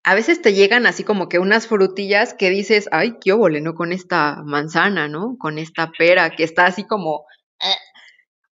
a 0.04 0.14
veces 0.14 0.42
te 0.42 0.54
llegan 0.54 0.86
así 0.86 1.04
como 1.04 1.28
que 1.28 1.40
unas 1.40 1.68
frutillas 1.68 2.36
que 2.36 2.52
dices, 2.52 2.88
ay, 2.92 3.18
qué 3.20 3.34
óvole, 3.34 3.62
¿no? 3.62 3.74
Con 3.74 3.92
esta 3.92 4.44
manzana, 4.44 5.08
¿no? 5.08 5.38
Con 5.40 5.58
esta 5.58 5.92
pera 5.98 6.30
que 6.30 6.44
está 6.44 6.68
así 6.68 6.86
como... 6.86 7.26
Eh". 7.60 7.76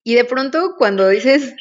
Y 0.04 0.14
de 0.14 0.24
pronto 0.24 0.74
cuando 0.78 1.08
dices, 1.08 1.54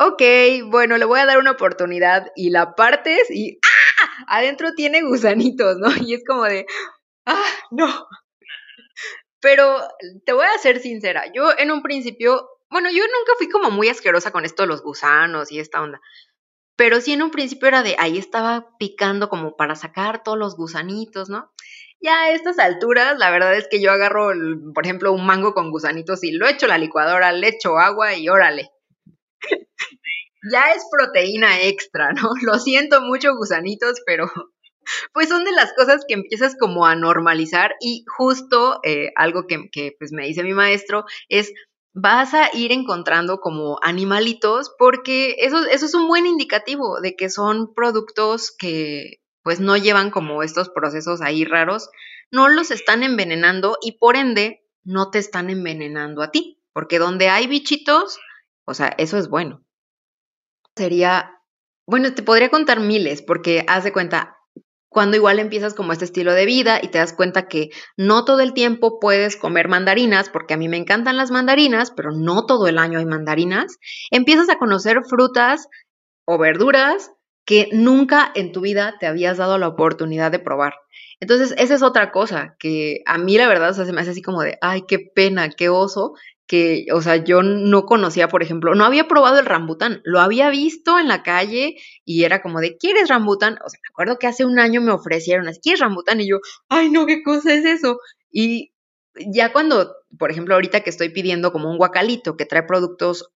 ok, 0.00 0.22
bueno, 0.70 0.96
le 0.96 1.04
voy 1.04 1.20
a 1.20 1.26
dar 1.26 1.38
una 1.38 1.52
oportunidad 1.52 2.28
y 2.34 2.50
la 2.50 2.74
partes 2.74 3.30
y 3.30 3.58
¡ah! 3.62 4.36
Adentro 4.38 4.72
tiene 4.74 5.02
gusanitos, 5.02 5.76
¿no? 5.78 5.88
Y 6.02 6.14
es 6.14 6.24
como 6.26 6.44
de, 6.44 6.66
ah, 7.26 7.44
no. 7.70 8.06
Pero 9.40 9.80
te 10.26 10.32
voy 10.32 10.46
a 10.46 10.58
ser 10.58 10.80
sincera, 10.80 11.24
yo 11.32 11.50
en 11.56 11.70
un 11.70 11.82
principio, 11.82 12.48
bueno, 12.70 12.90
yo 12.90 13.04
nunca 13.04 13.32
fui 13.38 13.48
como 13.48 13.70
muy 13.70 13.88
asquerosa 13.88 14.32
con 14.32 14.44
esto 14.44 14.62
de 14.62 14.68
los 14.68 14.82
gusanos 14.82 15.52
y 15.52 15.60
esta 15.60 15.80
onda. 15.80 16.00
Pero 16.76 17.00
sí 17.00 17.12
en 17.12 17.22
un 17.22 17.30
principio 17.30 17.68
era 17.68 17.82
de, 17.82 17.96
ahí 17.98 18.18
estaba 18.18 18.76
picando 18.78 19.28
como 19.28 19.56
para 19.56 19.74
sacar 19.74 20.22
todos 20.22 20.38
los 20.38 20.56
gusanitos, 20.56 21.28
¿no? 21.28 21.52
Ya 22.00 22.20
a 22.22 22.30
estas 22.30 22.58
alturas, 22.60 23.18
la 23.18 23.30
verdad 23.30 23.56
es 23.56 23.66
que 23.68 23.80
yo 23.80 23.90
agarro, 23.90 24.30
por 24.74 24.84
ejemplo, 24.84 25.12
un 25.12 25.26
mango 25.26 25.54
con 25.54 25.72
gusanitos 25.72 26.22
y 26.22 26.32
lo 26.32 26.46
echo 26.46 26.66
a 26.66 26.68
la 26.68 26.78
licuadora, 26.78 27.32
le 27.32 27.48
echo 27.48 27.78
agua 27.78 28.14
y 28.14 28.28
órale, 28.28 28.70
ya 30.52 30.72
es 30.72 30.84
proteína 30.90 31.62
extra, 31.62 32.12
¿no? 32.12 32.30
Lo 32.42 32.58
siento 32.58 33.00
mucho, 33.00 33.34
gusanitos, 33.36 34.00
pero 34.06 34.30
pues 35.12 35.28
son 35.28 35.44
de 35.44 35.52
las 35.52 35.72
cosas 35.74 36.04
que 36.06 36.14
empiezas 36.14 36.56
como 36.58 36.86
a 36.86 36.94
normalizar 36.94 37.74
y 37.80 38.04
justo 38.16 38.80
eh, 38.84 39.12
algo 39.16 39.46
que, 39.46 39.96
pues 39.98 40.12
me 40.12 40.26
dice 40.26 40.42
mi 40.42 40.54
maestro 40.54 41.04
es 41.28 41.52
vas 41.94 42.34
a 42.34 42.50
ir 42.54 42.72
encontrando 42.72 43.40
como 43.40 43.78
animalitos 43.82 44.72
porque 44.78 45.36
eso, 45.40 45.64
eso 45.66 45.86
es 45.86 45.94
un 45.94 46.06
buen 46.06 46.26
indicativo 46.26 47.00
de 47.00 47.16
que 47.16 47.28
son 47.30 47.74
productos 47.74 48.54
que 48.56 49.20
pues 49.42 49.60
no 49.60 49.76
llevan 49.76 50.10
como 50.10 50.42
estos 50.42 50.68
procesos 50.68 51.22
ahí 51.22 51.44
raros, 51.44 51.88
no 52.30 52.48
los 52.48 52.70
están 52.70 53.02
envenenando 53.02 53.78
y 53.80 53.92
por 53.92 54.16
ende 54.16 54.62
no 54.84 55.10
te 55.10 55.18
están 55.18 55.50
envenenando 55.50 56.22
a 56.22 56.30
ti, 56.30 56.62
porque 56.72 56.98
donde 56.98 57.28
hay 57.28 57.46
bichitos, 57.46 58.18
o 58.64 58.74
sea, 58.74 58.94
eso 58.98 59.18
es 59.18 59.28
bueno. 59.28 59.64
Sería, 60.76 61.42
bueno, 61.86 62.14
te 62.14 62.22
podría 62.22 62.50
contar 62.50 62.80
miles, 62.80 63.22
porque 63.22 63.64
haz 63.68 63.84
de 63.84 63.92
cuenta, 63.92 64.37
cuando 64.88 65.16
igual 65.16 65.38
empiezas 65.38 65.74
como 65.74 65.92
este 65.92 66.04
estilo 66.04 66.32
de 66.32 66.46
vida 66.46 66.80
y 66.82 66.88
te 66.88 66.98
das 66.98 67.12
cuenta 67.12 67.46
que 67.46 67.68
no 67.96 68.24
todo 68.24 68.40
el 68.40 68.54
tiempo 68.54 68.98
puedes 69.00 69.36
comer 69.36 69.68
mandarinas, 69.68 70.30
porque 70.30 70.54
a 70.54 70.56
mí 70.56 70.68
me 70.68 70.78
encantan 70.78 71.16
las 71.16 71.30
mandarinas, 71.30 71.90
pero 71.90 72.10
no 72.12 72.46
todo 72.46 72.68
el 72.68 72.78
año 72.78 72.98
hay 72.98 73.06
mandarinas, 73.06 73.76
empiezas 74.10 74.48
a 74.48 74.58
conocer 74.58 74.98
frutas 75.08 75.68
o 76.26 76.38
verduras 76.38 77.12
que 77.44 77.68
nunca 77.72 78.30
en 78.34 78.52
tu 78.52 78.60
vida 78.60 78.96
te 79.00 79.06
habías 79.06 79.38
dado 79.38 79.56
la 79.56 79.68
oportunidad 79.68 80.30
de 80.30 80.38
probar. 80.38 80.74
Entonces, 81.20 81.54
esa 81.58 81.74
es 81.74 81.82
otra 81.82 82.10
cosa 82.12 82.56
que 82.58 83.00
a 83.06 83.18
mí 83.18 83.36
la 83.38 83.48
verdad 83.48 83.72
se 83.72 83.92
me 83.92 84.00
hace 84.00 84.10
así 84.10 84.22
como 84.22 84.42
de, 84.42 84.58
ay, 84.60 84.82
qué 84.86 84.98
pena, 84.98 85.48
qué 85.50 85.68
oso, 85.68 86.12
que, 86.48 86.86
o 86.92 87.02
sea, 87.02 87.16
yo 87.16 87.42
no 87.42 87.84
conocía, 87.84 88.28
por 88.28 88.42
ejemplo, 88.42 88.74
no 88.74 88.84
había 88.84 89.06
probado 89.06 89.38
el 89.38 89.46
rambután, 89.46 90.00
lo 90.04 90.18
había 90.18 90.50
visto 90.50 90.98
en 90.98 91.06
la 91.06 91.22
calle 91.22 91.76
y 92.04 92.24
era 92.24 92.42
como 92.42 92.60
de, 92.60 92.76
¿quieres 92.78 93.08
rambután? 93.08 93.58
O 93.64 93.68
sea, 93.68 93.78
me 93.82 93.92
acuerdo 93.92 94.18
que 94.18 94.26
hace 94.26 94.44
un 94.44 94.58
año 94.58 94.80
me 94.80 94.90
ofrecieron, 94.90 95.46
¿quieres 95.62 95.80
rambután? 95.80 96.20
Y 96.20 96.28
yo, 96.28 96.38
ay, 96.68 96.90
no, 96.90 97.06
¿qué 97.06 97.22
cosa 97.22 97.52
es 97.52 97.64
eso? 97.66 98.00
Y 98.32 98.72
ya 99.14 99.52
cuando, 99.52 99.94
por 100.18 100.30
ejemplo, 100.30 100.54
ahorita 100.54 100.80
que 100.80 100.90
estoy 100.90 101.10
pidiendo 101.10 101.52
como 101.52 101.70
un 101.70 101.76
guacalito 101.76 102.36
que 102.36 102.46
trae 102.46 102.62
productos 102.62 103.30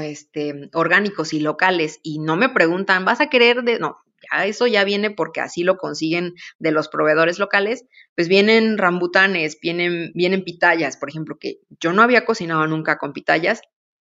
este, 0.00 0.70
orgánicos 0.72 1.32
y 1.34 1.40
locales 1.40 2.00
y 2.02 2.18
no 2.18 2.36
me 2.36 2.48
preguntan, 2.48 3.04
¿vas 3.04 3.20
a 3.20 3.28
querer 3.28 3.62
de...? 3.62 3.78
No, 3.78 3.98
ya 4.30 4.46
eso 4.46 4.66
ya 4.66 4.84
viene 4.84 5.10
porque 5.10 5.40
así 5.40 5.62
lo 5.62 5.76
consiguen 5.76 6.34
de 6.58 6.72
los 6.72 6.88
proveedores 6.88 7.38
locales, 7.38 7.86
pues 8.14 8.28
vienen 8.28 8.78
rambutanes, 8.78 9.58
vienen, 9.60 10.12
vienen 10.14 10.44
pitayas, 10.44 10.96
por 10.96 11.08
ejemplo, 11.08 11.38
que 11.38 11.60
yo 11.80 11.92
no 11.92 12.02
había 12.02 12.24
cocinado 12.24 12.66
nunca 12.66 12.98
con 12.98 13.12
pitayas 13.12 13.62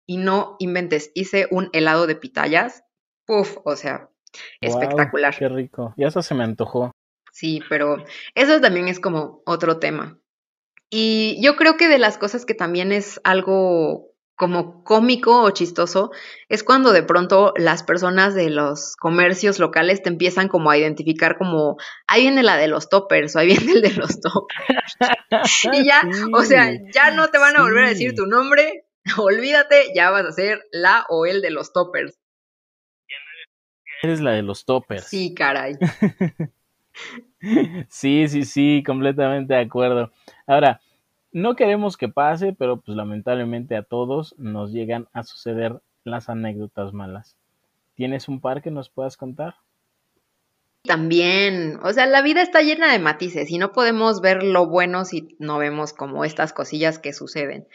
y 0.06 0.16
no 0.16 0.56
inventes, 0.58 1.10
hice 1.14 1.48
un 1.50 1.68
helado 1.72 2.06
de 2.06 2.16
pitayas, 2.16 2.82
puff, 3.26 3.58
o 3.64 3.76
sea, 3.76 4.08
espectacular. 4.60 5.36
Qué 5.36 5.48
rico, 5.48 5.94
y 5.96 6.04
eso 6.04 6.22
se 6.22 6.34
me 6.34 6.44
antojó. 6.44 6.92
Sí, 7.32 7.60
pero 7.68 8.04
eso 8.34 8.60
también 8.60 8.88
es 8.88 9.00
como 9.00 9.42
otro 9.44 9.78
tema. 9.78 10.18
Y 10.90 11.38
yo 11.42 11.56
creo 11.56 11.76
que 11.76 11.88
de 11.88 11.98
las 11.98 12.16
cosas 12.16 12.46
que 12.46 12.54
también 12.54 12.92
es 12.92 13.20
algo 13.22 14.07
como 14.38 14.84
cómico 14.84 15.42
o 15.42 15.50
chistoso 15.50 16.12
es 16.48 16.62
cuando 16.62 16.92
de 16.92 17.02
pronto 17.02 17.52
las 17.56 17.82
personas 17.82 18.36
de 18.36 18.50
los 18.50 18.94
comercios 18.94 19.58
locales 19.58 20.00
te 20.00 20.10
empiezan 20.10 20.46
como 20.46 20.70
a 20.70 20.78
identificar 20.78 21.36
como 21.36 21.76
ahí 22.06 22.22
viene 22.22 22.44
la 22.44 22.56
de 22.56 22.68
los 22.68 22.88
toppers 22.88 23.34
o 23.34 23.40
ahí 23.40 23.48
viene 23.58 23.72
el 23.72 23.82
de 23.82 23.94
los 23.94 24.20
toppers. 24.20 24.96
y 25.72 25.84
ya, 25.84 26.02
o 26.32 26.44
sea, 26.44 26.70
ya 26.94 27.10
no 27.10 27.28
te 27.28 27.38
van 27.38 27.56
a 27.56 27.62
volver 27.62 27.84
a 27.84 27.88
decir 27.88 28.14
tu 28.14 28.26
nombre, 28.26 28.84
olvídate, 29.18 29.92
ya 29.92 30.10
vas 30.10 30.24
a 30.24 30.32
ser 30.32 30.62
la 30.70 31.04
o 31.08 31.26
el 31.26 31.42
de 31.42 31.50
los 31.50 31.72
toppers. 31.72 32.16
Eres 34.00 34.20
la 34.20 34.30
de 34.30 34.42
los 34.42 34.64
toppers. 34.64 35.08
Sí, 35.08 35.34
caray. 35.34 35.74
sí, 37.88 38.28
sí, 38.28 38.44
sí, 38.44 38.84
completamente 38.86 39.54
de 39.54 39.60
acuerdo. 39.62 40.12
Ahora, 40.46 40.80
no 41.32 41.56
queremos 41.56 41.96
que 41.96 42.08
pase, 42.08 42.54
pero 42.58 42.80
pues 42.80 42.96
lamentablemente 42.96 43.76
a 43.76 43.82
todos 43.82 44.34
nos 44.38 44.72
llegan 44.72 45.08
a 45.12 45.22
suceder 45.22 45.80
las 46.04 46.28
anécdotas 46.28 46.92
malas. 46.92 47.36
¿Tienes 47.94 48.28
un 48.28 48.40
par 48.40 48.62
que 48.62 48.70
nos 48.70 48.88
puedas 48.90 49.16
contar? 49.16 49.56
También, 50.84 51.78
o 51.82 51.92
sea, 51.92 52.06
la 52.06 52.22
vida 52.22 52.40
está 52.40 52.62
llena 52.62 52.92
de 52.92 52.98
matices 52.98 53.50
y 53.50 53.58
no 53.58 53.72
podemos 53.72 54.20
ver 54.20 54.42
lo 54.42 54.66
bueno 54.68 55.04
si 55.04 55.36
no 55.38 55.58
vemos 55.58 55.92
como 55.92 56.24
estas 56.24 56.52
cosillas 56.52 56.98
que 56.98 57.12
suceden. 57.12 57.66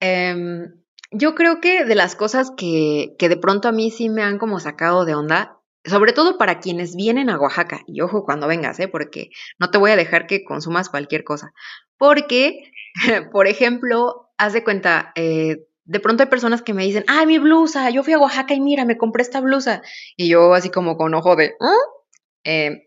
Em, 0.00 0.72
yo 1.10 1.34
creo 1.34 1.60
que 1.60 1.84
de 1.84 1.94
las 1.94 2.16
cosas 2.16 2.50
que, 2.56 3.14
que 3.18 3.28
de 3.28 3.36
pronto 3.36 3.68
a 3.68 3.72
mí 3.72 3.90
sí 3.90 4.08
me 4.08 4.22
han 4.22 4.38
como 4.38 4.58
sacado 4.58 5.04
de 5.04 5.14
onda, 5.14 5.58
sobre 5.84 6.12
todo 6.12 6.38
para 6.38 6.58
quienes 6.58 6.96
vienen 6.96 7.30
a 7.30 7.38
Oaxaca, 7.38 7.82
y 7.86 8.00
ojo 8.00 8.24
cuando 8.24 8.48
vengas, 8.48 8.80
¿eh? 8.80 8.88
porque 8.88 9.30
no 9.58 9.70
te 9.70 9.78
voy 9.78 9.92
a 9.92 9.96
dejar 9.96 10.26
que 10.26 10.42
consumas 10.42 10.88
cualquier 10.88 11.22
cosa, 11.22 11.52
porque 11.96 12.72
Por 13.32 13.46
ejemplo, 13.46 14.30
haz 14.38 14.52
de 14.52 14.64
cuenta, 14.64 15.12
eh, 15.14 15.66
de 15.84 16.00
pronto 16.00 16.22
hay 16.22 16.28
personas 16.28 16.62
que 16.62 16.74
me 16.74 16.84
dicen, 16.84 17.04
ah, 17.08 17.24
mi 17.26 17.38
blusa, 17.38 17.90
yo 17.90 18.02
fui 18.02 18.12
a 18.12 18.18
Oaxaca 18.18 18.54
y 18.54 18.60
mira, 18.60 18.84
me 18.84 18.96
compré 18.96 19.22
esta 19.22 19.40
blusa. 19.40 19.82
Y 20.16 20.28
yo 20.28 20.52
así 20.54 20.70
como 20.70 20.96
con 20.96 21.14
ojo 21.14 21.36
de, 21.36 21.54
¿Ah? 21.60 21.76
eh, 22.44 22.84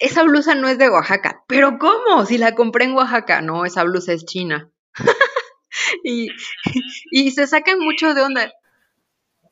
esa 0.00 0.22
blusa 0.22 0.54
no 0.54 0.68
es 0.68 0.78
de 0.78 0.88
Oaxaca. 0.88 1.44
¿Pero 1.46 1.78
cómo? 1.78 2.24
Si 2.26 2.38
la 2.38 2.54
compré 2.54 2.86
en 2.86 2.94
Oaxaca. 2.94 3.42
No, 3.42 3.64
esa 3.64 3.84
blusa 3.84 4.12
es 4.12 4.24
china. 4.24 4.70
y, 6.04 6.28
y 7.12 7.30
se 7.30 7.46
sacan 7.46 7.78
mucho 7.78 8.14
de 8.14 8.22
onda 8.22 8.52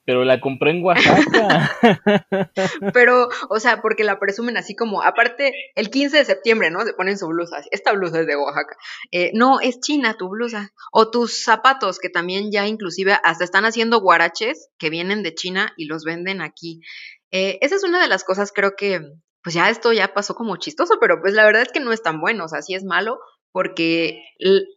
pero 0.08 0.24
la 0.24 0.40
compré 0.40 0.70
en 0.70 0.82
Oaxaca. 0.82 1.70
pero, 2.94 3.28
o 3.50 3.60
sea, 3.60 3.82
porque 3.82 4.04
la 4.04 4.18
presumen 4.18 4.56
así 4.56 4.74
como, 4.74 5.02
aparte, 5.02 5.52
el 5.74 5.90
15 5.90 6.16
de 6.16 6.24
septiembre, 6.24 6.70
¿no? 6.70 6.80
Se 6.80 6.94
ponen 6.94 7.18
su 7.18 7.26
blusa, 7.26 7.62
esta 7.72 7.92
blusa 7.92 8.20
es 8.20 8.26
de 8.26 8.34
Oaxaca. 8.34 8.74
Eh, 9.12 9.32
no, 9.34 9.60
es 9.60 9.80
china 9.80 10.14
tu 10.14 10.30
blusa. 10.30 10.72
O 10.92 11.10
tus 11.10 11.44
zapatos, 11.44 11.98
que 11.98 12.08
también 12.08 12.50
ya 12.50 12.66
inclusive 12.66 13.18
hasta 13.22 13.44
están 13.44 13.66
haciendo 13.66 14.00
guaraches 14.00 14.70
que 14.78 14.88
vienen 14.88 15.22
de 15.22 15.34
China 15.34 15.74
y 15.76 15.84
los 15.84 16.04
venden 16.04 16.40
aquí. 16.40 16.80
Eh, 17.30 17.58
esa 17.60 17.76
es 17.76 17.84
una 17.84 18.00
de 18.00 18.08
las 18.08 18.24
cosas, 18.24 18.50
creo 18.50 18.76
que, 18.78 19.02
pues 19.42 19.54
ya 19.54 19.68
esto 19.68 19.92
ya 19.92 20.14
pasó 20.14 20.34
como 20.34 20.56
chistoso, 20.56 20.94
pero 20.98 21.20
pues 21.20 21.34
la 21.34 21.44
verdad 21.44 21.60
es 21.60 21.70
que 21.70 21.80
no 21.80 21.92
es 21.92 22.00
tan 22.00 22.18
bueno, 22.18 22.46
o 22.46 22.48
sea, 22.48 22.62
sí 22.62 22.72
es 22.74 22.82
malo, 22.82 23.18
porque, 23.52 24.22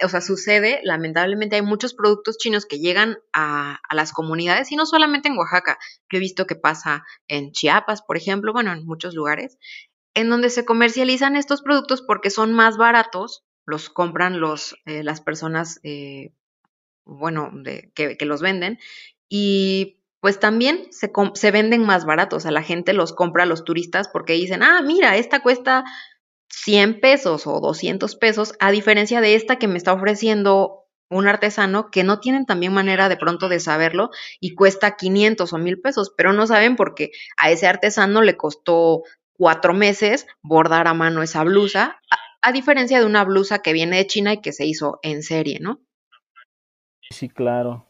o 0.03 0.09
sea, 0.09 0.21
sucede, 0.21 0.79
lamentablemente 0.83 1.55
hay 1.55 1.61
muchos 1.61 1.93
productos 1.93 2.37
chinos 2.37 2.65
que 2.65 2.79
llegan 2.79 3.17
a, 3.33 3.79
las 3.91 4.13
comunidades 4.13 4.71
y 4.71 4.75
no 4.75 4.85
solamente 4.85 5.27
en 5.27 5.37
Oaxaca, 5.37 5.77
yo 6.09 6.17
he 6.17 6.19
visto 6.19 6.47
que 6.47 6.55
pasa 6.55 7.03
en 7.27 7.51
Chiapas, 7.51 8.01
por 8.01 8.17
ejemplo, 8.17 8.53
bueno, 8.53 8.71
en 8.71 8.85
muchos 8.85 9.13
lugares, 9.13 9.57
en 10.13 10.29
donde 10.29 10.49
se 10.49 10.65
comercializan 10.65 11.35
estos 11.35 11.61
productos 11.61 12.01
porque 12.01 12.29
son 12.29 12.53
más 12.53 12.77
baratos, 12.77 13.43
los 13.65 13.89
compran 13.89 14.39
los, 14.39 14.75
eh, 14.85 15.03
las 15.03 15.21
personas, 15.21 15.79
eh, 15.83 16.33
bueno, 17.05 17.51
de, 17.53 17.91
que, 17.93 18.17
que, 18.17 18.25
los 18.25 18.41
venden 18.41 18.79
y 19.29 20.01
pues 20.21 20.39
también 20.39 20.87
se, 20.91 21.11
se 21.33 21.51
venden 21.51 21.83
más 21.83 22.05
baratos, 22.05 22.45
a 22.45 22.51
la 22.51 22.61
gente 22.61 22.93
los 22.93 23.11
compra 23.13 23.43
a 23.43 23.47
los 23.47 23.63
turistas 23.63 24.07
porque 24.07 24.33
dicen, 24.33 24.61
ah, 24.63 24.81
mira, 24.81 25.17
esta 25.17 25.41
cuesta 25.41 25.83
100 26.51 26.99
pesos 26.99 27.47
o 27.47 27.59
200 27.59 28.15
pesos, 28.15 28.53
a 28.59 28.71
diferencia 28.71 29.21
de 29.21 29.35
esta 29.35 29.57
que 29.57 29.67
me 29.67 29.77
está 29.77 29.93
ofreciendo 29.93 30.85
un 31.09 31.27
artesano 31.27 31.91
que 31.91 32.03
no 32.03 32.19
tienen 32.19 32.45
también 32.45 32.73
manera 32.73 33.09
de 33.09 33.17
pronto 33.17 33.49
de 33.49 33.59
saberlo 33.59 34.11
y 34.39 34.55
cuesta 34.55 34.95
500 34.95 35.51
o 35.51 35.57
1000 35.57 35.81
pesos, 35.81 36.13
pero 36.15 36.31
no 36.31 36.47
saben 36.47 36.75
porque 36.75 37.11
a 37.37 37.51
ese 37.51 37.67
artesano 37.67 38.21
le 38.21 38.37
costó 38.37 39.03
cuatro 39.33 39.73
meses 39.73 40.27
bordar 40.41 40.87
a 40.87 40.93
mano 40.93 41.21
esa 41.21 41.43
blusa, 41.43 41.99
a, 42.09 42.17
a 42.41 42.51
diferencia 42.51 42.99
de 42.99 43.05
una 43.05 43.25
blusa 43.25 43.59
que 43.59 43.73
viene 43.73 43.97
de 43.97 44.07
China 44.07 44.33
y 44.33 44.41
que 44.41 44.53
se 44.53 44.65
hizo 44.65 44.99
en 45.03 45.23
serie, 45.23 45.59
¿no? 45.59 45.81
Sí, 47.09 47.27
claro. 47.27 47.85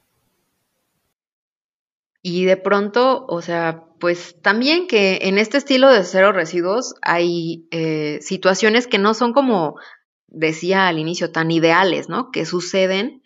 Y 2.23 2.45
de 2.45 2.57
pronto, 2.57 3.25
o 3.27 3.41
sea, 3.41 3.85
pues 4.01 4.35
también 4.41 4.87
que 4.87 5.19
en 5.21 5.37
este 5.37 5.57
estilo 5.57 5.89
de 5.89 6.03
cero 6.03 6.31
residuos 6.31 6.95
hay 7.03 7.67
eh, 7.71 8.17
situaciones 8.21 8.87
que 8.87 8.97
no 8.97 9.13
son 9.13 9.31
como 9.31 9.75
decía 10.27 10.87
al 10.87 10.97
inicio, 10.97 11.31
tan 11.31 11.51
ideales, 11.51 12.09
¿no? 12.09 12.31
Que 12.31 12.45
suceden. 12.45 13.21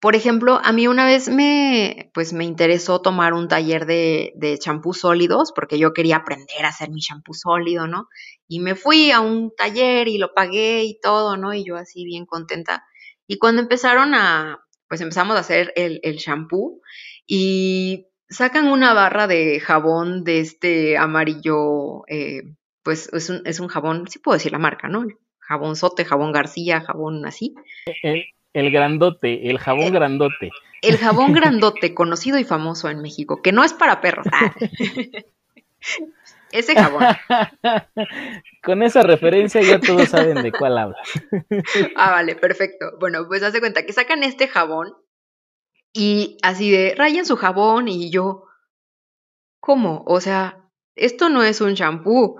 Por 0.00 0.14
ejemplo, 0.14 0.60
a 0.62 0.70
mí 0.72 0.86
una 0.86 1.06
vez 1.06 1.28
me, 1.28 2.10
pues 2.12 2.32
me 2.34 2.44
interesó 2.44 3.00
tomar 3.00 3.32
un 3.32 3.48
taller 3.48 3.86
de, 3.86 4.32
de 4.36 4.58
champús 4.58 5.00
sólidos 5.00 5.52
porque 5.52 5.78
yo 5.78 5.94
quería 5.94 6.16
aprender 6.16 6.64
a 6.64 6.68
hacer 6.68 6.90
mi 6.90 7.00
champú 7.00 7.32
sólido, 7.32 7.86
¿no? 7.86 8.08
Y 8.46 8.60
me 8.60 8.74
fui 8.74 9.10
a 9.10 9.20
un 9.20 9.52
taller 9.56 10.08
y 10.08 10.18
lo 10.18 10.34
pagué 10.34 10.84
y 10.84 11.00
todo, 11.00 11.38
¿no? 11.38 11.54
Y 11.54 11.64
yo 11.64 11.76
así 11.76 12.04
bien 12.04 12.26
contenta. 12.26 12.84
Y 13.26 13.38
cuando 13.38 13.62
empezaron 13.62 14.14
a, 14.14 14.60
pues 14.88 15.00
empezamos 15.00 15.36
a 15.36 15.40
hacer 15.40 15.72
el, 15.74 16.00
el 16.02 16.18
champú 16.18 16.82
y 17.26 18.08
sacan 18.28 18.68
una 18.68 18.92
barra 18.94 19.26
de 19.26 19.60
jabón 19.60 20.24
de 20.24 20.40
este 20.40 20.96
amarillo, 20.96 22.04
eh, 22.08 22.42
pues 22.82 23.12
es 23.12 23.30
un, 23.30 23.42
es 23.44 23.60
un 23.60 23.68
jabón, 23.68 24.08
sí 24.08 24.18
puedo 24.18 24.36
decir 24.36 24.52
la 24.52 24.58
marca, 24.58 24.88
¿no? 24.88 25.06
Jabón 25.40 25.76
Sote, 25.76 26.04
jabón 26.04 26.32
García, 26.32 26.80
jabón 26.80 27.24
así. 27.24 27.54
El, 28.02 28.24
el 28.52 28.70
grandote, 28.70 29.50
el 29.50 29.58
jabón 29.58 29.92
grandote. 29.92 30.50
El 30.82 30.98
jabón 30.98 31.32
grandote, 31.32 31.94
conocido 31.94 32.38
y 32.38 32.44
famoso 32.44 32.88
en 32.88 33.00
México, 33.00 33.40
que 33.42 33.52
no 33.52 33.64
es 33.64 33.72
para 33.72 34.00
perros. 34.00 34.26
Ah. 34.30 34.54
Ese 36.52 36.74
jabón. 36.74 37.04
Con 38.62 38.82
esa 38.82 39.02
referencia 39.02 39.60
ya 39.60 39.78
todos 39.80 40.08
saben 40.08 40.42
de 40.42 40.50
cuál 40.50 40.78
habla. 40.78 40.96
ah, 41.96 42.10
vale, 42.10 42.36
perfecto. 42.36 42.92
Bueno, 42.98 43.26
pues 43.28 43.42
hace 43.42 43.60
cuenta 43.60 43.84
que 43.84 43.92
sacan 43.92 44.22
este 44.22 44.48
jabón 44.48 44.94
y 45.92 46.38
así 46.42 46.70
de, 46.70 46.94
rayen 46.96 47.26
su 47.26 47.36
jabón 47.36 47.88
y 47.88 48.10
yo, 48.10 48.44
¿cómo? 49.60 50.04
O 50.06 50.20
sea, 50.20 50.68
esto 50.96 51.28
no 51.28 51.42
es 51.42 51.60
un 51.60 51.74
shampoo. 51.74 52.36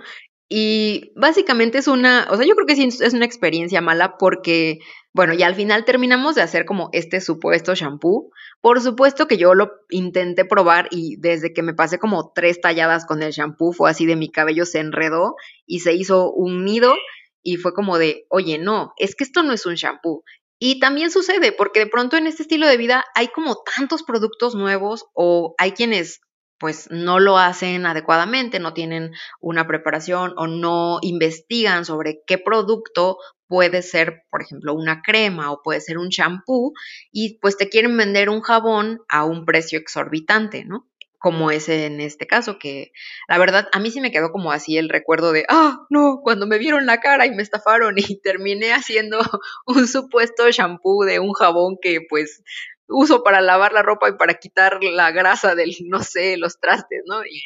Y 0.51 1.13
básicamente 1.15 1.79
es 1.79 1.89
una, 1.89 2.27
o 2.31 2.37
sea, 2.37 2.47
yo 2.47 2.55
creo 2.55 2.67
que 2.67 2.75
sí 2.77 2.85
es 2.85 3.13
una 3.13 3.27
experiencia 3.27 3.83
mala 3.83 4.17
porque, 4.17 4.79
bueno, 5.13 5.35
y 5.35 5.43
al 5.43 5.55
final 5.55 5.85
terminamos 5.85 6.37
de 6.37 6.43
hacer 6.43 6.65
como 6.65 6.89
este 6.93 7.21
supuesto 7.21 7.75
shampoo. 7.75 8.31
Por 8.63 8.81
supuesto 8.81 9.29
que 9.29 9.37
yo 9.37 9.55
lo 9.55 9.71
intenté 9.91 10.47
probar 10.47 10.89
y 10.91 11.17
desde 11.19 11.53
que 11.53 11.63
me 11.63 11.75
pasé 11.75 11.99
como 11.99 12.33
tres 12.35 12.63
talladas 12.63 13.05
con 13.05 13.23
el 13.23 13.33
shampoo 13.33 13.75
fue 13.75 13.91
así 13.91 14.07
de 14.07 14.17
mi 14.17 14.31
cabello 14.31 14.65
se 14.65 14.79
enredó 14.81 15.37
y 15.67 15.81
se 15.81 15.93
hizo 15.93 16.33
un 16.33 16.65
nido 16.65 16.95
y 17.43 17.57
fue 17.57 17.75
como 17.75 17.99
de, 17.99 18.27
oye, 18.31 18.59
no, 18.59 18.95
es 18.97 19.15
que 19.15 19.25
esto 19.25 19.43
no 19.43 19.53
es 19.53 19.67
un 19.67 19.75
shampoo. 19.75 20.25
Y 20.59 20.81
también 20.81 21.11
sucede 21.11 21.53
porque 21.53 21.81
de 21.81 21.87
pronto 21.87 22.17
en 22.17 22.27
este 22.27 22.43
estilo 22.43 22.67
de 22.67 22.77
vida 22.77 23.05
hay 23.15 23.29
como 23.29 23.63
tantos 23.77 24.03
productos 24.03 24.55
nuevos 24.55 25.07
o 25.15 25.55
hay 25.59 25.73
quienes 25.73 26.21
pues 26.59 26.89
no 26.91 27.21
lo 27.21 27.39
hacen 27.39 27.87
adecuadamente, 27.87 28.59
no 28.59 28.75
tienen 28.75 29.13
una 29.41 29.67
preparación 29.69 30.35
o 30.37 30.49
no 30.49 30.99
investigan 31.03 31.85
sobre 31.85 32.23
qué 32.27 32.37
producto 32.37 33.19
puede 33.47 33.83
ser, 33.83 34.23
por 34.31 34.43
ejemplo, 34.43 34.75
una 34.75 35.01
crema 35.03 35.53
o 35.53 35.63
puede 35.63 35.81
ser 35.81 35.99
un 35.99 36.11
champú 36.11 36.73
y 37.13 37.39
pues 37.39 37.57
te 37.57 37.69
quieren 37.69 37.97
vender 37.97 38.29
un 38.29 38.41
jabón 38.43 39.01
a 39.09 39.25
un 39.25 39.45
precio 39.45 39.79
exorbitante, 39.79 40.65
¿no? 40.65 40.89
Como 41.19 41.51
es 41.51 41.69
en 41.69 42.01
este 42.01 42.27
caso, 42.27 42.59
que 42.59 42.93
la 43.29 43.39
verdad 43.39 43.69
a 43.73 43.81
mí 43.81 43.91
sí 43.91 44.01
me 44.01 44.13
quedó 44.13 44.31
como 44.31 44.53
así 44.53 44.77
el 44.79 44.89
recuerdo 44.89 45.33
de, 45.33 45.45
ah, 45.49 45.87
no, 45.91 46.21
cuando 46.23 46.47
me 46.47 46.59
vieron 46.59 46.87
la 46.87 47.01
cara 47.01 47.27
y 47.27 47.31
me 47.33 47.43
estafaron 47.43 47.95
y 47.99 48.03
terminé 48.23 48.73
haciendo 48.73 49.19
un 49.67 49.89
supuesto 49.89 50.51
champú 50.51 51.03
de 51.05 51.19
un 51.19 51.33
jabón 51.33 51.77
que 51.81 52.01
pues 52.09 52.43
uso 52.89 53.23
para 53.23 53.41
lavar 53.41 53.73
la 53.73 53.83
ropa 53.83 54.09
y 54.09 54.13
para 54.13 54.35
quitar 54.35 54.83
la 54.83 55.11
grasa 55.11 55.55
del, 55.55 55.75
no 55.87 56.03
sé, 56.03 56.37
los 56.37 56.59
trastes, 56.61 57.03
¿no? 57.07 57.25
Y 57.25 57.43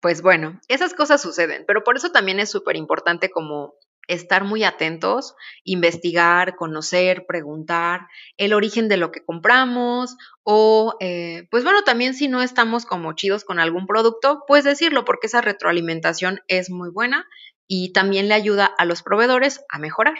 pues 0.00 0.22
bueno, 0.22 0.60
esas 0.68 0.94
cosas 0.94 1.20
suceden, 1.20 1.64
pero 1.66 1.84
por 1.84 1.96
eso 1.96 2.10
también 2.10 2.40
es 2.40 2.50
súper 2.50 2.76
importante 2.76 3.30
como 3.30 3.74
estar 4.10 4.44
muy 4.44 4.64
atentos, 4.64 5.34
investigar, 5.64 6.56
conocer, 6.56 7.26
preguntar 7.26 8.08
el 8.36 8.52
origen 8.52 8.88
de 8.88 8.96
lo 8.96 9.12
que 9.12 9.24
compramos 9.24 10.16
o, 10.42 10.96
eh, 11.00 11.46
pues 11.50 11.64
bueno, 11.64 11.82
también 11.84 12.14
si 12.14 12.28
no 12.28 12.42
estamos 12.42 12.84
como 12.84 13.12
chidos 13.14 13.44
con 13.44 13.60
algún 13.60 13.86
producto, 13.86 14.44
pues 14.46 14.64
decirlo 14.64 15.04
porque 15.04 15.28
esa 15.28 15.40
retroalimentación 15.40 16.40
es 16.48 16.70
muy 16.70 16.90
buena 16.90 17.26
y 17.66 17.92
también 17.92 18.28
le 18.28 18.34
ayuda 18.34 18.66
a 18.66 18.84
los 18.84 19.02
proveedores 19.02 19.64
a 19.68 19.78
mejorar. 19.78 20.14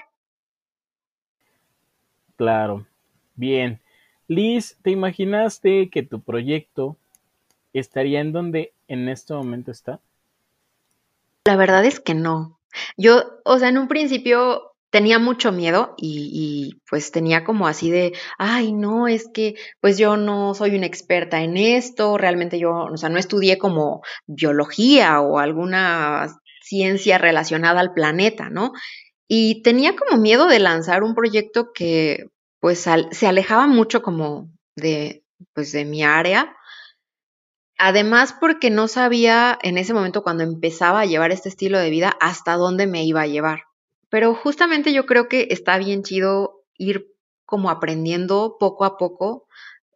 Claro, 2.36 2.86
bien. 3.34 3.80
Liz, 4.28 4.78
¿te 4.82 4.91
imaginaste 4.91 5.91
que 5.91 6.05
tu 6.05 6.20
proyecto 6.20 6.97
estaría 7.72 8.20
en 8.20 8.32
donde 8.32 8.72
en 8.86 9.09
este 9.09 9.34
momento 9.34 9.72
está? 9.72 9.99
La 11.45 11.57
verdad 11.57 11.84
es 11.84 11.99
que 11.99 12.14
no. 12.14 12.60
Yo, 12.97 13.23
o 13.45 13.59
sea, 13.59 13.68
en 13.68 13.79
un 13.79 13.89
principio 13.89 14.62
tenía 14.91 15.18
mucho 15.21 15.53
miedo 15.53 15.95
y, 15.97 16.81
pues 16.91 17.12
tenía 17.12 17.45
como 17.45 17.68
así 17.68 17.91
de, 17.91 18.12
ay, 18.39 18.73
no, 18.73 19.07
es 19.09 19.29
que 19.33 19.55
pues 19.81 19.99
yo 19.99 20.16
no 20.16 20.55
soy 20.55 20.75
una 20.77 20.87
experta 20.87 21.43
en 21.43 21.57
esto, 21.57 22.18
realmente 22.18 22.59
yo, 22.59 22.73
o 22.93 22.97
sea, 22.97 23.09
no 23.09 23.18
estudié 23.18 23.57
como 23.59 24.03
biología 24.27 25.21
o 25.21 25.39
alguna 25.39 26.29
ciencia 26.62 27.18
relacionada 27.18 27.81
al 27.81 27.93
planeta, 27.95 28.51
¿no? 28.51 28.73
Y 29.29 29.62
tenía 29.62 29.95
como 29.97 30.21
miedo 30.21 30.47
de 30.49 30.59
lanzar 30.59 31.05
un 31.05 31.14
proyecto 31.14 31.73
que 31.73 32.25
pues 32.61 32.87
se 33.12 33.27
alejaba 33.27 33.66
mucho 33.68 34.03
como 34.03 34.51
de, 34.77 35.23
pues 35.55 35.73
de 35.73 35.85
mi 35.85 36.03
área. 36.03 36.57
Además, 37.83 38.35
porque 38.39 38.68
no 38.68 38.89
sabía 38.89 39.59
en 39.62 39.78
ese 39.78 39.95
momento 39.95 40.22
cuando 40.22 40.43
empezaba 40.43 41.01
a 41.01 41.07
llevar 41.07 41.33
este 41.33 41.49
estilo 41.49 41.78
de 41.78 41.89
vida 41.89 42.14
hasta 42.20 42.57
dónde 42.57 42.87
me 42.87 43.05
iba 43.05 43.22
a 43.22 43.26
llevar. 43.26 43.62
Pero 44.11 44.35
justamente 44.35 44.93
yo 44.93 45.07
creo 45.07 45.31
que 45.31 45.49
está 45.51 45.78
bien 45.78 46.03
chido 46.03 46.62
ir 46.76 47.09
como 47.47 47.70
aprendiendo 47.70 48.57
poco 48.61 48.85
a 48.85 48.99
poco 48.99 49.47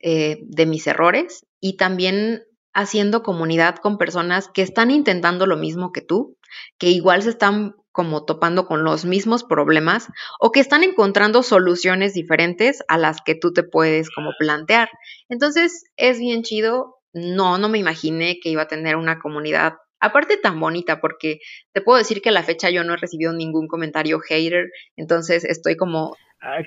eh, 0.01 0.39
de 0.45 0.65
mis 0.65 0.87
errores 0.87 1.45
y 1.61 1.77
también 1.77 2.45
haciendo 2.73 3.23
comunidad 3.23 3.77
con 3.77 3.99
personas 3.99 4.49
que 4.49 4.63
están 4.63 4.91
intentando 4.91 5.45
lo 5.47 5.59
mismo 5.59 5.93
que 5.93 6.01
tú, 6.01 6.39
que 6.79 6.89
igual 6.89 7.23
se 7.23 7.31
están 7.31 7.77
como 7.93 8.25
topando 8.25 8.67
con 8.67 8.83
los 8.83 9.05
mismos 9.05 9.45
problemas 9.45 10.09
o 10.41 10.53
que 10.53 10.61
están 10.61 10.85
encontrando 10.85 11.43
soluciones 11.43 12.15
diferentes 12.15 12.83
a 12.89 12.97
las 12.97 13.19
que 13.23 13.35
tú 13.35 13.53
te 13.53 13.63
puedes 13.63 14.09
como 14.11 14.31
plantear. 14.39 14.89
Entonces 15.29 15.85
es 15.97 16.19
bien 16.19 16.45
chido. 16.45 16.97
No, 17.15 17.59
no 17.59 17.69
me 17.69 17.79
imaginé 17.79 18.39
que 18.41 18.51
iba 18.51 18.63
a 18.63 18.69
tener 18.69 18.97
una 18.97 19.19
comunidad 19.19 19.75
aparte 20.01 20.37
tan 20.37 20.61
bonita 20.61 21.01
porque 21.01 21.39
te 21.73 21.81
puedo 21.81 21.99
decir 21.99 22.21
que 22.21 22.29
a 22.29 22.33
la 22.33 22.43
fecha 22.43 22.69
yo 22.69 22.85
no 22.85 22.93
he 22.93 22.99
recibido 22.99 23.33
ningún 23.33 23.69
comentario 23.69 24.21
hater, 24.21 24.71
entonces 24.97 25.45
estoy 25.45 25.77
como 25.77 26.15
ah, 26.43 26.59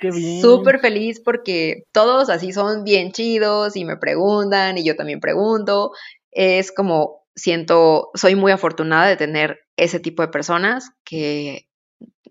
súper 0.41 0.79
feliz 0.79 1.21
porque 1.23 1.83
todos 1.91 2.31
así 2.31 2.51
son 2.51 2.83
bien 2.83 3.11
chidos 3.11 3.75
y 3.75 3.85
me 3.85 3.97
preguntan 3.97 4.77
y 4.79 4.83
yo 4.83 4.95
también 4.95 5.19
pregunto. 5.19 5.91
Es 6.31 6.71
como 6.71 7.27
siento, 7.35 8.09
soy 8.15 8.35
muy 8.35 8.51
afortunada 8.51 9.07
de 9.07 9.17
tener 9.17 9.59
ese 9.77 9.99
tipo 9.99 10.23
de 10.23 10.29
personas 10.29 10.89
que 11.03 11.67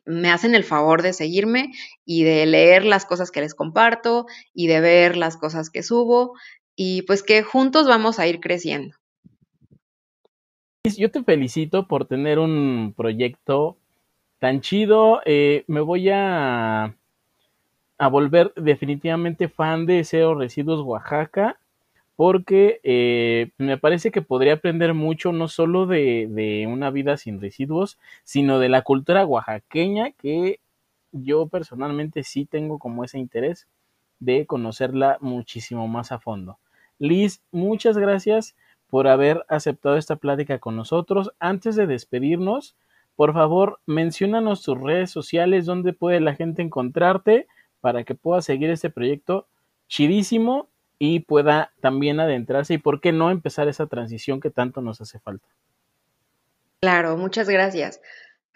me 0.05 0.31
hacen 0.31 0.55
el 0.55 0.65
favor 0.65 1.03
de 1.03 1.13
seguirme 1.13 1.73
y 2.05 2.25
de 2.25 2.47
leer 2.47 2.85
las 2.85 3.07
cosas 3.07 3.31
que 3.31 3.41
les 3.41 3.55
comparto 3.55 4.27
y 4.53 4.67
de 4.67 4.81
ver 4.81 5.17
las 5.17 5.37
cosas 5.37 5.71
que 5.71 5.83
subo 5.83 6.35
y 6.77 7.03
pues 7.03 7.23
que 7.23 7.43
juntos 7.43 7.89
vamos 7.89 8.19
a 8.19 8.27
ir 8.27 8.39
creciendo. 8.41 8.95
Yo 10.85 11.11
te 11.11 11.25
felicito 11.25 11.89
por 11.89 12.05
tener 12.05 12.39
un 12.39 12.95
proyecto 12.97 13.77
tan 14.39 14.61
chido. 14.61 15.21
Eh, 15.25 15.65
me 15.67 15.81
voy 15.81 16.11
a, 16.11 16.95
a 17.99 18.09
volver 18.09 18.53
definitivamente 18.55 19.49
fan 19.49 19.87
de 19.87 20.05
Cero 20.05 20.37
Residuos 20.37 20.83
Oaxaca 20.83 21.59
porque 22.15 22.81
eh, 22.83 23.51
me 23.59 23.77
parece 23.77 24.11
que 24.11 24.23
podría 24.23 24.55
aprender 24.55 24.95
mucho 24.95 25.33
no 25.33 25.49
solo 25.49 25.87
de, 25.87 26.29
de, 26.31 26.67
una 26.67 26.91
vida 26.91 27.19
sin 27.19 27.41
residuos, 27.41 27.99
sino 28.25 28.59
de 28.59 28.71
la 28.71 28.83
cultura 28.83 29.27
oaxaqueña 29.27 30.13
que 30.13 30.61
yo 31.13 31.47
personalmente 31.49 32.23
sí 32.23 32.47
tengo 32.47 32.79
como 32.79 33.05
ese 33.05 33.19
interés 33.19 33.67
de 34.19 34.47
conocerla 34.47 35.19
muchísimo 35.21 35.89
más 35.89 36.11
a 36.11 36.19
fondo. 36.19 36.59
Liz, 36.99 37.43
muchas 37.51 37.99
gracias 37.99 38.57
por 38.89 39.09
haber 39.09 39.45
aceptado 39.49 39.97
esta 39.97 40.17
plática 40.17 40.59
con 40.59 40.77
nosotros. 40.77 41.33
Antes 41.39 41.77
de 41.77 41.87
despedirnos, 41.87 42.77
por 43.17 43.33
favor, 43.33 43.81
menciónanos 43.87 44.63
tus 44.63 44.81
redes 44.81 45.11
sociales, 45.11 45.67
donde 45.67 45.93
puede 45.93 46.21
la 46.21 46.35
gente 46.35 46.63
encontrarte 46.63 47.47
para 47.81 48.05
que 48.05 48.15
pueda 48.15 48.43
seguir 48.43 48.71
este 48.71 48.91
proyecto 48.91 49.47
chidísimo 49.89 50.69
y 50.99 51.21
pueda 51.21 51.73
también 51.81 52.21
adentrarse 52.21 52.75
y 52.75 52.79
por 52.79 53.01
qué 53.01 53.13
no 53.13 53.31
empezar 53.31 53.69
esa 53.69 53.87
transición 53.87 54.41
que 54.41 54.51
tanto 54.51 54.81
nos 54.81 55.01
hace 55.01 55.19
falta. 55.19 55.47
Claro, 56.81 57.17
muchas 57.17 57.49
gracias. 57.49 58.01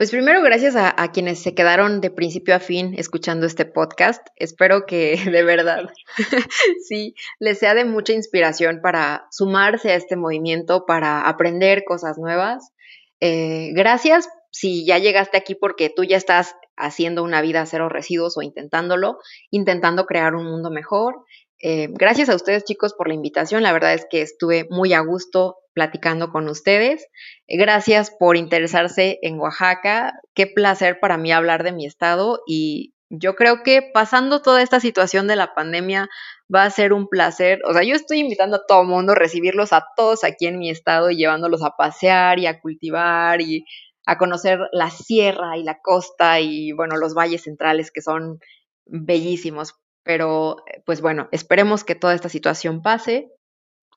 Pues 0.01 0.13
primero, 0.13 0.41
gracias 0.41 0.77
a, 0.77 1.13
quienes 1.13 1.43
se 1.43 1.55
quedaron 1.55 2.01
de 2.01 2.11
principio 2.11 2.55
a 2.55 2.59
fin 2.59 2.95
escuchando 2.97 3.45
este 3.45 3.67
podcast. 3.67 4.27
Espero 4.37 4.87
que 4.87 5.15
de 5.31 5.43
verdad 5.43 5.91
sí 6.89 7.15
les 7.39 7.59
sea 7.59 7.75
de 7.75 7.85
mucha 7.85 8.15
inspiración 8.15 8.81
para 8.83 9.27
sumarse 9.31 9.91
a 9.91 9.97
este 9.97 10.17
movimiento, 10.17 10.87
para 10.87 11.29
aprender 11.29 11.85
cosas 11.85 12.17
nuevas. 12.17 12.73
Eh, 13.21 13.73
gracias 13.75 14.27
si 14.51 14.87
ya 14.87 14.97
llegaste 14.97 15.37
aquí 15.37 15.55
porque 15.55 15.93
tú 15.95 16.05
ya 16.05 16.17
estás 16.17 16.57
haciendo 16.79 17.23
una 17.23 17.43
vida 17.43 17.67
cero 17.67 17.91
residuos 17.91 18.39
o 18.39 18.41
intentándolo, 18.41 19.19
intentando 19.51 20.07
crear 20.07 20.35
un 20.35 20.47
mundo 20.47 20.71
mejor. 20.71 21.27
Eh, 21.59 21.89
gracias 21.91 22.31
a 22.31 22.37
ustedes 22.37 22.65
chicos 22.65 22.95
por 22.95 23.09
la 23.09 23.13
invitación. 23.13 23.63
La 23.63 23.75
verdad 23.75 23.93
es 23.93 24.07
que 24.09 24.23
estuve 24.23 24.67
muy 24.71 24.95
a 24.95 25.01
gusto 25.01 25.57
platicando 25.73 26.31
con 26.31 26.49
ustedes. 26.49 27.07
Gracias 27.49 28.11
por 28.11 28.37
interesarse 28.37 29.19
en 29.23 29.39
Oaxaca. 29.39 30.21
Qué 30.35 30.47
placer 30.47 31.01
para 31.01 31.17
mí 31.17 31.33
hablar 31.33 31.63
de 31.65 31.73
mi 31.73 31.87
estado 31.87 32.41
y 32.47 32.95
yo 33.11 33.35
creo 33.35 33.63
que 33.65 33.83
pasando 33.93 34.41
toda 34.41 34.63
esta 34.63 34.79
situación 34.79 35.27
de 35.27 35.37
la 35.37 35.53
pandemia 35.55 36.09
va 36.53 36.65
a 36.65 36.71
ser 36.71 36.93
un 36.93 37.09
placer. 37.09 37.61
O 37.69 37.73
sea, 37.73 37.83
yo 37.83 37.95
estoy 37.95 38.21
invitando 38.21 38.57
a 38.57 38.67
todo 38.67 38.85
mundo 38.85 39.15
recibirlos 39.15 39.73
a 39.73 39.85
todos 39.97 40.25
aquí 40.25 40.47
en 40.47 40.59
mi 40.59 40.71
estado 40.71 41.11
y 41.11 41.17
llevándolos 41.17 41.63
a 41.65 41.77
pasear 41.77 42.39
y 42.39 42.47
a 42.47 42.61
cultivar 42.61 43.41
y 43.41 43.65
a 44.07 44.17
conocer 44.17 44.61
la 44.73 44.91
sierra 44.91 45.57
y 45.57 45.65
la 45.65 45.81
costa 45.81 46.41
y 46.41 46.73
bueno, 46.73 46.97
los 46.97 47.15
valles 47.15 47.43
centrales 47.43 47.91
que 47.91 48.01
son 48.01 48.39
bellísimos. 48.87 49.75
Pero, 50.03 50.57
pues 50.87 51.01
bueno, 51.01 51.29
esperemos 51.33 51.85
que 51.85 51.95
toda 51.95 52.15
esta 52.15 52.29
situación 52.29 52.81
pase. 52.83 53.31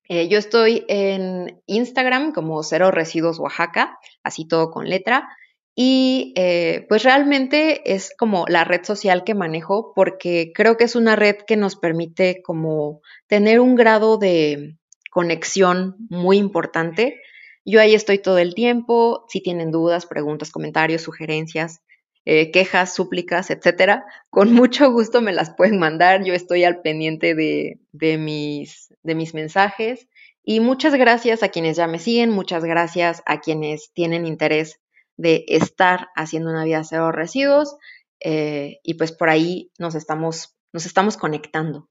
Eh, 0.09 0.27
yo 0.27 0.37
estoy 0.37 0.85
en 0.87 1.61
Instagram 1.65 2.33
como 2.33 2.61
Cero 2.63 2.91
Residuos 2.91 3.39
Oaxaca, 3.39 3.99
así 4.23 4.47
todo 4.47 4.69
con 4.69 4.89
letra. 4.89 5.29
Y 5.75 6.33
eh, 6.35 6.85
pues 6.87 7.03
realmente 7.03 7.93
es 7.93 8.13
como 8.15 8.45
la 8.47 8.63
red 8.63 8.83
social 8.83 9.23
que 9.23 9.33
manejo 9.33 9.91
porque 9.95 10.51
creo 10.53 10.77
que 10.77 10.83
es 10.83 10.95
una 10.95 11.15
red 11.15 11.37
que 11.47 11.57
nos 11.57 11.75
permite 11.75 12.43
como 12.43 13.01
tener 13.27 13.59
un 13.59 13.75
grado 13.75 14.17
de 14.17 14.77
conexión 15.09 15.95
muy 16.09 16.37
importante. 16.37 17.19
Yo 17.65 17.79
ahí 17.79 17.95
estoy 17.95 18.19
todo 18.19 18.37
el 18.37 18.53
tiempo. 18.53 19.25
Si 19.29 19.41
tienen 19.41 19.71
dudas, 19.71 20.05
preguntas, 20.05 20.51
comentarios, 20.51 21.01
sugerencias, 21.01 21.81
eh, 22.25 22.51
quejas, 22.51 22.93
súplicas, 22.93 23.49
etcétera, 23.49 24.05
con 24.29 24.53
mucho 24.53 24.91
gusto 24.91 25.21
me 25.21 25.33
las 25.33 25.53
pueden 25.55 25.79
mandar. 25.79 26.23
Yo 26.23 26.33
estoy 26.33 26.63
al 26.63 26.81
pendiente 26.81 27.35
de, 27.35 27.79
de, 27.91 28.17
mis, 28.17 28.93
de 29.03 29.15
mis 29.15 29.33
mensajes. 29.33 30.07
Y 30.43 30.59
muchas 30.59 30.93
gracias 30.95 31.41
a 31.41 31.49
quienes 31.49 31.77
ya 31.77 31.87
me 31.87 31.99
siguen, 31.99 32.29
muchas 32.29 32.65
gracias 32.65 33.23
a 33.25 33.39
quienes 33.39 33.91
tienen 33.93 34.25
interés 34.25 34.81
de 35.15 35.45
estar 35.47 36.09
haciendo 36.15 36.49
una 36.49 36.65
vida 36.65 36.83
cero 36.83 37.11
residuos. 37.11 37.77
Eh, 38.19 38.79
y 38.83 38.95
pues 38.95 39.11
por 39.11 39.29
ahí 39.29 39.71
nos 39.77 39.95
estamos, 39.95 40.55
nos 40.73 40.85
estamos 40.85 41.17
conectando. 41.17 41.89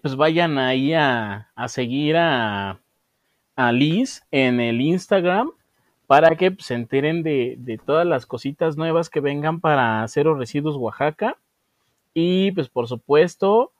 Pues 0.00 0.16
vayan 0.16 0.58
ahí 0.58 0.94
a, 0.94 1.50
a 1.54 1.68
seguir 1.68 2.16
a, 2.16 2.80
a 3.56 3.72
Liz 3.72 4.22
en 4.30 4.60
el 4.60 4.80
Instagram 4.80 5.50
para 6.08 6.36
que 6.36 6.56
se 6.58 6.72
enteren 6.72 7.22
de, 7.22 7.56
de, 7.58 7.76
todas 7.76 8.06
las 8.06 8.24
cositas 8.24 8.78
nuevas 8.78 9.10
que 9.10 9.20
vengan 9.20 9.60
para 9.60 10.08
Cero 10.08 10.34
Residuos 10.34 10.76
Oaxaca. 10.76 11.36
Y 12.14 12.50
pues 12.52 12.70
por 12.70 12.88
supuesto, 12.88 13.72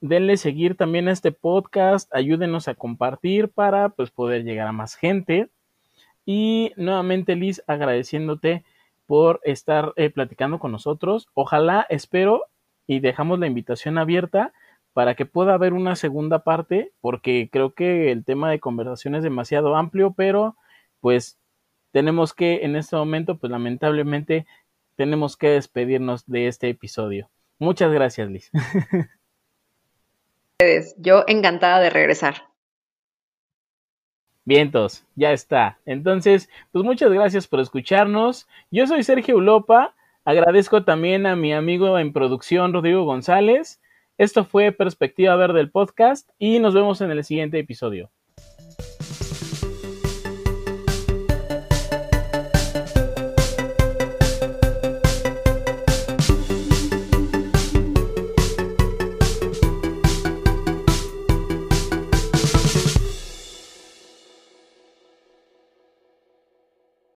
denle 0.00 0.38
seguir 0.38 0.76
también 0.76 1.06
a 1.06 1.12
este 1.12 1.30
podcast, 1.30 2.12
ayúdenos 2.12 2.66
a 2.66 2.74
compartir 2.74 3.48
para 3.48 3.90
pues 3.90 4.10
poder 4.10 4.42
llegar 4.42 4.66
a 4.66 4.72
más 4.72 4.96
gente. 4.96 5.50
Y 6.26 6.72
nuevamente 6.76 7.36
Liz, 7.36 7.62
agradeciéndote 7.68 8.64
por 9.06 9.40
estar 9.44 9.92
eh, 9.94 10.10
platicando 10.10 10.58
con 10.58 10.72
nosotros. 10.72 11.28
Ojalá, 11.32 11.86
espero 11.88 12.46
y 12.88 12.98
dejamos 12.98 13.38
la 13.38 13.46
invitación 13.46 13.98
abierta 13.98 14.52
para 14.94 15.14
que 15.14 15.26
pueda 15.26 15.54
haber 15.54 15.74
una 15.74 15.94
segunda 15.94 16.40
parte, 16.40 16.90
porque 17.00 17.48
creo 17.52 17.72
que 17.72 18.10
el 18.10 18.24
tema 18.24 18.50
de 18.50 18.58
conversación 18.58 19.14
es 19.14 19.22
demasiado 19.22 19.76
amplio, 19.76 20.12
pero 20.12 20.56
pues 21.00 21.38
tenemos 21.92 22.34
que 22.34 22.64
en 22.64 22.74
este 22.74 22.96
momento, 22.96 23.38
pues 23.38 23.50
lamentablemente, 23.50 24.46
tenemos 24.96 25.36
que 25.36 25.50
despedirnos 25.50 26.26
de 26.26 26.48
este 26.48 26.68
episodio. 26.68 27.30
Muchas 27.58 27.92
gracias, 27.92 28.28
Liz. 28.28 28.50
Yo 30.96 31.24
encantada 31.26 31.80
de 31.80 31.90
regresar. 31.90 32.48
Vientos, 34.44 35.04
ya 35.14 35.32
está. 35.32 35.78
Entonces, 35.86 36.48
pues 36.72 36.84
muchas 36.84 37.12
gracias 37.12 37.46
por 37.46 37.60
escucharnos. 37.60 38.48
Yo 38.70 38.86
soy 38.86 39.04
Sergio 39.04 39.36
Ulopa. 39.36 39.94
Agradezco 40.24 40.84
también 40.84 41.26
a 41.26 41.36
mi 41.36 41.52
amigo 41.52 41.98
en 41.98 42.12
producción, 42.12 42.72
Rodrigo 42.72 43.04
González. 43.04 43.80
Esto 44.18 44.44
fue 44.44 44.72
Perspectiva 44.72 45.36
Verde 45.36 45.58
del 45.58 45.70
podcast 45.70 46.28
y 46.38 46.58
nos 46.58 46.74
vemos 46.74 47.00
en 47.00 47.10
el 47.10 47.24
siguiente 47.24 47.58
episodio. 47.58 48.10